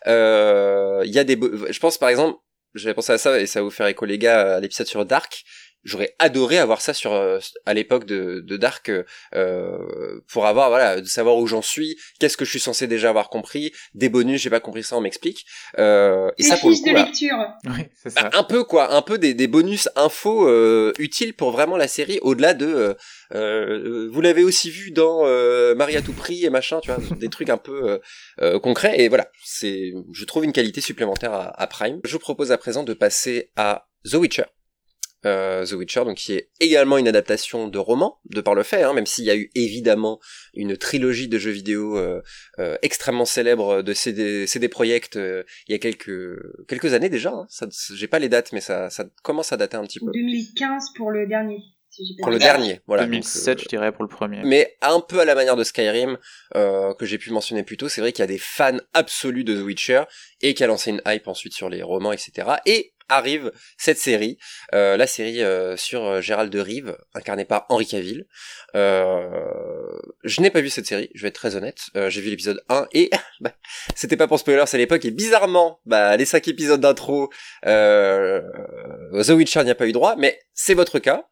[0.06, 1.38] Euh, il y a des.
[1.68, 2.38] Je pense par exemple,
[2.74, 5.04] j'avais pensé à ça et ça va vous faire écho les gars à l'épisode sur
[5.04, 5.44] Dark
[5.84, 8.90] j'aurais adoré avoir ça sur euh, à l'époque de, de Dark
[9.34, 13.08] euh, pour avoir voilà de savoir où j'en suis qu'est-ce que je suis censé déjà
[13.08, 15.46] avoir compris des bonus j'ai pas compris ça on m'explique.
[15.78, 17.36] Euh, et ça pour le coup, de lecture.
[17.66, 18.22] Oui, c'est ça.
[18.22, 21.88] Bah, un peu quoi un peu des, des bonus infos euh, utiles pour vraiment la
[21.88, 22.94] série au-delà de euh,
[23.34, 25.24] euh vous l'avez aussi vu dans
[25.74, 28.00] Marie à tout prix et machin tu vois des trucs un peu
[28.62, 29.00] concrets.
[29.00, 32.00] Et voilà c'est je trouve une qualité supplémentaire à, à Prime.
[32.04, 34.44] Je vous propose à présent de passer à The Witcher
[35.26, 38.82] euh, The Witcher, donc qui est également une adaptation de roman, de par le fait,
[38.82, 40.18] hein, même s'il y a eu évidemment
[40.54, 42.22] une trilogie de jeux vidéo euh,
[42.58, 46.38] euh, extrêmement célèbre de CD, CD Projekt il y a quelques
[46.68, 47.30] quelques années déjà.
[47.30, 47.46] Hein.
[47.48, 50.10] Ça, j'ai pas les dates, mais ça, ça commence à dater un petit peu.
[50.10, 51.58] 2015 pour le dernier.
[52.22, 53.04] pour le dernier, voilà.
[53.04, 54.40] 2007, je dirais, pour le premier.
[54.44, 56.16] Mais un peu à la manière de Skyrim,
[56.54, 59.54] que j'ai pu mentionner plus tôt, c'est vrai qu'il y a des fans absolus de
[59.54, 60.04] The Witcher,
[60.40, 62.48] et qui a lancé une hype ensuite sur les romans, etc.
[62.64, 64.38] Et arrive cette série,
[64.74, 68.26] euh, la série euh, sur euh, Gérald de Rive, incarné par Henri Cavill.
[68.74, 71.78] je n'ai pas vu cette série, je vais être très honnête.
[71.94, 73.10] J'ai vu l'épisode 1 et
[73.40, 73.52] bah,
[73.94, 77.30] c'était pas pour spoilers à l'époque et bizarrement, bah, les 5 épisodes d'intro,
[77.64, 81.26] The Witcher n'y a pas eu droit, mais c'est votre cas.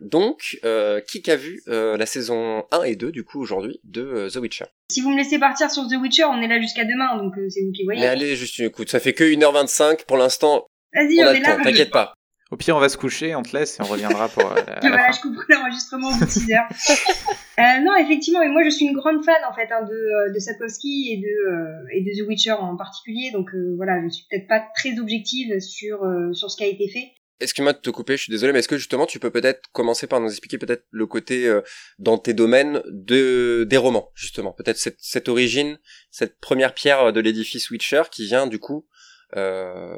[0.00, 0.58] Donc,
[1.06, 4.66] qui a vu la saison 1 et 2 du coup aujourd'hui de The Witcher?
[4.90, 7.62] Si vous me laissez partir sur The Witcher, on est là jusqu'à demain, donc c'est
[7.62, 8.00] vous qui voyez.
[8.00, 10.68] Mais allez, juste une écoute, ça fait que 1h25 pour l'instant.
[10.94, 11.56] Vas-y, on, est là.
[11.62, 12.14] T'inquiète pas.
[12.50, 14.52] Au pire, on va se coucher, on te laisse et on reviendra pour.
[14.52, 16.68] Euh, la, voilà, je coupe l'enregistrement au bout de 6 heures.
[17.58, 20.32] euh, non, effectivement, mais moi je suis une grande fan en fait hein, de, euh,
[20.32, 24.10] de Sapkowski et de, euh, et de The Witcher en particulier, donc euh, voilà, je
[24.10, 27.12] suis peut-être pas très objective sur, sur ce qui a été fait.
[27.40, 30.06] Excuse-moi de te couper, je suis désolé, mais est-ce que justement tu peux peut-être commencer
[30.06, 31.52] par nous expliquer peut-être le côté
[31.98, 35.78] dans tes domaines de des romans, justement, peut-être cette, cette origine,
[36.12, 38.86] cette première pierre de l'édifice Witcher qui vient du coup
[39.36, 39.96] euh,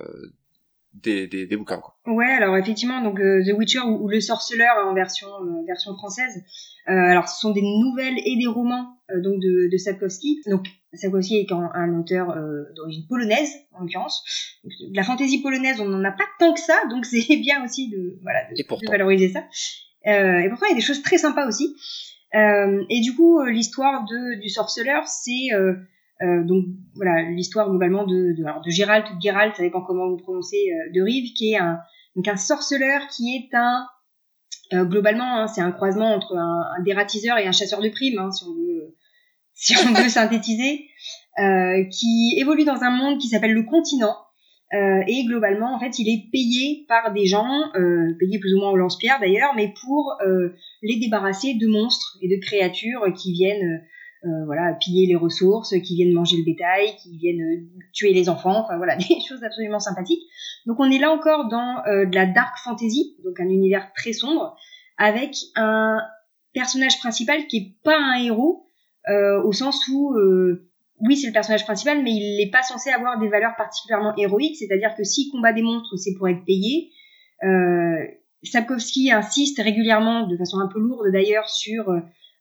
[1.03, 1.79] des, des, des, bouquins.
[1.79, 1.95] Quoi.
[2.07, 6.43] Ouais, alors effectivement, donc euh, The Witcher ou, Le Sorceleur en version euh, version française.
[6.89, 10.41] Euh, alors, ce sont des nouvelles et des romans donc de, de Sapkowski.
[10.47, 12.37] Donc, Sapkowski est un, un auteur
[12.75, 14.25] d'origine polonaise en l'occurrence.
[14.95, 18.19] La fantaisie polonaise, on n'en a pas tant que ça, donc c'est bien aussi de
[18.23, 19.45] voilà de, valoriser ça.
[20.05, 21.77] et pourtant, il y a des choses très sympas aussi.
[22.33, 25.51] et du coup, l'histoire de du Sorceleur, c'est
[26.23, 26.65] euh, donc
[26.95, 30.17] voilà l'histoire globalement de, de, alors de Gérald ou de Gérald, ça dépend comment vous
[30.17, 31.79] prononcez, euh, de Rive, qui est un,
[32.15, 33.87] donc un sorceleur qui est un
[34.73, 38.19] euh, globalement hein, c'est un croisement entre un, un, dératiseur et un chasseur de primes,
[38.19, 38.97] hein, si on veut
[39.59, 40.87] si on veut synthétiser,
[41.91, 44.15] qui évolue dans un monde qui s'appelle le continent.
[44.73, 47.73] et globalement, en fait, il est payé par des gens,
[48.19, 50.19] payé plus ou moins au lance-pierre d'ailleurs, mais pour
[50.83, 53.81] les débarrasser de monstres et de créatures qui viennent
[54.47, 58.77] voilà, piller les ressources, qui viennent manger le bétail, qui viennent tuer les enfants, enfin
[58.77, 60.23] voilà, des choses absolument sympathiques.
[60.67, 64.57] Donc on est là encore dans de la dark fantasy, donc un univers très sombre,
[64.99, 65.99] avec un
[66.55, 68.67] personnage principal qui est pas un héros,
[69.45, 70.17] au sens où
[71.01, 74.57] oui, c'est le personnage principal, mais il n'est pas censé avoir des valeurs particulièrement héroïques,
[74.57, 76.91] c'est-à-dire que s'il combat des monstres, c'est pour être payé.
[77.45, 78.05] Euh,
[78.43, 81.91] Sapkowski insiste régulièrement, de façon un peu lourde d'ailleurs, sur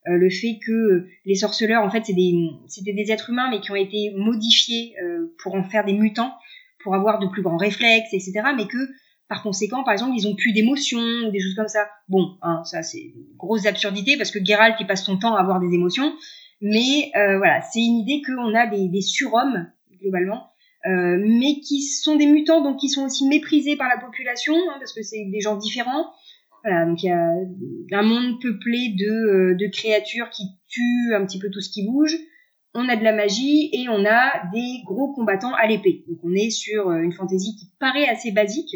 [0.07, 3.76] euh, le fait que les sorceleurs, en fait, c'était des, êtres humains, mais qui ont
[3.76, 6.34] été modifiés euh, pour en faire des mutants,
[6.84, 8.77] pour avoir de plus grands réflexes, etc., mais que
[9.27, 11.88] par conséquent, par exemple, ils ont plus d'émotions des choses comme ça.
[12.10, 15.40] Bon, hein, ça c'est une grosse absurdité parce que Geralt qui passe son temps à
[15.40, 16.14] avoir des émotions,
[16.61, 19.68] mais euh, voilà, c'est une idée qu'on a des, des surhommes,
[19.99, 20.49] globalement,
[20.86, 24.76] euh, mais qui sont des mutants, donc qui sont aussi méprisés par la population, hein,
[24.77, 26.11] parce que c'est des gens différents.
[26.66, 31.26] Voilà, donc il y a un monde peuplé de, euh, de créatures qui tuent un
[31.26, 32.16] petit peu tout ce qui bouge.
[32.74, 36.04] On a de la magie et on a des gros combattants à l'épée.
[36.08, 38.76] Donc on est sur une fantaisie qui paraît assez basique,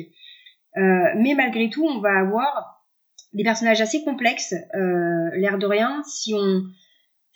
[0.78, 0.82] euh,
[1.18, 2.86] mais malgré tout, on va avoir
[3.34, 6.02] des personnages assez complexes, euh, l'air de rien.
[6.06, 6.64] Si on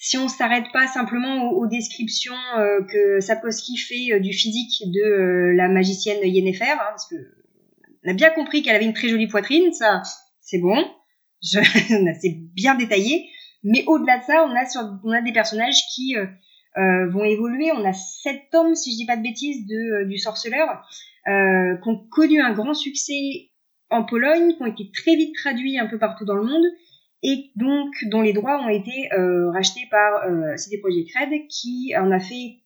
[0.04, 5.00] si on s'arrête pas simplement aux, descriptions euh, que Sapkowski fait euh, du physique de
[5.00, 7.16] euh, la magicienne Yennefer, hein, parce que
[8.06, 10.02] on a bien compris qu'elle avait une très jolie poitrine, ça
[10.44, 10.84] c'est bon,
[11.42, 13.30] c'est bien détaillé,
[13.64, 16.16] mais au-delà de ça, on a, sur, on a des personnages qui
[16.76, 17.72] vont évoluer.
[17.72, 20.86] On a sept tomes, si je dis pas de bêtises, de, du sorceleur,
[21.26, 23.52] qui ont connu un grand succès
[23.90, 26.66] en Pologne, qui ont été très vite traduits un peu partout dans le monde,
[27.24, 31.94] et donc dont les droits ont été euh, rachetés par euh, CD Projekt Red qui
[31.98, 32.60] en a fait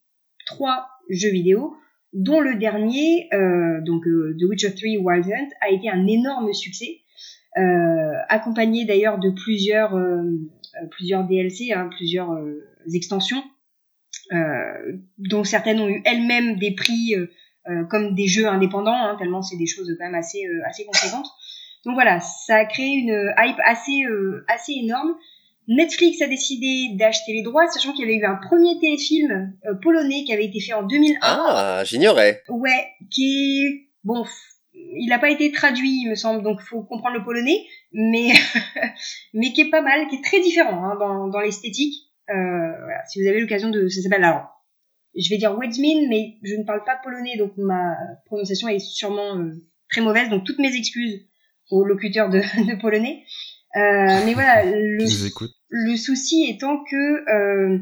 [0.47, 1.75] trois jeux vidéo
[2.13, 6.51] dont le dernier, euh, donc euh, The Witcher 3 Wild Hunt, a été un énorme
[6.53, 7.06] succès, euh,
[8.29, 9.97] accompagné d'ailleurs de plusieurs,
[10.91, 12.29] plusieurs DLC, hein, plusieurs
[12.93, 13.43] extensions,
[15.17, 17.15] dont certaines ont eu elles-mêmes des prix
[17.89, 21.27] comme des jeux indépendants, hein, tellement c'est des choses quand même assez, assez conséquentes.
[21.87, 25.15] Donc voilà, ça a créé une hype assez, euh, assez énorme.
[25.69, 29.73] Netflix a décidé d'acheter les droits, sachant qu'il y avait eu un premier téléfilm euh,
[29.81, 31.17] polonais qui avait été fait en 2001.
[31.21, 32.41] Ah, j'ignorais.
[32.49, 34.25] Ouais, qui est bon,
[34.99, 38.33] il n'a pas été traduit, il me semble, donc faut comprendre le polonais, mais
[39.33, 42.07] mais qui est pas mal, qui est très différent hein, dans, dans l'esthétique.
[42.29, 44.49] Euh, voilà, si vous avez l'occasion de, ça s'appelle alors,
[45.15, 47.95] je vais dire Wedsmin, mais je ne parle pas polonais, donc ma
[48.25, 49.51] prononciation est sûrement euh,
[49.89, 51.25] très mauvaise, donc toutes mes excuses
[51.71, 53.23] au locuteur de, de polonais.
[53.75, 54.97] Euh, mais voilà, le,
[55.69, 57.79] le, souci étant que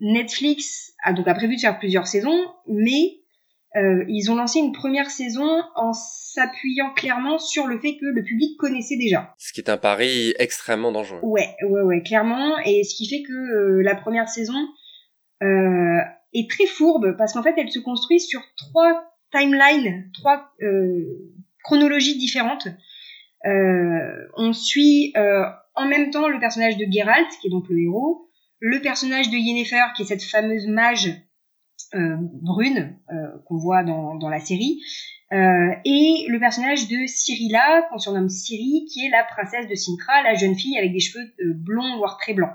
[0.00, 3.20] Netflix a donc a prévu de faire plusieurs saisons, mais
[3.76, 8.22] euh, ils ont lancé une première saison en s'appuyant clairement sur le fait que le
[8.22, 9.34] public connaissait déjà.
[9.38, 11.20] Ce qui est un pari extrêmement dangereux.
[11.22, 12.58] Ouais, ouais, ouais, clairement.
[12.64, 14.58] Et ce qui fait que euh, la première saison
[15.42, 15.98] euh,
[16.32, 21.04] est très fourbe parce qu'en fait, elle se construit sur trois timelines, trois euh,
[21.62, 22.68] chronologies différentes.
[23.46, 27.78] Euh, on suit euh, en même temps le personnage de Geralt, qui est donc le
[27.78, 28.30] héros,
[28.60, 31.10] le personnage de Yennefer, qui est cette fameuse mage
[31.92, 32.96] brune
[33.46, 34.80] qu'on voit dans, la série,
[35.30, 40.34] et le personnage de Cyrilla, qu'on surnomme Ciri, qui est la princesse de Sintra, la
[40.34, 42.54] jeune fille avec des cheveux blonds, voire très blancs.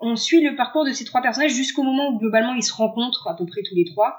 [0.00, 3.28] on suit le parcours de ces trois personnages jusqu'au moment où globalement ils se rencontrent
[3.28, 4.18] à peu près tous les trois.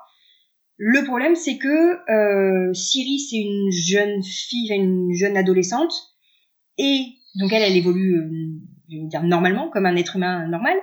[0.78, 5.94] Le problème, c'est que euh, Siri, c'est une jeune fille, une jeune adolescente,
[6.78, 7.06] et
[7.40, 8.30] donc elle, elle évolue, euh,
[8.90, 10.76] je vais dire normalement, comme un être humain normal.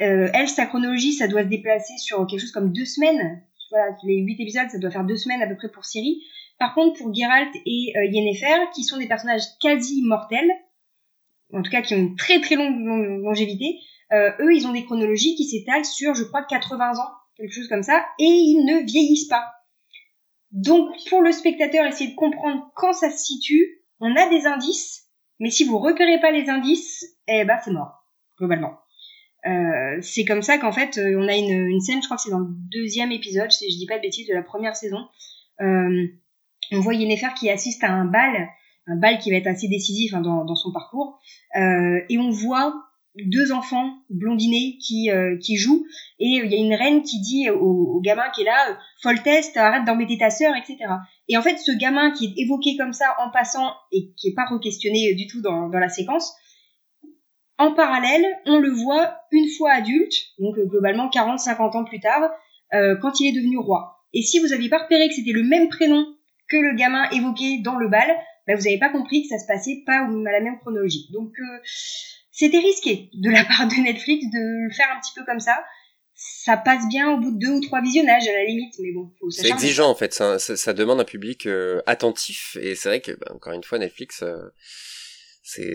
[0.00, 3.42] Euh, elle, sa chronologie, ça doit se déplacer sur quelque chose comme deux semaines.
[3.70, 6.22] Voilà, les huit épisodes, ça doit faire deux semaines à peu près pour Siri.
[6.58, 10.50] Par contre, pour Geralt et euh, Yennefer, qui sont des personnages quasi mortels,
[11.52, 12.78] en tout cas qui ont une très très longue
[13.22, 13.78] longévité,
[14.12, 17.68] euh, eux, ils ont des chronologies qui s'étalent sur, je crois, 80 ans quelque chose
[17.68, 19.52] comme ça, et ils ne vieillissent pas.
[20.50, 25.08] Donc pour le spectateur, essayer de comprendre quand ça se situe, on a des indices,
[25.40, 28.06] mais si vous repérez pas les indices, eh ben c'est mort,
[28.38, 28.81] globalement.
[29.46, 32.22] Euh, c'est comme ça qu'en fait, euh, on a une, une, scène, je crois que
[32.22, 35.08] c'est dans le deuxième épisode, si je dis pas de bêtises, de la première saison.
[35.60, 36.06] Euh,
[36.72, 38.48] on voit Yennefer qui assiste à un bal,
[38.86, 41.18] un bal qui va être assez décisif hein, dans, dans, son parcours,
[41.56, 42.74] euh, et on voit
[43.16, 45.84] deux enfants blondinés qui euh, qui jouent.
[46.18, 49.84] Et il y a une reine qui dit au, gamin qui est là Foltest arrête
[49.84, 50.78] d'embêter ta sœur etc
[51.28, 54.34] et en fait ce gamin qui est évoqué comme ça en passant et qui est
[54.34, 56.32] pas re-questionné du tout dans, dans la séquence
[57.62, 62.30] en parallèle on le voit une fois adulte donc euh, globalement 40-50 ans plus tard
[63.02, 63.98] quand il est devenu roi.
[64.14, 66.06] Et si vous aviez pas repéré que c'était le même prénom
[66.48, 68.08] que le gamin évoqué dans le bal
[68.46, 71.06] bah, vous avez pas compris que ça se passait pas à la même chronologie.
[71.12, 71.34] Donc
[72.32, 75.62] c'était risqué de la part de Netflix de le faire un petit peu comme ça.
[76.14, 79.12] Ça passe bien au bout de deux ou trois visionnages à la limite, mais bon,
[79.18, 82.56] faut C'est exigeant en fait, ça, ça, demande un public euh, attentif.
[82.60, 84.38] Et c'est vrai que bah, encore une fois Netflix, euh,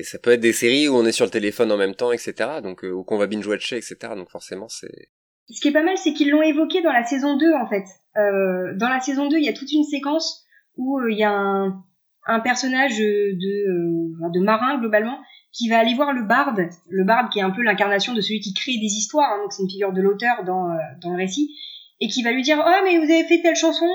[0.04, 2.34] ça peut être des séries où on est sur le téléphone en même temps, etc.
[2.64, 3.98] Donc euh, ou qu'on va binge watcher, etc.
[4.16, 5.10] Donc forcément c'est.
[5.50, 7.86] Ce qui est pas mal, c'est qu'ils l'ont évoqué dans la saison 2 en fait.
[8.16, 10.44] dans la saison 2, il y a toute une séquence
[10.76, 11.84] où il y a un,
[12.28, 15.18] un personnage de, de marin globalement
[15.58, 18.40] qui va aller voir le barde, le barde qui est un peu l'incarnation de celui
[18.40, 21.18] qui crée des histoires, hein, donc c'est une figure de l'auteur dans, euh, dans le
[21.18, 21.56] récit,
[22.00, 23.88] et qui va lui dire oh mais vous avez fait telle chanson,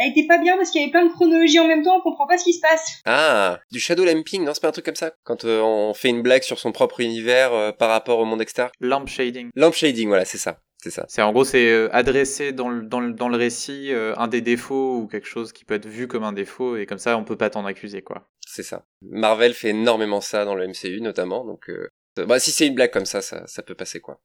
[0.00, 2.00] elle était pas bien parce qu'il y avait plein de chronologies en même temps, on
[2.00, 3.00] comprend pas ce qui se passe.
[3.04, 5.12] Ah, du shadow lamping, non c'est pas un truc comme ça?
[5.24, 8.40] Quand euh, on fait une blague sur son propre univers euh, par rapport au monde
[8.42, 8.72] extérieur?
[8.80, 9.50] Lamp shading.
[9.54, 10.58] Lamp shading, voilà, c'est ça.
[10.82, 11.04] C'est ça.
[11.08, 14.96] C'est en gros, c'est adresser dans le, dans le, dans le récit un des défauts
[14.96, 17.36] ou quelque chose qui peut être vu comme un défaut et comme ça on peut
[17.36, 18.84] pas t'en accuser quoi c'est ça.
[19.02, 21.88] Marvel fait énormément ça dans le MCU notamment, donc euh,
[22.26, 24.20] bah, si c'est une blague comme ça, ça, ça peut passer quoi.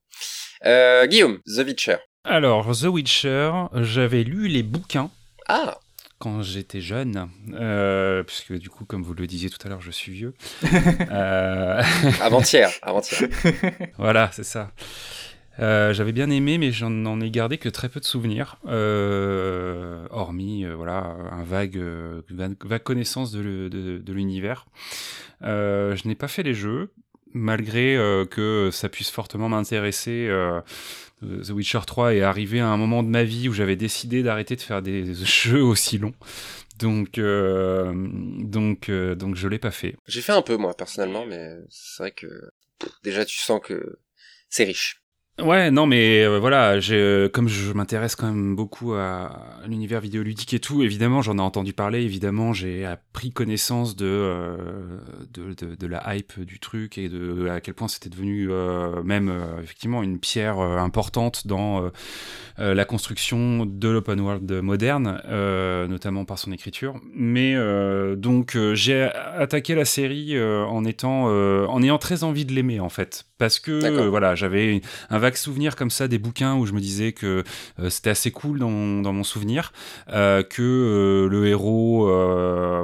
[0.64, 1.96] Euh, Guillaume, The Witcher.
[2.24, 5.10] Alors, The Witcher, j'avais lu les bouquins.
[5.48, 5.78] Ah
[6.18, 9.90] quand j'étais jeune, euh, puisque du coup, comme vous le disiez tout à l'heure, je
[9.90, 10.32] suis vieux.
[12.22, 13.28] avant-hier, avant-hier.
[13.98, 14.72] voilà, c'est ça.
[15.58, 20.64] Euh, j'avais bien aimé, mais j'en ai gardé que très peu de souvenirs, euh, hormis
[20.64, 21.80] euh, voilà un vague,
[22.28, 24.66] vague connaissance de, de, l'univers.
[25.42, 26.92] je n'ai pas fait les jeux,
[27.32, 27.96] malgré
[28.30, 30.30] que ça puisse fortement m'intéresser.
[31.22, 34.56] The Witcher 3 est arrivé à un moment de ma vie où j'avais décidé d'arrêter
[34.56, 36.14] de faire des jeux aussi longs.
[36.78, 39.96] Donc, donc, donc je l'ai pas fait.
[40.06, 42.26] J'ai fait un peu moi personnellement, mais c'est vrai que
[43.02, 43.98] déjà tu sens que
[44.50, 45.02] c'est riche.
[45.38, 50.54] Ouais, non, mais euh, voilà, euh, comme je m'intéresse quand même beaucoup à, l'univers vidéoludique
[50.54, 54.56] et tout, évidemment, j'en ai entendu parler, évidemment, j'ai pris connaissance de, euh,
[55.34, 58.48] de, de, de, la hype du truc et de à quel point c'était devenu
[59.04, 59.30] même
[59.62, 61.90] effectivement une pierre importante dans
[62.58, 65.20] la construction de l'open world moderne,
[65.88, 66.98] notamment par son écriture.
[67.14, 67.54] Mais
[68.16, 73.26] donc j'ai attaqué la série en étant en ayant très envie de l'aimer en fait,
[73.38, 74.80] parce que voilà, j'avais
[75.10, 77.42] un vague souvenir comme ça des bouquins où je me disais que
[77.80, 79.72] euh, c'était assez cool dans mon, souvenir,
[80.10, 82.06] euh, que euh, le héros,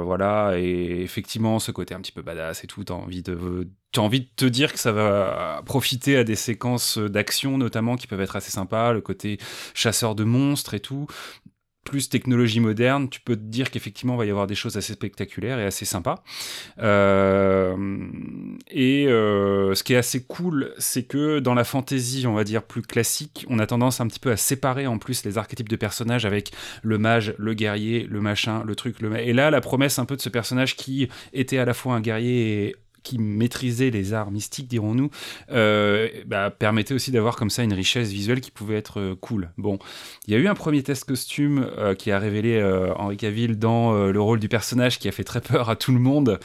[0.03, 3.99] voilà, et effectivement ce côté un petit peu badass et tout, t'as envie de tu
[3.99, 8.21] envie de te dire que ça va profiter à des séquences d'action notamment qui peuvent
[8.21, 9.37] être assez sympas, le côté
[9.75, 11.05] chasseur de monstres et tout
[11.83, 14.93] plus technologie moderne, tu peux te dire qu'effectivement, il va y avoir des choses assez
[14.93, 16.23] spectaculaires et assez sympas.
[16.79, 17.75] Euh,
[18.69, 22.63] et euh, ce qui est assez cool, c'est que dans la fantasy, on va dire
[22.63, 25.75] plus classique, on a tendance un petit peu à séparer en plus les archétypes de
[25.75, 26.51] personnages avec
[26.81, 29.15] le mage, le guerrier, le machin, le truc, le...
[29.19, 32.01] Et là, la promesse un peu de ce personnage qui était à la fois un
[32.01, 35.09] guerrier et qui maîtrisait les arts mystiques, dirons-nous,
[35.51, 39.51] euh, bah, permettait aussi d'avoir comme ça une richesse visuelle qui pouvait être euh, cool.
[39.57, 39.77] Bon,
[40.27, 42.63] il y a eu un premier test costume euh, qui a révélé
[42.95, 45.99] Henri Cavill dans le rôle du personnage qui a fait très peur à tout le
[45.99, 46.39] monde,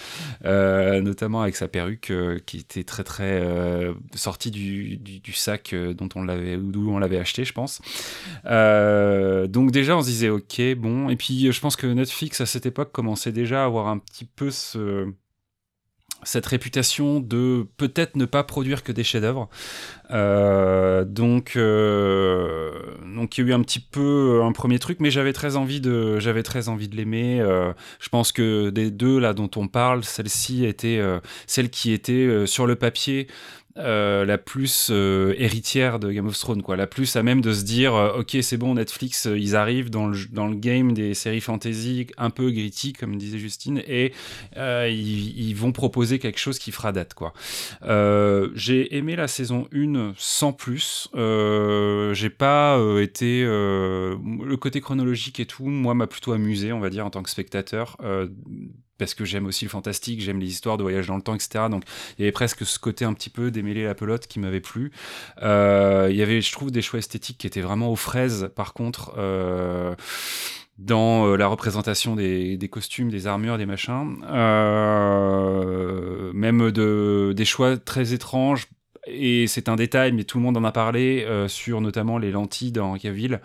[0.44, 2.12] notamment avec sa perruque
[2.46, 3.42] qui était très très
[4.14, 7.80] sortie du, du, sac dont on l'avait d'où on l'avait acheté, je pense.
[8.44, 12.66] donc déjà on se disait ok bon et puis je pense que Netflix à cette
[12.66, 15.12] époque commençait déjà à avoir un petit peu ce
[16.24, 19.48] cette réputation de peut-être ne pas produire que des chefs-d'œuvre.
[20.10, 22.72] Euh, donc, euh,
[23.14, 25.80] donc il y a eu un petit peu un premier truc, mais j'avais très envie
[25.80, 27.40] de, j'avais très envie de l'aimer.
[27.40, 31.00] Euh, je pense que des deux là dont on parle, celle-ci était
[31.46, 33.28] celle qui était sur le papier
[33.78, 37.52] euh, la plus euh, héritière de Game of Thrones, quoi, la plus à même de
[37.52, 41.14] se dire, euh, ok, c'est bon, Netflix, ils arrivent dans le, dans le game des
[41.14, 44.12] séries fantasy un peu gritty, comme disait Justine, et
[44.56, 47.32] ils, vont proposer quelque chose qui fera date, quoi.
[48.54, 51.08] j'ai aimé la saison 1 sans plus.
[51.14, 57.06] j'ai pas été le côté chronologique et tout, moi m'a plutôt amusé, on va dire,
[57.06, 57.96] en tant que spectateur
[58.98, 61.64] parce que j'aime aussi le fantastique, j'aime les histoires de voyage dans le temps, etc.
[61.70, 61.84] Donc
[62.18, 64.92] il y avait presque ce côté un petit peu démêler la pelote qui m'avait plu.
[65.42, 68.72] Euh, il y avait, je trouve, des choix esthétiques qui étaient vraiment aux fraises, par
[68.74, 69.14] contre.
[69.16, 69.94] Euh,
[70.78, 74.16] dans euh, la représentation des, costumes, des armures, des machins,
[76.34, 78.68] même de, des choix très étranges
[79.10, 82.30] et c'est un détail, mais tout le monde en a parlé euh, sur notamment les
[82.30, 83.40] lentilles d'Henri Cavill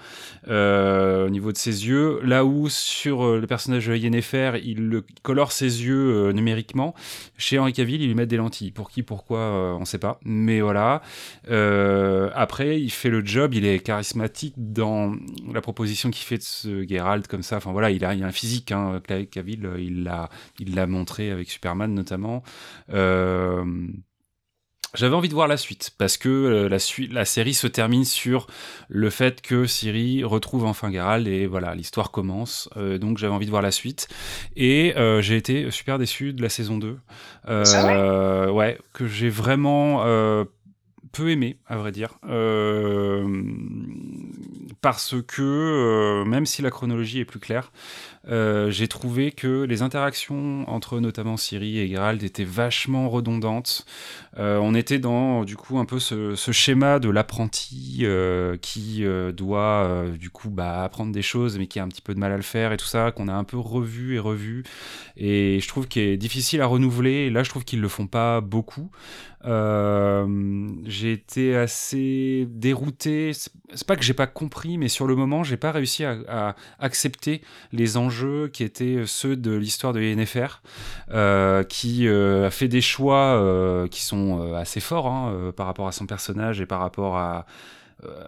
[0.47, 2.19] euh, au niveau de ses yeux.
[2.23, 6.93] Là où sur euh, le personnage de Yennefer, il le colore ses yeux numériquement,
[7.37, 8.71] chez Henri Cavill, il lui met des lentilles.
[8.71, 10.19] Pour qui, pourquoi, on ne sait pas.
[10.25, 11.01] Mais voilà.
[12.35, 15.15] après, il fait le job, il est charismatique dans
[15.51, 17.57] la proposition qu'il fait de ce Geralt comme ça.
[17.57, 18.71] Enfin voilà, il a, il a un physique.
[18.71, 20.29] Hein, Cavill, il l'a,
[20.59, 22.43] il l'a montré avec Superman notamment.
[22.91, 23.63] Euh,
[24.93, 26.69] j'avais envie de voir la suite parce que euh,
[27.11, 28.47] la, série se termine sur
[28.89, 32.69] le fait que Ciri retrouve enfin Geralt et voilà, l'histoire commence.
[32.77, 34.07] Euh, donc j'avais envie de voir la suite.
[34.55, 36.99] Et euh, j'ai été super déçu de la saison 2.
[37.45, 40.03] Ah ouais, que j'ai vraiment
[41.11, 42.17] peu aimé, à vrai dire.
[44.81, 47.71] parce que, même si la chronologie est plus claire,
[48.29, 53.85] euh, j'ai trouvé que les interactions entre notamment Siri et Geralt étaient vachement redondantes.
[54.37, 59.03] Euh, on était dans du coup un peu ce, schéma de l'apprenti euh, qui
[59.35, 62.31] doit du coup bah, apprendre des choses mais qui a un petit peu de mal
[62.31, 64.63] à le faire et tout ça qu'on a un peu revu et revu
[65.17, 68.39] et je trouve qu'il est difficile à renouveler là je trouve qu'ils le font pas
[68.41, 68.89] beaucoup.
[69.43, 73.33] j'ai été assez dérouté.
[73.33, 77.41] C'est pas que j'ai pas compris, mais sur le moment, j'ai pas réussi à accepter
[77.71, 80.47] les enjeux jeux qui étaient ceux de l'histoire de Yennefer,
[81.11, 85.87] euh, qui euh, a fait des choix euh, qui sont assez forts hein, par rapport
[85.87, 87.45] à son personnage et par rapport à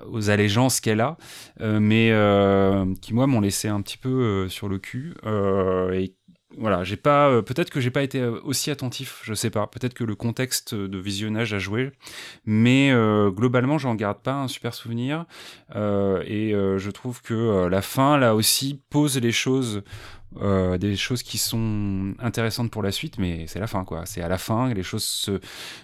[0.09, 1.17] aux allégeances qu'elle a,
[1.59, 2.13] mais
[3.01, 5.15] qui moi m'ont laissé un petit peu sur le cul
[5.91, 6.13] et
[6.57, 9.67] voilà, j'ai pas, euh, peut-être que j'ai pas été euh, aussi attentif, je sais pas.
[9.67, 11.91] Peut-être que le contexte de visionnage a joué,
[12.45, 15.25] mais euh, globalement, j'en garde pas un super souvenir.
[15.75, 19.83] et je trouve que la fin, là aussi, pose les choses
[20.41, 24.05] euh, des choses qui sont intéressantes pour la suite, mais c'est la fin, quoi.
[24.05, 25.39] C'est à la fin, les choses se,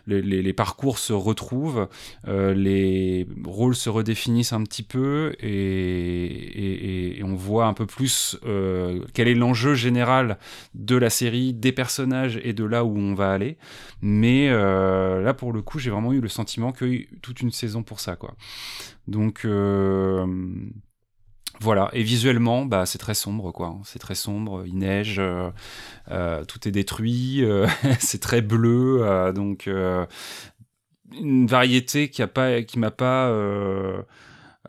[0.08, 1.88] les, les, parcours se retrouvent,
[2.28, 7.86] euh, les rôles se redéfinissent un petit peu et, et, et on voit un peu
[7.86, 10.38] plus euh, quel est l'enjeu général
[10.74, 13.58] de la série, des personnages et de là où on va aller.
[14.02, 17.84] Mais euh, là, pour le coup, j'ai vraiment eu le sentiment eu toute une saison
[17.84, 18.36] pour ça, quoi.
[19.08, 20.26] Donc euh,
[21.62, 23.78] voilà, et visuellement, bah, c'est très sombre, quoi.
[23.86, 25.52] C'est très sombre, il neige, euh,
[26.10, 27.68] euh, tout est détruit, euh,
[28.00, 29.70] c'est très bleu, donc
[31.12, 33.32] une variété qui a pas, qui m'a pas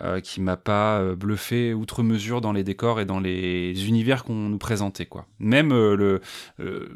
[0.00, 4.24] euh, qui m'a pas euh, bluffé outre mesure dans les décors et dans les univers
[4.24, 5.26] qu'on nous présentait quoi.
[5.38, 6.22] Même euh, le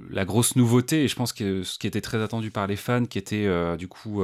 [0.09, 3.05] la grosse nouveauté et je pense que ce qui était très attendu par les fans
[3.05, 3.47] qui était
[3.77, 4.23] du coup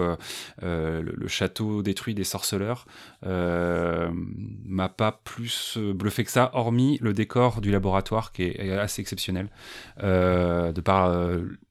[0.62, 2.86] le, château détruit des sorceleurs
[3.22, 9.48] m'a pas plus bluffé que ça hormis le décor du laboratoire qui est assez exceptionnel
[10.00, 11.12] de par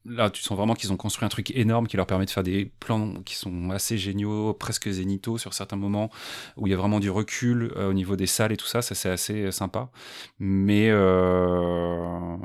[0.05, 2.43] là tu sens vraiment qu'ils ont construit un truc énorme qui leur permet de faire
[2.43, 6.09] des plans qui sont assez géniaux presque zénithaux sur certains moments
[6.57, 8.81] où il y a vraiment du recul euh, au niveau des salles et tout ça,
[8.81, 9.89] ça c'est assez euh, sympa.
[10.39, 12.37] Mais euh,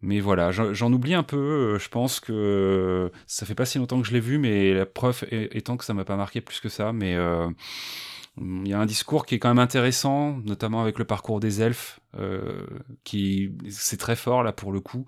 [0.00, 1.76] mais voilà, j'en oublie un peu.
[1.80, 5.24] Je pense que ça fait pas si longtemps que je l'ai vu, mais la preuve
[5.32, 6.92] étant que ça m'a pas marqué plus que ça.
[6.92, 7.16] Mais
[8.40, 11.62] il y a un discours qui est quand même intéressant, notamment avec le parcours des
[11.62, 11.98] elfes,
[13.04, 15.06] qui c'est très fort là pour le coup,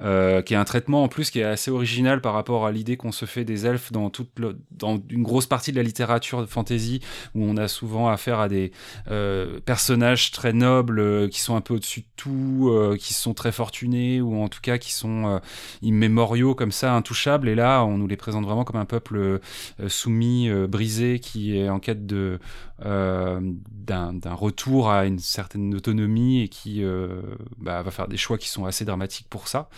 [0.00, 2.96] euh, qui est un traitement en plus qui est assez original par rapport à l'idée
[2.96, 4.30] qu'on se fait des elfes dans toute
[4.70, 7.00] dans une grosse partie de la littérature de fantasy
[7.34, 8.72] où on a souvent affaire à des
[9.10, 13.34] euh, personnages très nobles euh, qui sont un peu au-dessus de tout, euh, qui sont
[13.34, 15.38] très fortunés ou en tout cas qui sont euh,
[15.82, 17.48] immémoriaux comme ça, intouchables.
[17.48, 19.40] Et là on nous les présente vraiment comme un peuple
[19.88, 22.38] soumis, brisé qui est en quête de
[22.80, 27.22] d'un retour à une certaine autonomie et qui euh,
[27.58, 29.68] bah, va faire des choix qui sont assez dramatiques pour ça.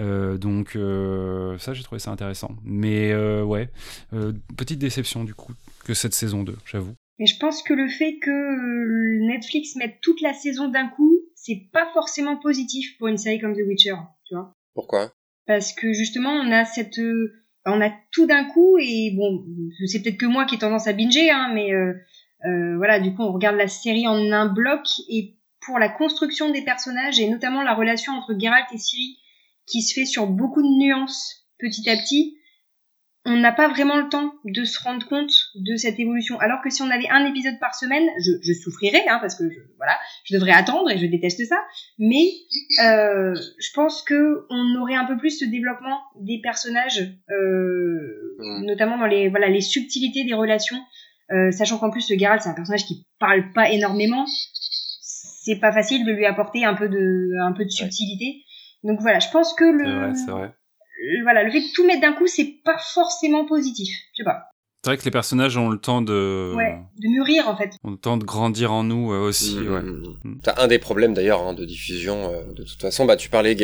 [0.00, 2.56] Euh, donc euh, ça, j'ai trouvé ça intéressant.
[2.64, 3.68] Mais ouais,
[4.56, 5.52] petite déception du coup
[5.84, 6.94] que cette saison 2, j'avoue.
[7.18, 11.68] Mais je pense que le fait que Netflix mette toute la saison d'un coup, c'est
[11.72, 13.96] pas forcément positif pour une série comme The Witcher,
[14.26, 14.54] tu vois.
[14.74, 15.12] Pourquoi?
[15.46, 16.98] Parce que justement, on a cette,
[17.66, 19.44] on a tout d'un coup et bon,
[19.86, 21.94] c'est peut-être que moi qui ai tendance à binger, hein, mais euh,
[22.44, 26.50] euh, voilà, du coup, on regarde la série en un bloc et pour la construction
[26.50, 29.18] des personnages et notamment la relation entre Geralt et Ciri
[29.66, 32.36] qui se fait sur beaucoup de nuances petit à petit,
[33.24, 36.40] on n'a pas vraiment le temps de se rendre compte de cette évolution.
[36.40, 39.48] Alors que si on avait un épisode par semaine, je, je souffrirais, hein, parce que
[39.48, 41.64] je, voilà, je devrais attendre et je déteste ça.
[42.00, 42.24] Mais
[42.82, 48.64] euh, je pense que on aurait un peu plus ce développement des personnages, euh, Mm.
[48.64, 50.80] notamment dans les voilà les subtilités des relations.
[51.30, 54.26] Euh, sachant qu'en plus, Geralt, c'est un personnage qui parle pas énormément
[55.44, 58.42] c'est pas facile de lui apporter un peu de, un peu de subtilité.
[58.84, 60.54] Donc voilà, je pense que le, C'est vrai, c'est vrai.
[61.02, 63.88] le- voilà, le fait de tout mettre d'un coup, c'est pas forcément positif.
[64.14, 64.48] Je sais pas.
[64.84, 67.70] C'est vrai que les personnages ont le temps de, Ouais, de mûrir en fait.
[67.84, 69.54] ont le temps de grandir en nous euh, aussi.
[69.56, 69.80] Mm, ouais.
[69.80, 70.40] mm, Mm.
[70.56, 72.32] un des problèmes d'ailleurs hein, de diffusion.
[72.32, 73.54] euh, de toute façon, bah tu parlais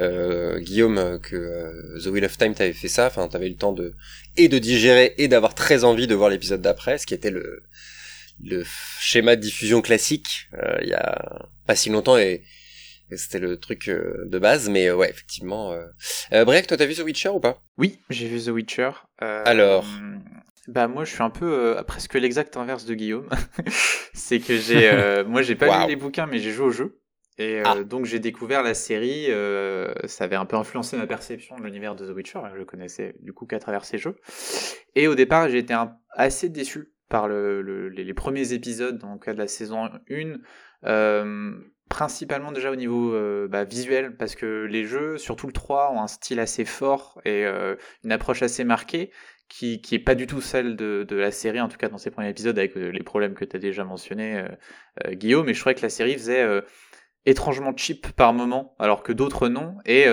[0.00, 3.06] euh, Guillaume que euh, The Wheel of Time t'avait fait ça.
[3.06, 3.94] Enfin, t'avais eu le temps de
[4.36, 7.62] et de digérer et d'avoir très envie de voir l'épisode d'après, ce qui était le
[8.42, 8.64] le
[9.00, 12.42] schéma de diffusion classique euh, il y a pas si longtemps et
[13.16, 15.72] c'était le truc de base, mais ouais, effectivement.
[15.72, 16.44] Euh...
[16.44, 17.60] Break, toi, t'as vu The Witcher ou pas?
[17.76, 18.90] Oui, j'ai vu The Witcher.
[19.18, 19.84] Alors?
[20.68, 23.28] bah moi je suis un peu presque l'exact inverse de Guillaume.
[24.14, 27.00] c'est que j'ai moi j'ai pas lu les bouquins mais j'ai joué au jeu.
[27.38, 27.82] Et ah.
[27.82, 29.26] donc j'ai découvert la série,
[30.04, 32.64] ça avait un peu influencé ma perception de l'univers de The Witcher, hein, je le
[32.64, 34.14] connaissais du coup qu'à travers ces jeux.
[34.94, 35.74] Et au départ j'ai été
[36.10, 40.38] assez déçu par le, les, premiers épisodes, dans le cas de la saison 1,
[40.86, 41.52] euh,
[41.88, 46.00] principalement déjà au niveau euh, bah, visuel, parce que les jeux, surtout le 3, ont
[46.00, 47.74] un style assez fort et euh,
[48.04, 49.10] une approche assez marquée,
[49.48, 51.98] qui, qui est pas du tout celle de, de, la série, en tout cas dans
[51.98, 54.44] ses premiers épisodes, avec les problèmes que tu as déjà mentionnés,
[55.10, 56.46] Guillaume, mais je trouvais que la série faisait
[57.26, 60.06] étrangement cheap par moment, alors que d'autres non, et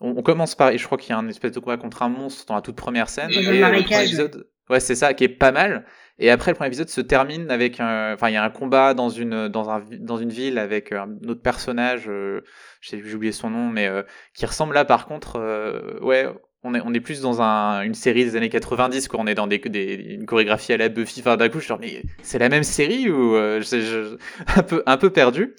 [0.00, 2.08] on, commence par, et je crois qu'il y a un espèce de combat contre un
[2.08, 5.52] monstre dans la toute première scène, et, le épisode, ouais c'est ça, qui est pas
[5.52, 5.86] mal,
[6.18, 8.94] et après, le premier épisode se termine avec un, enfin, il y a un combat
[8.94, 12.42] dans une, dans un, dans une ville avec un autre personnage, euh,
[12.80, 14.02] j'ai oublié son nom, mais euh,
[14.34, 16.28] qui ressemble là, par contre, euh, ouais,
[16.64, 19.20] on est, on est plus dans un, une série des années 90, quoi.
[19.20, 21.20] On est dans des, des une chorégraphie à la Buffy.
[21.20, 24.16] Enfin, d'un coup, je suis genre, mais c'est la même série ou je,
[24.56, 25.56] un peu, un peu perdu.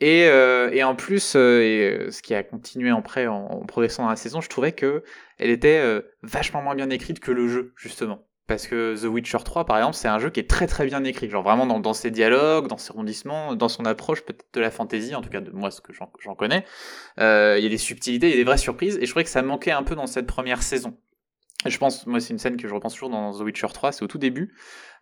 [0.00, 4.16] Et, et en plus, et, ce qui a continué après en, en, progressant dans la
[4.16, 5.02] saison, je trouvais que
[5.36, 5.82] elle était
[6.22, 8.24] vachement moins bien écrite que le jeu, justement.
[8.50, 11.04] Parce que The Witcher 3, par exemple, c'est un jeu qui est très très bien
[11.04, 11.30] écrit.
[11.30, 15.14] Genre vraiment dans, ses dialogues, dans ses rebondissements, dans son approche peut-être de la fantasy,
[15.14, 16.64] en tout cas de moi ce que j'en connais.
[17.20, 19.22] Euh, il y a des subtilités, il y a des vraies surprises, et je trouvais
[19.22, 20.98] que ça manquait un peu dans cette première saison.
[21.64, 24.02] je pense, moi c'est une scène que je repense toujours dans The Witcher 3, c'est
[24.02, 24.52] au tout début.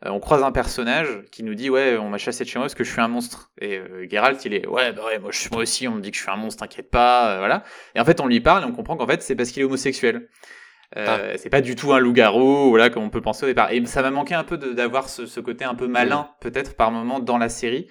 [0.05, 2.67] Euh, on croise un personnage qui nous dit ouais on m'a chassé de chez moi
[2.67, 3.51] parce que je suis un monstre.
[3.63, 6.23] Et euh, Geralt il est ouais bah ouais moi, aussi on me dit que je
[6.23, 7.65] suis un monstre, t'inquiète pas, voilà.
[7.95, 9.65] Et en fait on lui parle et on comprend qu'en fait c'est parce qu'il est
[9.65, 10.29] homosexuel.
[10.97, 13.73] Euh, c'est pas du tout un loup-garou, voilà, comme on peut penser au départ.
[13.73, 16.91] Et ça m'a manqué un peu d'avoir ce, ce, côté un peu malin, peut-être par
[16.91, 17.89] moment dans la série.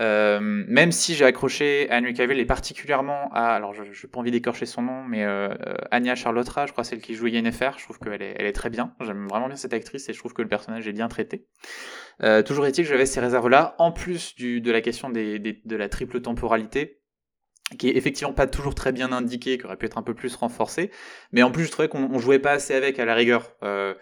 [0.00, 4.18] Euh, même si j'ai accroché à Henry Cavill et particulièrement à, alors je n'ai pas
[4.18, 5.54] envie d'écorcher son nom, mais euh,
[5.92, 8.70] Anya Charlottera, je crois celle qui joue Yennefer, je trouve qu'elle est, elle est très
[8.70, 8.94] bien.
[9.00, 11.46] J'aime vraiment bien cette actrice et je trouve que le personnage est bien traité.
[12.22, 15.62] Euh, toujours est-il que j'avais ces réserves-là, en plus du, de la question des, des,
[15.64, 17.00] de la triple temporalité
[17.76, 20.34] qui est effectivement pas toujours très bien indiqué, qui aurait pu être un peu plus
[20.36, 20.90] renforcé.
[21.32, 23.52] Mais en plus, je trouvais qu'on jouait pas assez avec à la rigueur.
[23.62, 23.94] Euh,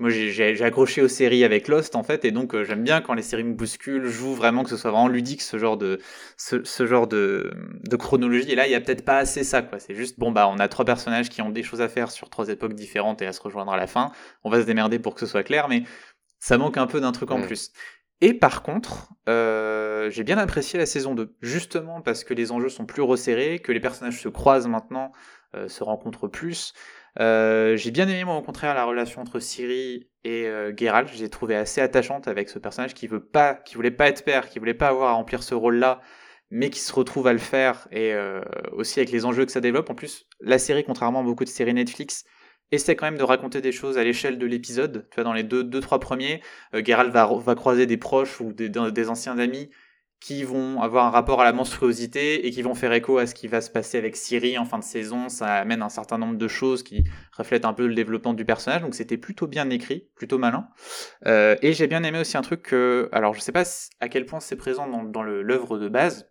[0.00, 3.12] moi, j'ai accroché aux séries avec Lost en fait, et donc euh, j'aime bien quand
[3.12, 6.00] les séries me bousculent, jouent vraiment que ce soit vraiment ludique, ce genre de
[6.38, 7.52] ce, ce genre de,
[7.86, 8.50] de, chronologie.
[8.50, 9.78] Et là, il y a peut-être pas assez ça, quoi.
[9.78, 12.30] C'est juste bon bah, on a trois personnages qui ont des choses à faire sur
[12.30, 14.10] trois époques différentes et à se rejoindre à la fin.
[14.42, 15.82] On va se démerder pour que ce soit clair, mais
[16.38, 17.70] ça manque un peu d'un truc en plus.
[18.20, 22.68] Et par contre, euh, j'ai bien apprécié la saison 2, justement parce que les enjeux
[22.68, 25.12] sont plus resserrés, que les personnages se croisent maintenant,
[25.54, 26.74] euh, se rencontrent plus.
[27.18, 31.08] Euh, j'ai bien aimé, moi, au contraire, la relation entre Ciri et Geralt.
[31.14, 34.50] J'ai trouvé assez attachante avec ce personnage qui veut pas, qui voulait pas être père,
[34.50, 36.00] qui voulait pas avoir à remplir ce rôle-là,
[36.50, 38.14] mais qui se retrouve à le faire, et
[38.72, 39.88] aussi avec les enjeux que ça développe.
[39.88, 42.26] En plus, la série, contrairement à beaucoup de séries Netflix,
[42.72, 45.06] essaie quand même de raconter des choses à l'échelle de l'épisode.
[45.10, 46.42] Tu vois, dans les deux, deux trois premiers,
[46.74, 49.70] euh, Geralt va, croiser des proches ou des, anciens amis
[50.20, 53.34] qui vont avoir un rapport à la monstruosité et qui vont faire écho à ce
[53.34, 55.30] qui va se passer avec Ciri en fin de saison.
[55.30, 58.82] Ça amène un certain nombre de choses qui reflètent un peu le développement du personnage.
[58.82, 60.68] Donc c'était plutôt bien écrit, plutôt malin.
[61.26, 63.64] Euh, et j'ai bien aimé aussi un truc que, alors je sais pas
[64.00, 66.30] à quel point c'est présent dans, l'œuvre de base,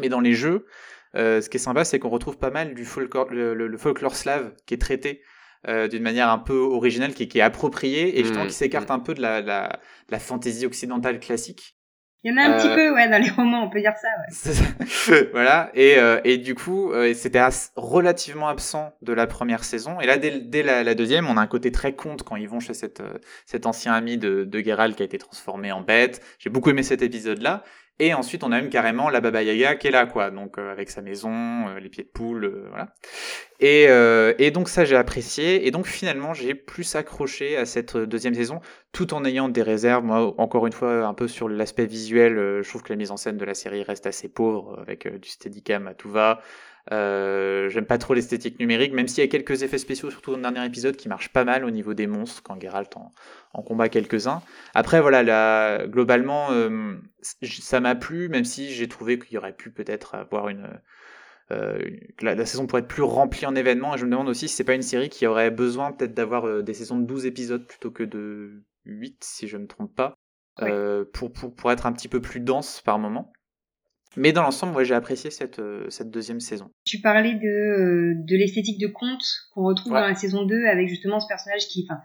[0.00, 0.66] mais dans les jeux,
[1.14, 4.52] euh, ce qui est sympa, c'est qu'on retrouve pas mal du folklore, le, folklore slave
[4.66, 5.22] qui est traité
[5.68, 8.88] euh, d'une manière un peu originale, qui, qui est appropriée et justement mmh, qui s'écarte
[8.88, 8.92] mmh.
[8.92, 11.76] un peu de la, la, la fantaisie occidentale classique.
[12.24, 13.94] Il y en a un euh, petit peu, ouais, dans les romans, on peut dire
[14.00, 14.08] ça.
[14.48, 15.28] Ouais.
[15.32, 17.42] voilà, et, euh, et du coup, euh, c'était
[17.74, 20.00] relativement absent de la première saison.
[20.00, 22.48] Et là, dès, dès la, la, deuxième, on a un côté très conte quand ils
[22.48, 25.80] vont chez cette, euh, cet ancien ami de, de Geralt qui a été transformé en
[25.80, 26.22] bête.
[26.38, 27.64] J'ai beaucoup aimé cet épisode-là.
[28.04, 30.32] Et ensuite, on a même carrément la Baba Yaga qui est là, quoi.
[30.32, 31.30] Donc, euh, avec sa maison,
[31.68, 32.94] euh, les pieds de poule, euh, voilà.
[33.60, 33.84] Et,
[34.44, 35.68] et, donc, ça, j'ai apprécié.
[35.68, 38.60] Et donc, finalement, j'ai plus accroché à cette deuxième saison,
[38.90, 40.02] tout en ayant des réserves.
[40.02, 43.16] Moi, encore une fois, un peu sur l'aspect visuel, je trouve que la mise en
[43.16, 46.40] scène de la série reste assez pauvre, avec du steadicam à tout va.
[46.90, 50.36] Euh, J'aime pas trop l'esthétique numérique, même s'il y a quelques effets spéciaux, surtout dans
[50.38, 53.12] le dernier épisode, qui marchent pas mal au niveau des monstres, quand Geralt en,
[53.52, 54.42] en combat quelques-uns.
[54.74, 59.54] Après, voilà, là, globalement, euh, ça m'a plu, même si j'ai trouvé qu'il y aurait
[59.54, 60.68] pu peut-être avoir une...
[61.50, 61.78] Euh,
[62.20, 64.54] la, la, saison pourrait être plus remplie en événements, et je me demande aussi si
[64.54, 67.66] c'est pas une série qui aurait besoin peut-être d'avoir euh, des saisons de 12 épisodes
[67.66, 70.14] plutôt que de 8, si je me trompe pas,
[70.60, 70.68] oui.
[70.70, 73.32] Euh, pour, pour, pour être un petit peu plus dense par moment.
[74.16, 76.70] Mais dans l'ensemble, moi, j'ai apprécié cette, euh, cette deuxième saison.
[76.84, 79.24] Tu parlais de, euh, de l'esthétique de conte
[79.54, 80.00] qu'on retrouve ouais.
[80.00, 82.00] dans la saison 2 avec justement ce personnage qui, enfin,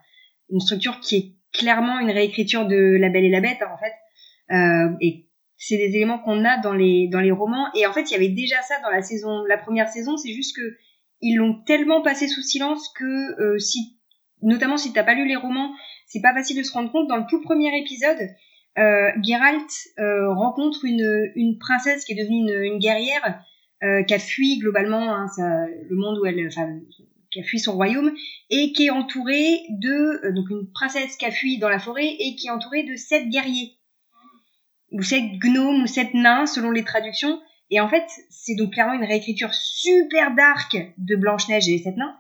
[0.50, 3.78] une structure qui est clairement une réécriture de La Belle et la Bête, hein, en
[3.78, 3.94] fait,
[4.56, 5.28] euh, et
[5.58, 8.16] c'est des éléments qu'on a dans les dans les romans et en fait il y
[8.16, 10.78] avait déjà ça dans la saison la première saison c'est juste que
[11.22, 13.98] ils l'ont tellement passé sous silence que euh, si
[14.44, 15.74] notamment si t'as pas lu les romans
[16.06, 18.20] c'est pas facile de se rendre compte dans le tout premier épisode
[18.78, 19.12] euh,
[20.00, 23.42] euh, rencontre une une princesse qui est devenue une, une guerrière
[23.84, 25.28] euh, qui a fui globalement hein,
[25.90, 26.80] le monde où elle enfin
[27.32, 28.12] qui a fui son royaume
[28.50, 32.08] et qui est entourée de euh, donc une princesse qui a fui dans la forêt
[32.20, 33.78] et qui est entourée de sept guerriers
[34.92, 37.40] ou sept gnomes ou sept nains selon les traductions.
[37.70, 41.98] Et en fait, c'est donc clairement une réécriture super dark de Blanche-Neige et les sept
[41.98, 42.16] nains,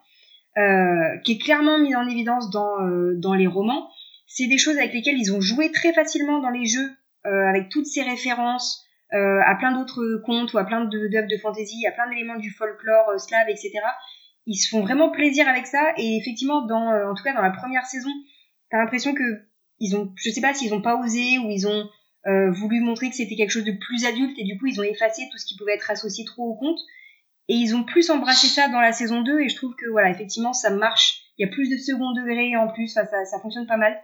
[0.57, 3.89] euh, qui est clairement mise en évidence dans, euh, dans les romans.
[4.27, 6.91] C'est des choses avec lesquelles ils ont joué très facilement dans les jeux,
[7.25, 11.37] euh, avec toutes ces références euh, à plein d'autres contes ou à plein d'œuvres de,
[11.37, 13.71] fantasy, à plein d'éléments du folklore euh, slave, etc.
[14.45, 15.93] Ils se font vraiment plaisir avec ça.
[15.97, 18.09] Et effectivement, dans, euh, en tout cas dans la première saison,
[18.69, 19.45] t'as l'impression que
[19.79, 21.89] ils ont, je sais pas s'ils ont pas osé ou ils ont
[22.25, 24.37] euh, voulu montrer que c'était quelque chose de plus adulte.
[24.39, 26.79] Et du coup ils ont effacé tout ce qui pouvait être associé trop au conte.
[27.49, 30.09] Et ils ont plus embrassé ça dans la saison 2 et je trouve que voilà
[30.09, 31.21] effectivement ça marche.
[31.37, 32.87] Il y a plus de second degré en plus.
[32.87, 33.97] Ça, ça fonctionne pas mal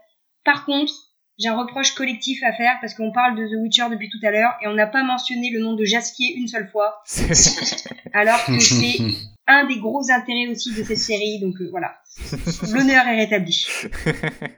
[0.43, 0.93] par contre
[1.39, 4.31] j'ai un reproche collectif à faire parce qu'on parle de The Witcher depuis tout à
[4.31, 7.01] l'heure et on n'a pas mentionné le nom de Jasquier une seule fois.
[8.13, 8.99] Alors que c'est
[9.47, 11.95] un des gros intérêts aussi de cette série donc euh, voilà.
[12.71, 13.65] L'honneur est rétabli.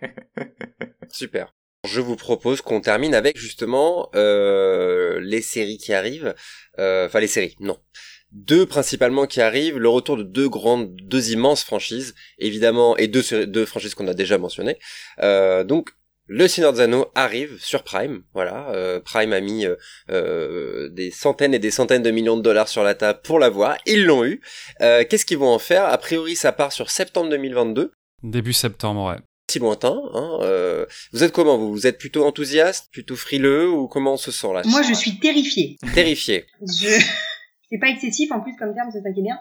[1.09, 1.53] Super.
[1.87, 6.33] Je vous propose qu'on termine avec justement euh, les séries qui arrivent.
[6.79, 7.77] Euh, enfin les séries, non.
[8.35, 13.45] Deux principalement qui arrivent, le retour de deux grandes, deux immenses franchises, évidemment, et deux,
[13.47, 14.77] deux franchises qu'on a déjà mentionnées.
[15.21, 15.91] Euh, donc
[16.27, 18.69] le Seigneur des Anneaux arrive sur Prime, voilà.
[18.71, 19.75] Euh, Prime a mis euh,
[20.09, 23.77] euh, des centaines et des centaines de millions de dollars sur la table pour l'avoir.
[23.85, 24.41] Ils l'ont eu.
[24.79, 25.85] Qu'est-ce qu'ils vont en faire?
[25.85, 27.93] A priori, ça part sur septembre 2022.
[28.23, 29.17] Début septembre, ouais
[29.49, 30.01] si lointain.
[30.13, 31.71] Hein, euh, vous êtes comment vous?
[31.71, 34.61] Vous êtes plutôt enthousiaste, plutôt frileux ou comment on se sent là?
[34.65, 35.77] Moi, je suis terrifiée.
[35.93, 36.45] Terrifiée.
[36.61, 36.99] je...
[37.69, 39.39] C'est pas excessif en plus comme terme, c'est ça qui est bien.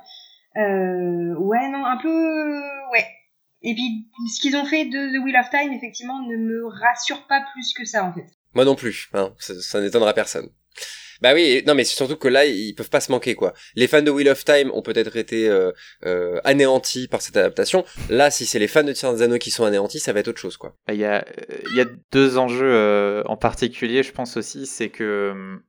[0.57, 2.61] Euh, ouais, non, un peu,
[2.93, 3.07] ouais.
[3.63, 7.27] Et puis, ce qu'ils ont fait de The Wheel of Time, effectivement, ne me rassure
[7.27, 8.27] pas plus que ça, en fait.
[8.55, 10.49] Moi non plus, hein, ça, ça n'étonnera personne.
[11.21, 13.55] Bah oui, non mais surtout que là ils peuvent pas se manquer quoi.
[13.77, 15.73] Les fans de Wheel of Time ont peut-être été euh,
[16.05, 17.85] euh, anéantis par cette adaptation.
[18.11, 20.41] Là, si c'est les fans de des Anneaux qui sont anéantis, ça va être autre
[20.41, 20.77] chose quoi.
[20.89, 21.25] Il y a
[21.71, 25.61] il y a deux enjeux euh, en particulier, je pense aussi, c'est que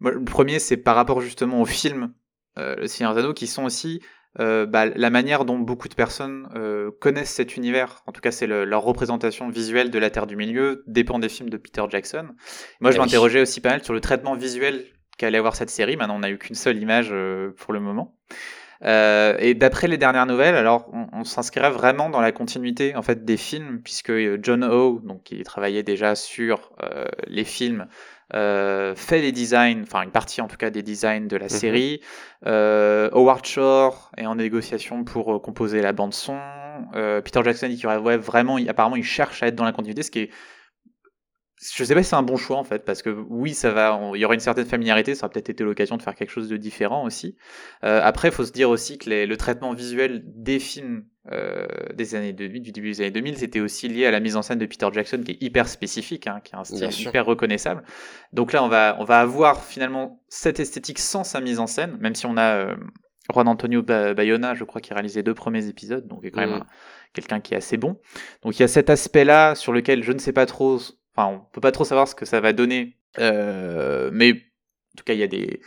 [0.00, 2.12] le premier c'est par rapport justement au film
[2.58, 4.00] euh, Le Seigneur des Anneaux qui sont aussi
[4.38, 8.30] euh, bah, la manière dont beaucoup de personnes euh, connaissent cet univers, en tout cas
[8.30, 12.28] c'est leur représentation visuelle de la Terre du Milieu, dépend des films de Peter Jackson.
[12.80, 13.06] Moi je Ah oui.
[13.06, 14.84] m'interrogeais aussi pas mal sur le traitement visuel
[15.18, 18.16] qu'allait avoir cette série, maintenant on n'a eu qu'une seule image euh, pour le moment.
[18.82, 23.02] Euh, et d'après les dernières nouvelles, alors on, on s'inscrirait vraiment dans la continuité en
[23.02, 27.88] fait des films, puisque euh, John Ho, donc qui travaillait déjà sur euh, les films,
[28.34, 31.50] euh, fait les designs, enfin une partie en tout cas des designs de la Mhm.
[31.50, 32.00] série.
[32.46, 36.36] Euh, Howard Shore est en négociation pour euh, composer la bande son.
[36.94, 39.54] Euh, Peter Jackson dit qu'il y aurait ouais, vraiment, il- apparemment, il cherche à être
[39.56, 40.30] dans la continuité, ce qui est
[41.74, 43.94] je sais pas si c'est un bon choix en fait, parce que oui, ça va,
[43.96, 46.30] on- il y aura une certaine familiarité, ça aura peut-être été l'occasion de faire quelque
[46.30, 47.36] chose de différent aussi.
[47.84, 51.66] Euh, après, il faut se dire aussi que les- le traitement visuel des films euh,
[51.94, 54.42] des années 2000, du début des années 2000, c'était aussi lié à la mise en
[54.42, 57.10] scène de Peter Jackson, qui est hyper spécifique, hein, qui a un style Bien sûr.
[57.10, 57.82] hyper reconnaissable.
[58.32, 61.98] Donc là, on va, on va avoir finalement cette esthétique sans sa mise en scène,
[62.00, 62.74] même si on a euh,
[63.32, 66.40] Juan Antonio Ba- Bayona, je crois, qui a réalisé deux premiers épisodes, donc est quand
[66.40, 66.66] même un-
[67.12, 68.00] quelqu'un qui est assez bon.
[68.42, 70.80] Donc il y a cet aspect-là sur lequel je ne sais pas trop,
[71.14, 75.04] enfin on peut pas trop savoir ce que ça va donner, euh, mais en tout
[75.04, 75.60] cas il y a des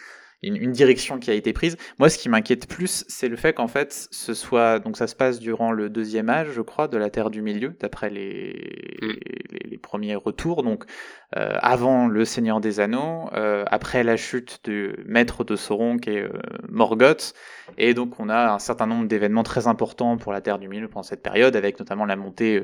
[0.44, 1.78] une, une direction qui a été prise.
[2.00, 5.16] Moi, ce qui m'inquiète plus, c'est le fait qu'en fait, ce soit donc ça se
[5.16, 9.14] passe durant le deuxième âge, je crois, de la Terre du Milieu, d'après les, Mm.
[9.52, 10.64] les, les premiers retours.
[10.64, 10.86] Donc
[11.38, 16.12] euh, avant le Seigneur des Anneaux, euh, après la chute du maître de Sauron qui
[16.12, 16.30] est euh,
[16.70, 17.34] Morgoth,
[17.78, 20.88] et donc on a un certain nombre d'événements très importants pour la Terre du Milieu
[20.88, 22.62] pendant cette période, avec notamment la montée,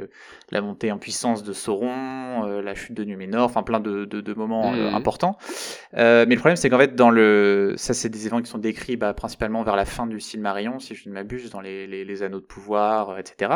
[0.52, 4.34] la montée en puissance de Sauron, la chute de Numénor, enfin plein de, de, de
[4.34, 4.94] moments Mhm.
[4.94, 5.38] importants.
[5.94, 8.98] Mais le problème, c'est qu'en fait, dans le, ça, c'est des événements qui sont décrits
[8.98, 12.24] bah, principalement vers la fin du Silmarillion, si je ne m'abuse, dans les, les, les
[12.24, 13.54] Anneaux de pouvoir, etc.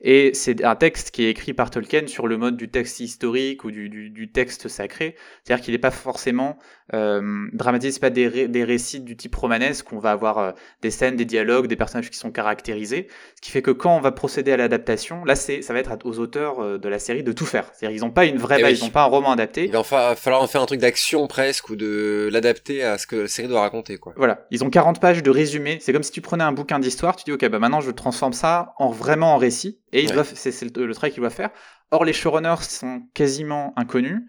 [0.00, 3.64] Et c'est un texte qui est écrit par Tolkien sur le mode du texte historique
[3.64, 5.16] ou du, du, du texte sacré.
[5.44, 6.58] C'est-à-dire qu'il n'est pas forcément
[6.94, 10.38] euh, dramatisé, c'est pas des, ré- des récits du type romanesque où on va avoir
[10.38, 10.52] euh,
[10.82, 13.08] des scènes, des dialogues, des personnages qui sont caractérisés.
[13.36, 15.96] Ce qui fait que quand on va procéder à l'adaptation, là, c'est, ça va être
[16.04, 17.70] aux auteurs euh, de la série de tout faire.
[17.74, 18.78] C'est-à-dire ils n'ont pas une vraie Eh base, oui.
[18.80, 19.64] ils n'ont pas un roman adapté.
[19.64, 23.16] Il va falloir en faire un truc d'action presque ou de l'adapter à ce que
[23.16, 24.12] la série doit raconter quoi.
[24.16, 25.78] Voilà, ils ont 40 pages de résumé.
[25.80, 28.32] C'est comme si tu prenais un bouquin d'histoire, tu dis ok, bah maintenant je transforme
[28.32, 30.24] ça en vraiment en récit, et Ouais.
[30.34, 31.50] c'est le, le travail qu'ils doivent faire.
[31.90, 34.22] Or les showrunners sont quasiment inconnus.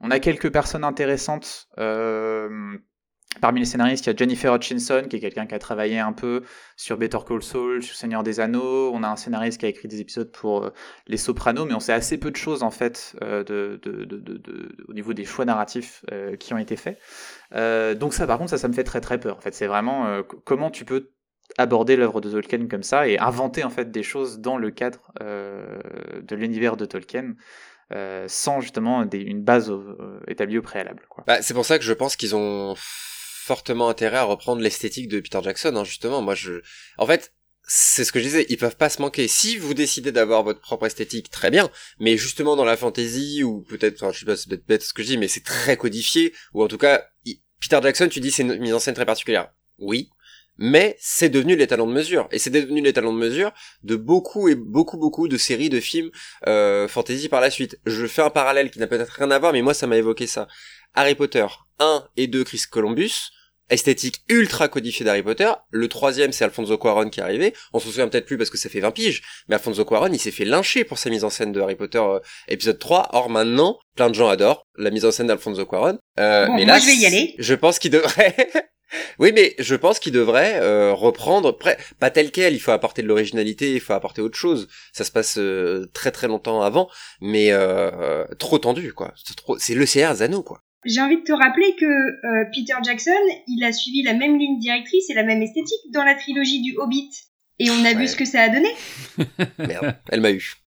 [0.00, 1.68] On a quelques personnes intéressantes.
[3.40, 6.12] Parmi les scénaristes, il y a Jennifer Hutchinson, qui est quelqu'un qui a travaillé un
[6.12, 6.42] peu
[6.76, 8.90] sur Better Call Saul, sur Seigneur des Anneaux.
[8.92, 10.70] On a un scénariste qui a écrit des épisodes pour
[11.06, 13.80] Les Sopranos, mais on sait assez peu de choses en fait de,
[14.86, 16.04] au niveau des choix narratifs
[16.38, 16.98] qui ont été faits.
[17.98, 19.38] donc ça, par contre, ça, ça me fait très très peur.
[19.38, 21.10] En fait, c'est vraiment comment tu peux
[21.58, 25.12] aborder l'œuvre de Tolkien comme ça et inventer en fait des choses dans le cadre
[25.20, 25.80] euh,
[26.22, 27.34] de l'univers de Tolkien
[27.92, 31.06] euh, sans justement une base euh, établie au préalable.
[31.26, 35.20] Bah, c'est pour ça que je pense qu'ils ont fortement intérêt à reprendre l'esthétique de
[35.20, 35.74] Peter Jackson.
[35.76, 36.34] Hein, justement, moi
[36.96, 37.34] en fait,
[37.64, 39.28] c'est ce que je disais, ils peuvent pas se manquer.
[39.28, 41.70] Si vous décidez d'avoir votre propre esthétique, très bien.
[41.98, 44.94] Mais justement dans la fantasy ou peut-être, enfin je sais pas, c'est peut-être bête ce
[44.94, 47.04] que je dis, mais c'est très codifié ou en tout cas,
[47.60, 49.52] Peter Jackson, tu dis c'est une mise en scène très particulière.
[49.78, 50.10] Oui,
[50.58, 53.52] mais c'est devenu les talents de mesure et c'est devenu les talents de mesure
[53.82, 56.10] de beaucoup et beaucoup beaucoup de séries de films
[56.46, 57.78] euh, fantasy par la suite.
[57.86, 60.26] Je fais un parallèle qui n'a peut-être rien à voir mais moi ça m'a évoqué
[60.26, 60.48] ça.
[60.94, 61.46] Harry Potter
[61.78, 63.30] 1 et 2 Chris Columbus,
[63.70, 65.50] esthétique ultra codifiée d'Harry Potter.
[65.70, 67.54] Le troisième c'est Alfonso Cuarón qui est arrivé.
[67.72, 70.18] On se souvient peut-être plus parce que ça fait 20 piges, mais Alfonso Cuarón il
[70.18, 73.08] s'est fait lyncher pour sa mise en scène de Harry Potter euh, épisode 3.
[73.12, 75.98] Or maintenant, plein de gens adorent la mise en scène d'Alfonso Cuarón.
[76.20, 77.34] Euh, mais là, je vais y aller.
[77.38, 78.36] Je pense qu'il devrait
[79.18, 81.58] Oui, mais je pense qu'il devrait euh, reprendre,
[81.98, 84.68] pas tel quel, il faut apporter de l'originalité, il faut apporter autre chose.
[84.92, 86.88] Ça se passe euh, très très longtemps avant,
[87.20, 89.12] mais euh, trop tendu, quoi.
[89.24, 90.62] C'est trop, c'est le CR Zano, quoi.
[90.84, 93.12] J'ai envie de te rappeler que Peter Jackson,
[93.46, 96.76] il a suivi la même ligne directrice et la même esthétique dans la trilogie du
[96.76, 97.08] Hobbit.
[97.60, 98.68] Et on a vu ce que ça a donné.
[99.58, 100.61] Merde, elle m'a eu.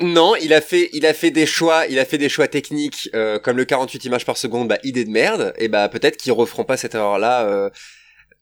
[0.00, 3.08] Non, il a fait, il a fait des choix, il a fait des choix techniques
[3.14, 5.54] euh, comme le 48 images par seconde, bah idée de merde.
[5.58, 7.46] Et bah peut-être qu'ils referont pas cette erreur-là.
[7.46, 7.70] Euh...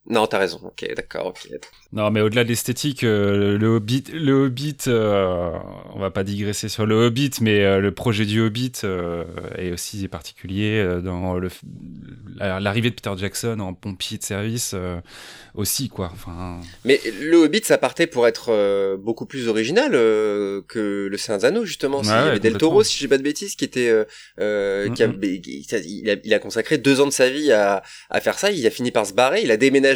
[0.08, 0.60] Non, t'as raison.
[0.64, 1.26] Ok, d'accord.
[1.26, 1.48] Ok.
[1.92, 5.50] Non, mais au-delà de l'esthétique, euh, le Hobbit, le Hobbit, euh,
[5.92, 8.72] on va pas digresser sur le Hobbit, mais euh, le projet du Hobbit
[9.56, 11.38] est aussi particulier dans
[12.38, 14.74] l'arrivée de Peter Jackson en pompier de service
[15.54, 16.10] aussi, quoi.
[16.12, 16.60] Enfin.
[16.84, 22.02] Mais le Hobbit, ça partait pour être beaucoup plus original que le Saint Anneaux, justement.
[22.02, 23.92] il y avait Del Toro, si j'ai pas de bêtises, qui était,
[24.38, 25.78] qui, a,
[26.24, 28.50] il, a, consacré deux ans de sa vie à, à faire ça.
[28.50, 29.42] Il a fini par se barrer.
[29.42, 29.89] Il a déménagé.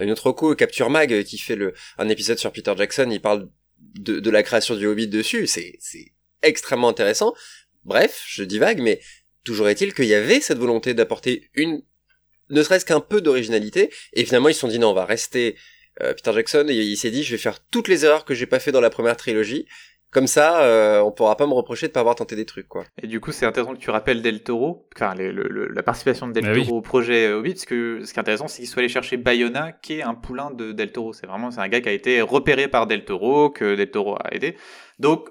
[0.00, 1.58] Une autre co Capture Mag euh, qui fait
[1.98, 3.48] un épisode sur Peter Jackson, il parle
[3.78, 7.34] de, de la création du Hobbit dessus, c'est, c'est extrêmement intéressant.
[7.84, 9.00] Bref, je divague, mais
[9.44, 11.82] toujours est-il qu'il y avait cette volonté d'apporter une,
[12.50, 15.56] ne serait-ce qu'un peu d'originalité, et finalement ils se sont dit non, on va rester
[16.00, 18.46] euh, Peter Jackson, et il s'est dit je vais faire toutes les erreurs que j'ai
[18.46, 19.66] pas fait dans la première trilogie,
[20.12, 22.84] comme ça, euh, on pourra pas me reprocher de pas avoir tenté des trucs, quoi.
[23.02, 26.46] Et du coup, c'est intéressant que tu rappelles Del Toro, enfin, la participation de Del
[26.46, 28.90] ah Toro au projet Hobbit, parce que ce qui est intéressant, c'est qu'il soit allé
[28.90, 31.14] chercher Bayona, qui est un poulain de Del Toro.
[31.14, 34.16] C'est vraiment, c'est un gars qui a été repéré par Del Toro, que Del Toro
[34.16, 34.56] a aidé.
[34.98, 35.30] Donc,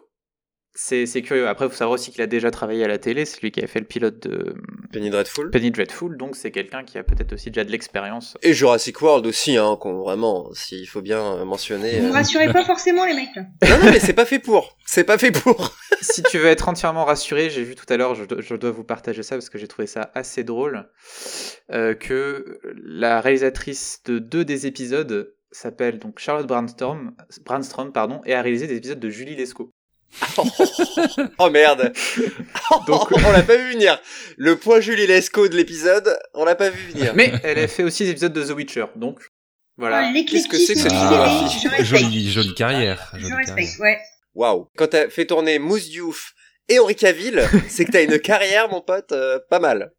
[0.73, 1.47] c'est curieux.
[1.47, 3.25] Après, il faut savoir aussi qu'il a déjà travaillé à la télé.
[3.25, 4.55] C'est lui qui a fait le pilote de
[4.91, 5.51] Penny Dreadful.
[5.51, 8.37] Penny Dreadful, donc c'est quelqu'un qui a peut-être aussi déjà de l'expérience.
[8.41, 11.99] Et Jurassic World aussi, hein, vraiment, s'il faut bien mentionner.
[11.99, 12.13] Vous ne euh.
[12.13, 13.43] rassurez pas forcément les mecs là.
[13.69, 14.77] Non, non, mais c'est pas fait pour.
[14.85, 15.73] C'est pas fait pour.
[16.01, 19.23] si tu veux être entièrement rassuré, j'ai vu tout à l'heure, je, dois vous partager
[19.23, 20.89] ça parce que j'ai trouvé ça assez drôle,
[21.71, 27.13] euh, que la réalisatrice de deux des épisodes s'appelle donc Charlotte Brandstrom,
[27.45, 29.73] Brandstrom pardon, et a réalisé des épisodes de Julie Lescaut.
[31.39, 31.93] oh merde
[32.87, 33.99] Donc, On l'a pas vu venir.
[34.37, 37.13] Le point Julie Lescaut de l'épisode, on l'a pas vu venir.
[37.15, 39.21] Mais elle a fait aussi des épisodes de The Witcher, donc
[39.77, 40.11] voilà.
[40.13, 43.11] Qu'est-ce que c'est que cette ah, jolie, jolie carrière.
[43.17, 43.97] je respecte, ouais.
[44.35, 44.69] Waouh.
[44.77, 46.33] Quand t'as fait tourner Mousse Diouf
[46.69, 49.91] et Henri Cavill, c'est que t'as une carrière, mon pote, euh, pas mal.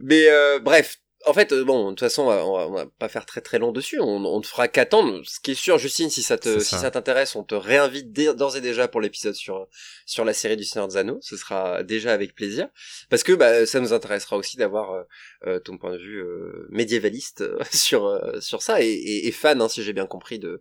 [0.00, 3.26] Mais euh, bref, en fait, euh, bon, de toute façon, on va, va, pas faire
[3.26, 3.98] très très long dessus.
[4.00, 5.20] On, on te fera qu'attendre.
[5.24, 8.56] Ce qui est sûr, Justine, si ça te, si ça t'intéresse, on te réinvite d'ores
[8.56, 9.66] et déjà pour l'épisode sur
[10.06, 11.18] sur la série du Seigneur des Anneaux.
[11.20, 12.68] Ce sera déjà avec plaisir,
[13.10, 15.02] parce que bah, ça nous intéressera aussi d'avoir euh,
[15.46, 16.24] euh, ton point de vue
[16.70, 20.60] médiévaliste sur sur ça et, et, fan, hein, si j'ai bien compris, de,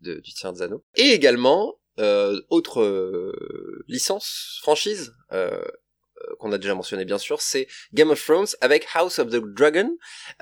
[0.00, 0.84] de du Seigneur des Anneaux.
[0.96, 1.78] Et également
[2.50, 3.32] autre
[3.88, 5.14] licence, franchise.
[5.32, 5.62] Euh,
[6.38, 9.90] qu'on a déjà mentionné bien sûr, c'est Game of Thrones avec House of the Dragon.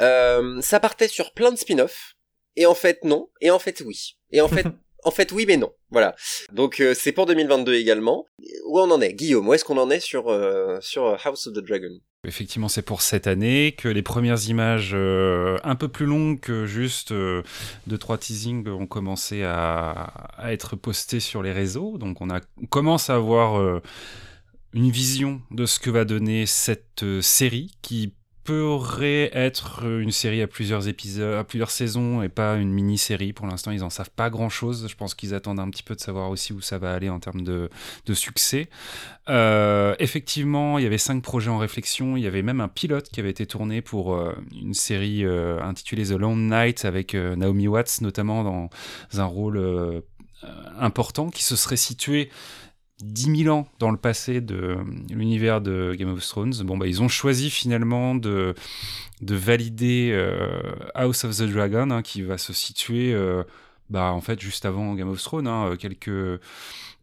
[0.01, 2.17] Euh, ça partait sur plein de spin-offs,
[2.57, 4.67] et en fait non, et en fait oui, et en fait
[5.05, 6.15] en fait oui mais non, voilà.
[6.53, 8.27] Donc euh, c'est pour 2022 également.
[8.67, 10.25] Où on en est, Guillaume Où est-ce qu'on en est sur
[10.81, 11.99] sur House of the Dragon?
[12.25, 17.13] Effectivement, c'est pour cette année que les premières images un peu plus longues que juste
[17.13, 19.91] deux trois teasings ont commencé à,
[20.39, 21.99] à, être postées sur les réseaux.
[21.99, 23.81] Donc on a on commence à avoir
[24.73, 30.43] une vision de ce que va donner cette euh, série qui pourrait être une série
[30.43, 33.33] à plusieurs épisodes, à plusieurs saisons et pas une mini-série.
[33.33, 34.87] Pour l'instant, ils en savent pas grand-chose.
[34.89, 37.21] Je pense qu'ils attendent un petit peu de savoir aussi où ça va aller en
[37.21, 37.71] termes de,
[38.15, 38.69] succès.
[39.29, 42.17] Euh, effectivement, il y avait cinq projets en réflexion.
[42.17, 45.63] Il y avait même un pilote qui avait été tourné pour euh, une série euh,
[45.63, 48.71] intitulée The Lone Night avec Naomi Watts notamment dans
[49.21, 50.03] un rôle
[50.79, 52.29] important qui se serait situé
[53.03, 54.77] 10 000 ans dans le passé de
[55.11, 58.55] l'univers de Game of Thrones, bon, bah, ils ont choisi finalement de,
[59.21, 60.61] de valider euh,
[60.95, 63.43] House of the Dragon, hein, qui va se situer euh,
[63.91, 66.41] bah, en fait juste avant Game of Thrones, hein, quelques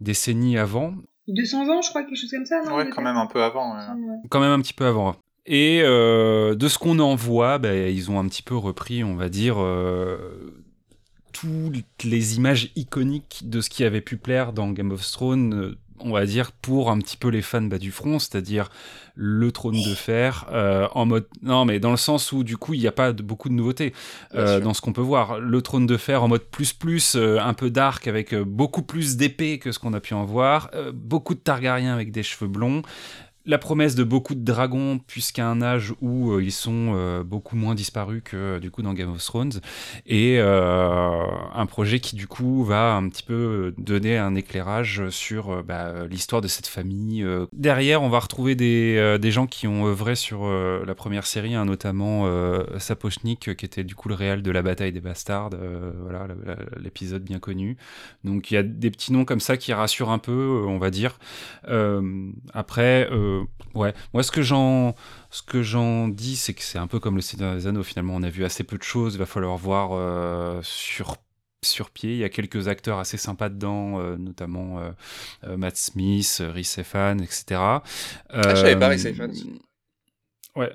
[0.02, 0.94] décennies avant.
[1.28, 3.76] 200 ans, je crois, quelque chose comme ça, non Ouais, quand même un peu avant.
[4.30, 5.16] Quand même un petit peu avant.
[5.46, 9.16] Et euh, de ce qu'on en voit, bah, ils ont un petit peu repris, on
[9.16, 9.58] va dire,
[11.32, 16.12] toutes les images iconiques de ce qui avait pu plaire dans Game of Thrones on
[16.12, 18.70] va dire, pour un petit peu les fans bas du front, c'est-à-dire
[19.16, 21.28] le trône de fer, euh, en mode...
[21.42, 23.54] Non, mais dans le sens où, du coup, il n'y a pas de, beaucoup de
[23.54, 23.94] nouveautés
[24.34, 25.40] euh, dans ce qu'on peut voir.
[25.40, 29.18] Le trône de fer en mode plus plus, euh, un peu dark, avec beaucoup plus
[29.18, 32.82] d'épées que ce qu'on a pu en voir, beaucoup de Targaryens avec des cheveux blonds,
[33.46, 37.56] la promesse de beaucoup de dragons, puisqu'à un âge où euh, ils sont euh, beaucoup
[37.56, 39.62] moins disparus que du coup dans Game of Thrones,
[40.06, 45.64] et euh, un projet qui du coup va un petit peu donner un éclairage sur
[45.64, 47.26] bah, l'histoire de cette famille.
[47.54, 51.66] Derrière, on va retrouver des, des gens qui ont œuvré sur la première série, hein,
[51.66, 52.30] notamment
[52.78, 55.52] Sapochnik, qui était du coup le réel de la bataille des bastards,
[56.02, 56.28] voilà
[56.82, 57.78] l'épisode bien connu.
[58.24, 60.90] Donc il y a des petits noms comme ça qui rassurent un peu, on va
[60.92, 61.20] dire.
[62.54, 63.10] après
[63.76, 64.96] ouais, moi ce que j'en
[65.32, 67.84] ce que j'en dis, c'est que c'est un peu comme le Seigneur des Anneaux.
[67.84, 69.16] Finalement, on a vu assez peu de choses.
[69.16, 71.18] Il va falloir voir euh, sur
[71.64, 72.14] sur pied.
[72.14, 77.44] Il y a quelques acteurs assez sympas dedans, euh, notamment euh, Matt Smith, Rhys etc.
[77.60, 77.82] ah,
[78.34, 79.06] je savais pas Rhys.
[80.56, 80.74] Ouais,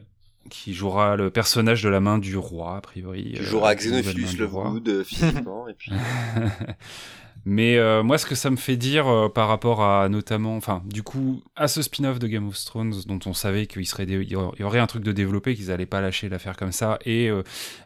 [0.50, 3.34] qui jouera le personnage de la main du roi, a priori.
[3.36, 5.90] Qui jouera Xenophilus le Wood, physiquement, et puis...
[7.46, 10.82] Mais euh, moi, ce que ça me fait dire euh, par rapport à notamment, enfin,
[10.86, 14.78] du coup, à ce spin-off de Game of Thrones dont on savait qu'il y aurait
[14.78, 17.30] un truc de développé, qu'ils allaient pas lâcher l'affaire comme ça, et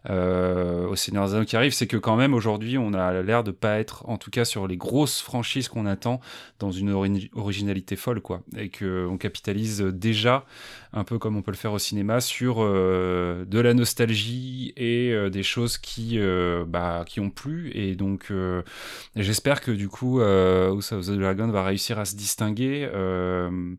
[0.08, 3.42] euh, au Seigneur des Anneaux qui arrive, c'est que quand même aujourd'hui, on a l'air
[3.42, 6.20] de pas être, en tout cas sur les grosses franchises qu'on attend,
[6.60, 6.90] dans une
[7.34, 10.44] originalité folle, quoi, et que on capitalise déjà
[10.92, 15.42] un peu comme on peut le faire au cinéma sur de la nostalgie et des
[15.42, 16.18] choses qui,
[16.66, 18.32] bah, qui ont plu, et donc
[19.16, 22.88] j'espère que du coup, euh, House of the Dragon va réussir à se distinguer.
[22.92, 23.74] Euh,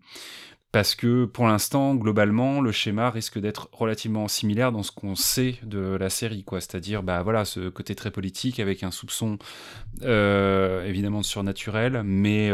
[0.71, 5.55] parce que pour l'instant, globalement, le schéma risque d'être relativement similaire dans ce qu'on sait
[5.63, 6.61] de la série, quoi.
[6.61, 9.39] C'est-à-dire, bah voilà, ce côté très politique avec un soupçon
[10.03, 12.51] euh, évidemment de surnaturel, mais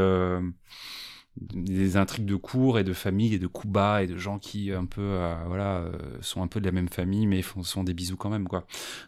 [1.38, 4.72] des intrigues de cours et de famille et de coups bas et de gens qui
[4.72, 5.92] un peu euh, voilà euh,
[6.22, 8.66] sont un peu de la même famille mais font, sont des bisous quand même quoi.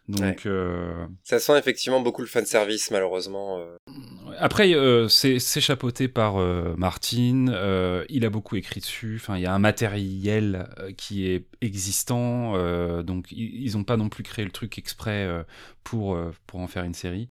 [0.09, 3.65] Donc euh, ça sent effectivement beaucoup le fan service malheureusement
[4.37, 4.73] après
[5.09, 6.35] c'est chapeauté par
[6.77, 7.45] Martin
[8.09, 9.19] il a beaucoup écrit dessus.
[9.21, 10.67] Enfin il y a un matériel
[10.97, 12.53] qui est existant
[13.03, 15.29] donc ils n'ont pas non plus créé le truc exprès
[15.85, 17.29] pour pour en faire une série.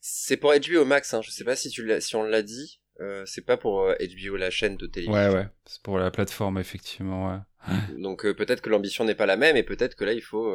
[0.00, 1.20] C'est pour HBO Max hein.
[1.22, 4.38] je sais pas si tu si on l'a dit euh, c'est pas pour HBO euh,
[4.38, 5.12] la chaîne de télévision.
[5.12, 7.30] Ouais ouais, c'est pour la plateforme effectivement.
[7.30, 7.74] Ouais.
[7.98, 10.54] Donc euh, peut-être que l'ambition n'est pas la même et peut-être que là il faut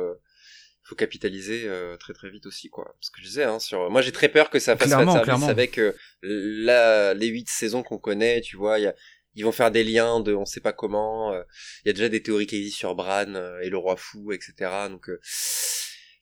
[0.84, 1.70] faut capitaliser
[2.00, 2.96] très très vite aussi quoi.
[3.02, 5.12] Ce que je disais hein, sur moi j'ai très peur que ça fasse pas de
[5.12, 5.80] service avec
[6.22, 8.96] la les huit saisons qu'on connaît, tu vois, y a,
[9.36, 12.24] ils vont faire des liens de on sait pas comment, il y a déjà des
[12.24, 14.72] théories qui existent sur Bran et le roi fou etc.
[14.90, 15.10] Donc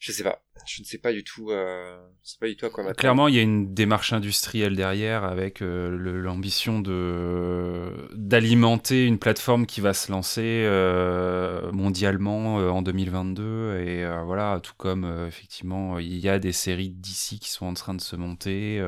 [0.06, 0.40] je sais pas.
[0.68, 1.50] Je ne sais pas du tout.
[1.50, 3.00] Euh, sais pas du tout à quoi m'attendre.
[3.00, 9.66] Clairement, il y a une démarche industrielle derrière avec euh, l'ambition de d'alimenter une plateforme
[9.66, 16.20] qui va se lancer euh, mondialement euh, en 2022 et voilà, tout comme effectivement il
[16.20, 18.84] y a des séries d'ici qui sont en train de se monter.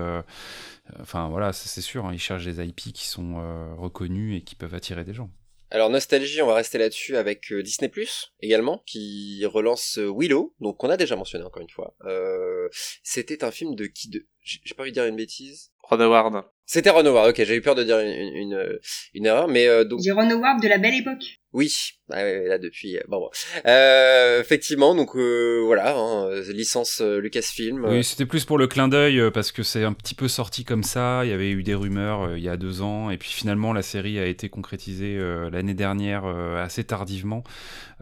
[0.99, 3.41] Enfin voilà, c'est sûr, hein, ils cherchent des IP qui sont
[3.75, 5.31] reconnus et qui peuvent attirer des gens.
[5.69, 10.55] Alors nostalgie, on va rester là-dessus avec euh, Disney Plus également, qui relance euh, Willow,
[10.61, 11.95] donc qu'on a déjà mentionné encore une fois.
[12.05, 12.69] Euh,
[13.03, 15.71] C'était un film de qui de J'ai pas envie de dire une bêtise.
[15.83, 16.45] Ron Howard.
[16.65, 18.79] C'était Ron Howard, ok, j'ai eu peur de dire une, une,
[19.13, 20.01] une erreur, mais euh, donc...
[20.03, 21.39] J'ai Ron Howard de la belle époque.
[21.57, 21.73] Oui,
[22.11, 23.31] ah là depuis, euh, bon,
[23.65, 27.83] Euh, effectivement, donc euh, voilà, hein, licence Lucasfilm.
[27.83, 30.83] Oui, c'était plus pour le clin d'œil parce que c'est un petit peu sorti comme
[30.83, 31.21] ça.
[31.23, 33.81] Il y avait eu des rumeurs il y a deux ans, et puis finalement la
[33.81, 35.17] série a été concrétisée
[35.51, 37.43] l'année dernière assez tardivement.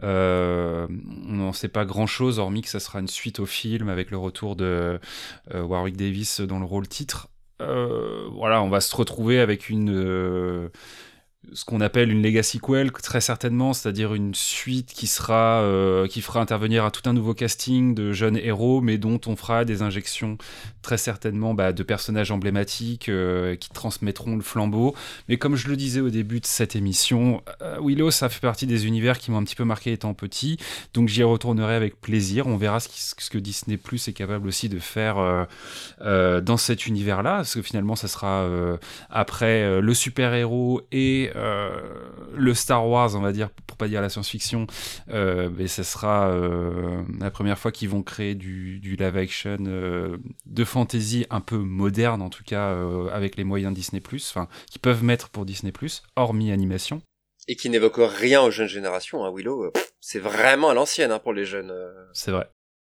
[0.02, 0.86] on
[1.30, 4.54] n'en sait pas grand-chose, hormis que ça sera une suite au film avec le retour
[4.56, 5.00] de
[5.54, 7.28] Warwick Davis dans le rôle titre.
[7.58, 10.68] voilà, on va se retrouver avec une
[11.52, 16.20] ce qu'on appelle une legacy sequel très certainement, c'est-à-dire une suite qui sera euh, qui
[16.20, 19.82] fera intervenir à tout un nouveau casting de jeunes héros, mais dont on fera des
[19.82, 20.38] injections
[20.82, 24.94] très certainement bah, de personnages emblématiques euh, qui transmettront le flambeau.
[25.28, 28.66] Mais comme je le disais au début de cette émission, euh, Willow ça fait partie
[28.66, 30.58] des univers qui m'ont un petit peu marqué étant petit,
[30.94, 32.46] donc j'y retournerai avec plaisir.
[32.46, 35.46] On verra ce, ce que Disney Plus est capable aussi de faire
[36.00, 38.48] dans cet univers-là, parce que finalement ça sera
[39.10, 44.08] après le super héros et le Star Wars, on va dire, pour pas dire la
[44.08, 44.66] science-fiction,
[45.10, 50.18] euh, mais ce sera euh, la première fois qu'ils vont créer du, live action euh,
[50.46, 52.76] de fantasy un peu moderne, en tout cas
[53.12, 55.72] avec les moyens Disney+, enfin, qui peuvent mettre pour Disney+,
[56.16, 57.02] hormis animation.
[57.48, 59.72] Et qui n'évoque rien aux jeunes générations, hein, Willow.
[60.00, 61.72] C'est vraiment à l'ancienne hein, pour les jeunes.
[62.12, 62.48] C'est vrai.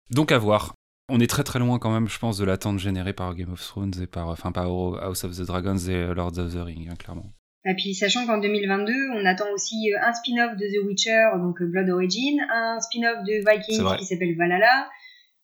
[0.10, 0.74] Donc à voir.
[1.10, 3.62] On est très très loin quand même, je pense, de l'attente générée par Game of
[3.62, 6.96] Thrones et par, enfin, par House of the Dragons et Lord of the Rings, hein,
[6.98, 7.32] clairement.
[7.68, 11.62] Et puis sachant qu'en 2022, on attend aussi euh, un spin-off de The Witcher, donc
[11.62, 14.90] euh, Blood Origin, un spin-off de Vikings qui s'appelle Valhalla.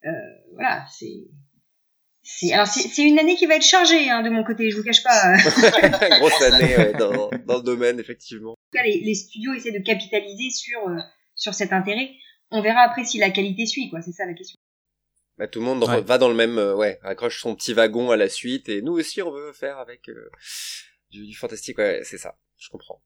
[0.05, 0.09] Euh,
[0.53, 1.27] voilà, c'est
[2.21, 4.83] c'est alors c'est une année qui va être chargée hein, de mon côté, je vous
[4.83, 5.35] cache pas.
[6.19, 8.51] Grosse année dans, dans, le domaine effectivement.
[8.51, 10.79] En tout cas, les, les studios essaient de capitaliser sur
[11.35, 12.09] sur cet intérêt.
[12.51, 14.01] On verra après si la qualité suit, quoi.
[14.01, 14.55] C'est ça la question.
[15.37, 18.29] Bah, tout le monde va dans le même, ouais, accroche son petit wagon à la
[18.29, 20.07] suite et nous aussi on veut faire avec
[21.21, 23.03] du, fantastique, ouais, c'est ça, je comprends.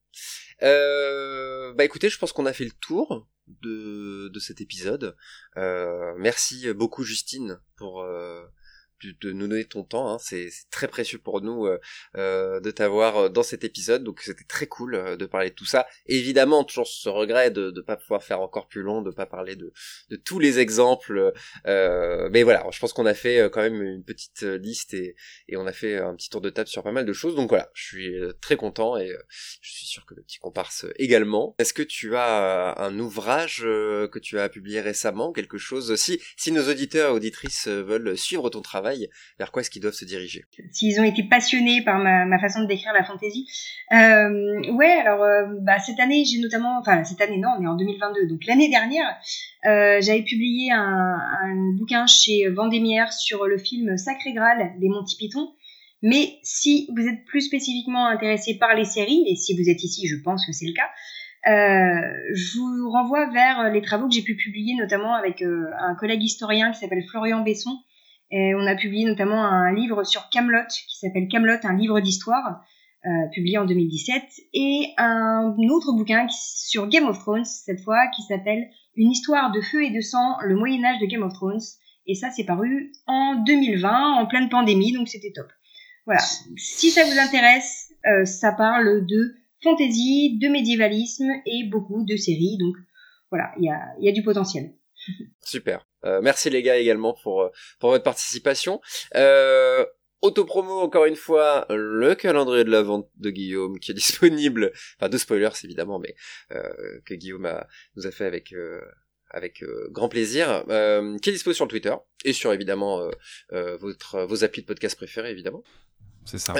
[0.63, 5.15] Euh, bah écoutez, je pense qu'on a fait le tour de, de cet épisode.
[5.57, 8.45] Euh, merci beaucoup Justine pour euh,
[9.03, 10.09] de nous donner ton temps.
[10.09, 10.17] Hein.
[10.19, 11.79] C'est très précieux pour nous euh,
[12.15, 14.03] euh, de t'avoir euh, dans cet épisode.
[14.03, 15.87] Donc c'était très cool de parler de tout ça.
[16.05, 19.55] Évidemment, toujours ce regret de ne pas pouvoir faire encore plus long, de pas parler
[19.55, 19.71] de,
[20.09, 21.33] de tous les exemples.
[21.65, 25.15] mais voilà, je pense qu'on a fait quand même une petite liste et,
[25.47, 27.35] et on a fait un petit tour de table sur pas mal de choses.
[27.35, 29.15] Donc voilà, je suis très content et
[29.61, 31.55] je suis sûr que le petit comparse également.
[31.59, 35.95] Est-ce que tu as un ouvrage que tu as publié récemment, quelque chose?
[35.95, 38.86] Si si nos auditeurs auditrices veulent suivre ton travail
[39.37, 40.45] vers quoi est-ce qu'ils doivent se diriger?
[40.71, 43.47] S'ils ont été passionnés par ma, façon de décrire la fantaisie.
[43.91, 47.67] Euh, ouais, alors euh, bah, cette année, j'ai notamment, enfin cette année non, on est
[47.67, 49.07] en 2022, donc l'année dernière,
[49.65, 51.17] euh, j'avais publié un,
[51.77, 55.51] bouquin chez Vendémiaire sur le film Sacré Graal des Monty Python.
[56.03, 60.07] Mais si vous êtes plus spécifiquement intéressé par les séries, et si vous êtes ici,
[60.07, 60.89] je pense que c'est le cas,
[61.43, 66.71] je vous renvoie vers les travaux que j'ai pu publier notamment avec un collègue historien
[66.71, 67.79] qui s'appelle Florian Besson,
[68.31, 72.61] et on a publié notamment un livre sur Camelot qui s'appelle Camelot, un livre d'histoire,
[73.05, 74.23] euh, publié en 2017,
[74.53, 79.61] et un autre bouquin sur Game of Thrones cette fois qui s'appelle Une histoire de
[79.61, 81.61] feu et de sang, le Moyen Âge de Game of Thrones.
[82.05, 85.47] Et ça, c'est paru en 2020, en pleine pandémie, donc c'était top.
[86.05, 86.21] Voilà.
[86.57, 92.57] Si ça vous intéresse, euh, ça parle de fantasy, de médiévalisme et beaucoup de séries.
[92.57, 92.75] Donc
[93.29, 94.73] voilà, il y a, y a du potentiel.
[95.41, 95.86] Super.
[96.05, 97.49] Euh, merci les gars également pour, euh,
[97.79, 98.81] pour votre participation.
[99.15, 99.85] Euh,
[100.21, 105.09] Autopromo encore une fois, le calendrier de la vente de Guillaume qui est disponible, enfin
[105.09, 106.15] de spoilers évidemment, mais
[106.51, 108.53] euh, que Guillaume a, nous a fait avec
[109.29, 110.63] avec grand plaisir,
[111.21, 111.93] qui est disponible sur Twitter
[112.25, 113.07] et sur évidemment
[113.51, 115.63] votre vos applis de podcast préférés évidemment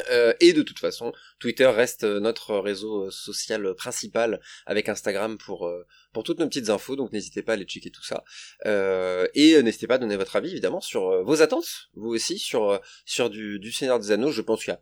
[0.09, 5.85] Euh, et de toute façon, Twitter reste notre réseau social principal avec Instagram pour euh,
[6.13, 8.23] pour toutes nos petites infos, donc n'hésitez pas à aller checker tout ça.
[8.65, 12.79] Euh, et n'hésitez pas à donner votre avis évidemment sur vos attentes, vous aussi sur
[13.05, 14.31] sur du, du Seigneur des Anneaux.
[14.31, 14.81] Je pense qu'il y a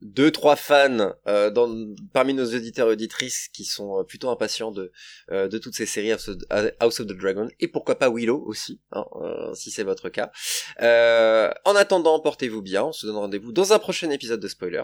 [0.00, 1.68] deux trois fans euh, dans,
[2.12, 4.92] parmi nos auditeurs et auditrices qui sont euh, plutôt impatients de
[5.30, 6.28] euh, de toutes ces séries House
[7.00, 9.04] of, the Dragon et pourquoi pas Willow aussi hein,
[9.54, 10.30] si c'est votre cas.
[10.78, 12.84] En attendant portez-vous bien.
[12.84, 14.82] On se donne rendez-vous dans un prochain épisode de Spoilers.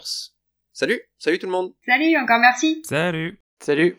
[0.72, 1.00] Salut!
[1.18, 1.72] Salut tout le monde!
[1.86, 2.82] Salut encore merci!
[2.84, 3.40] Salut!
[3.60, 3.96] Salut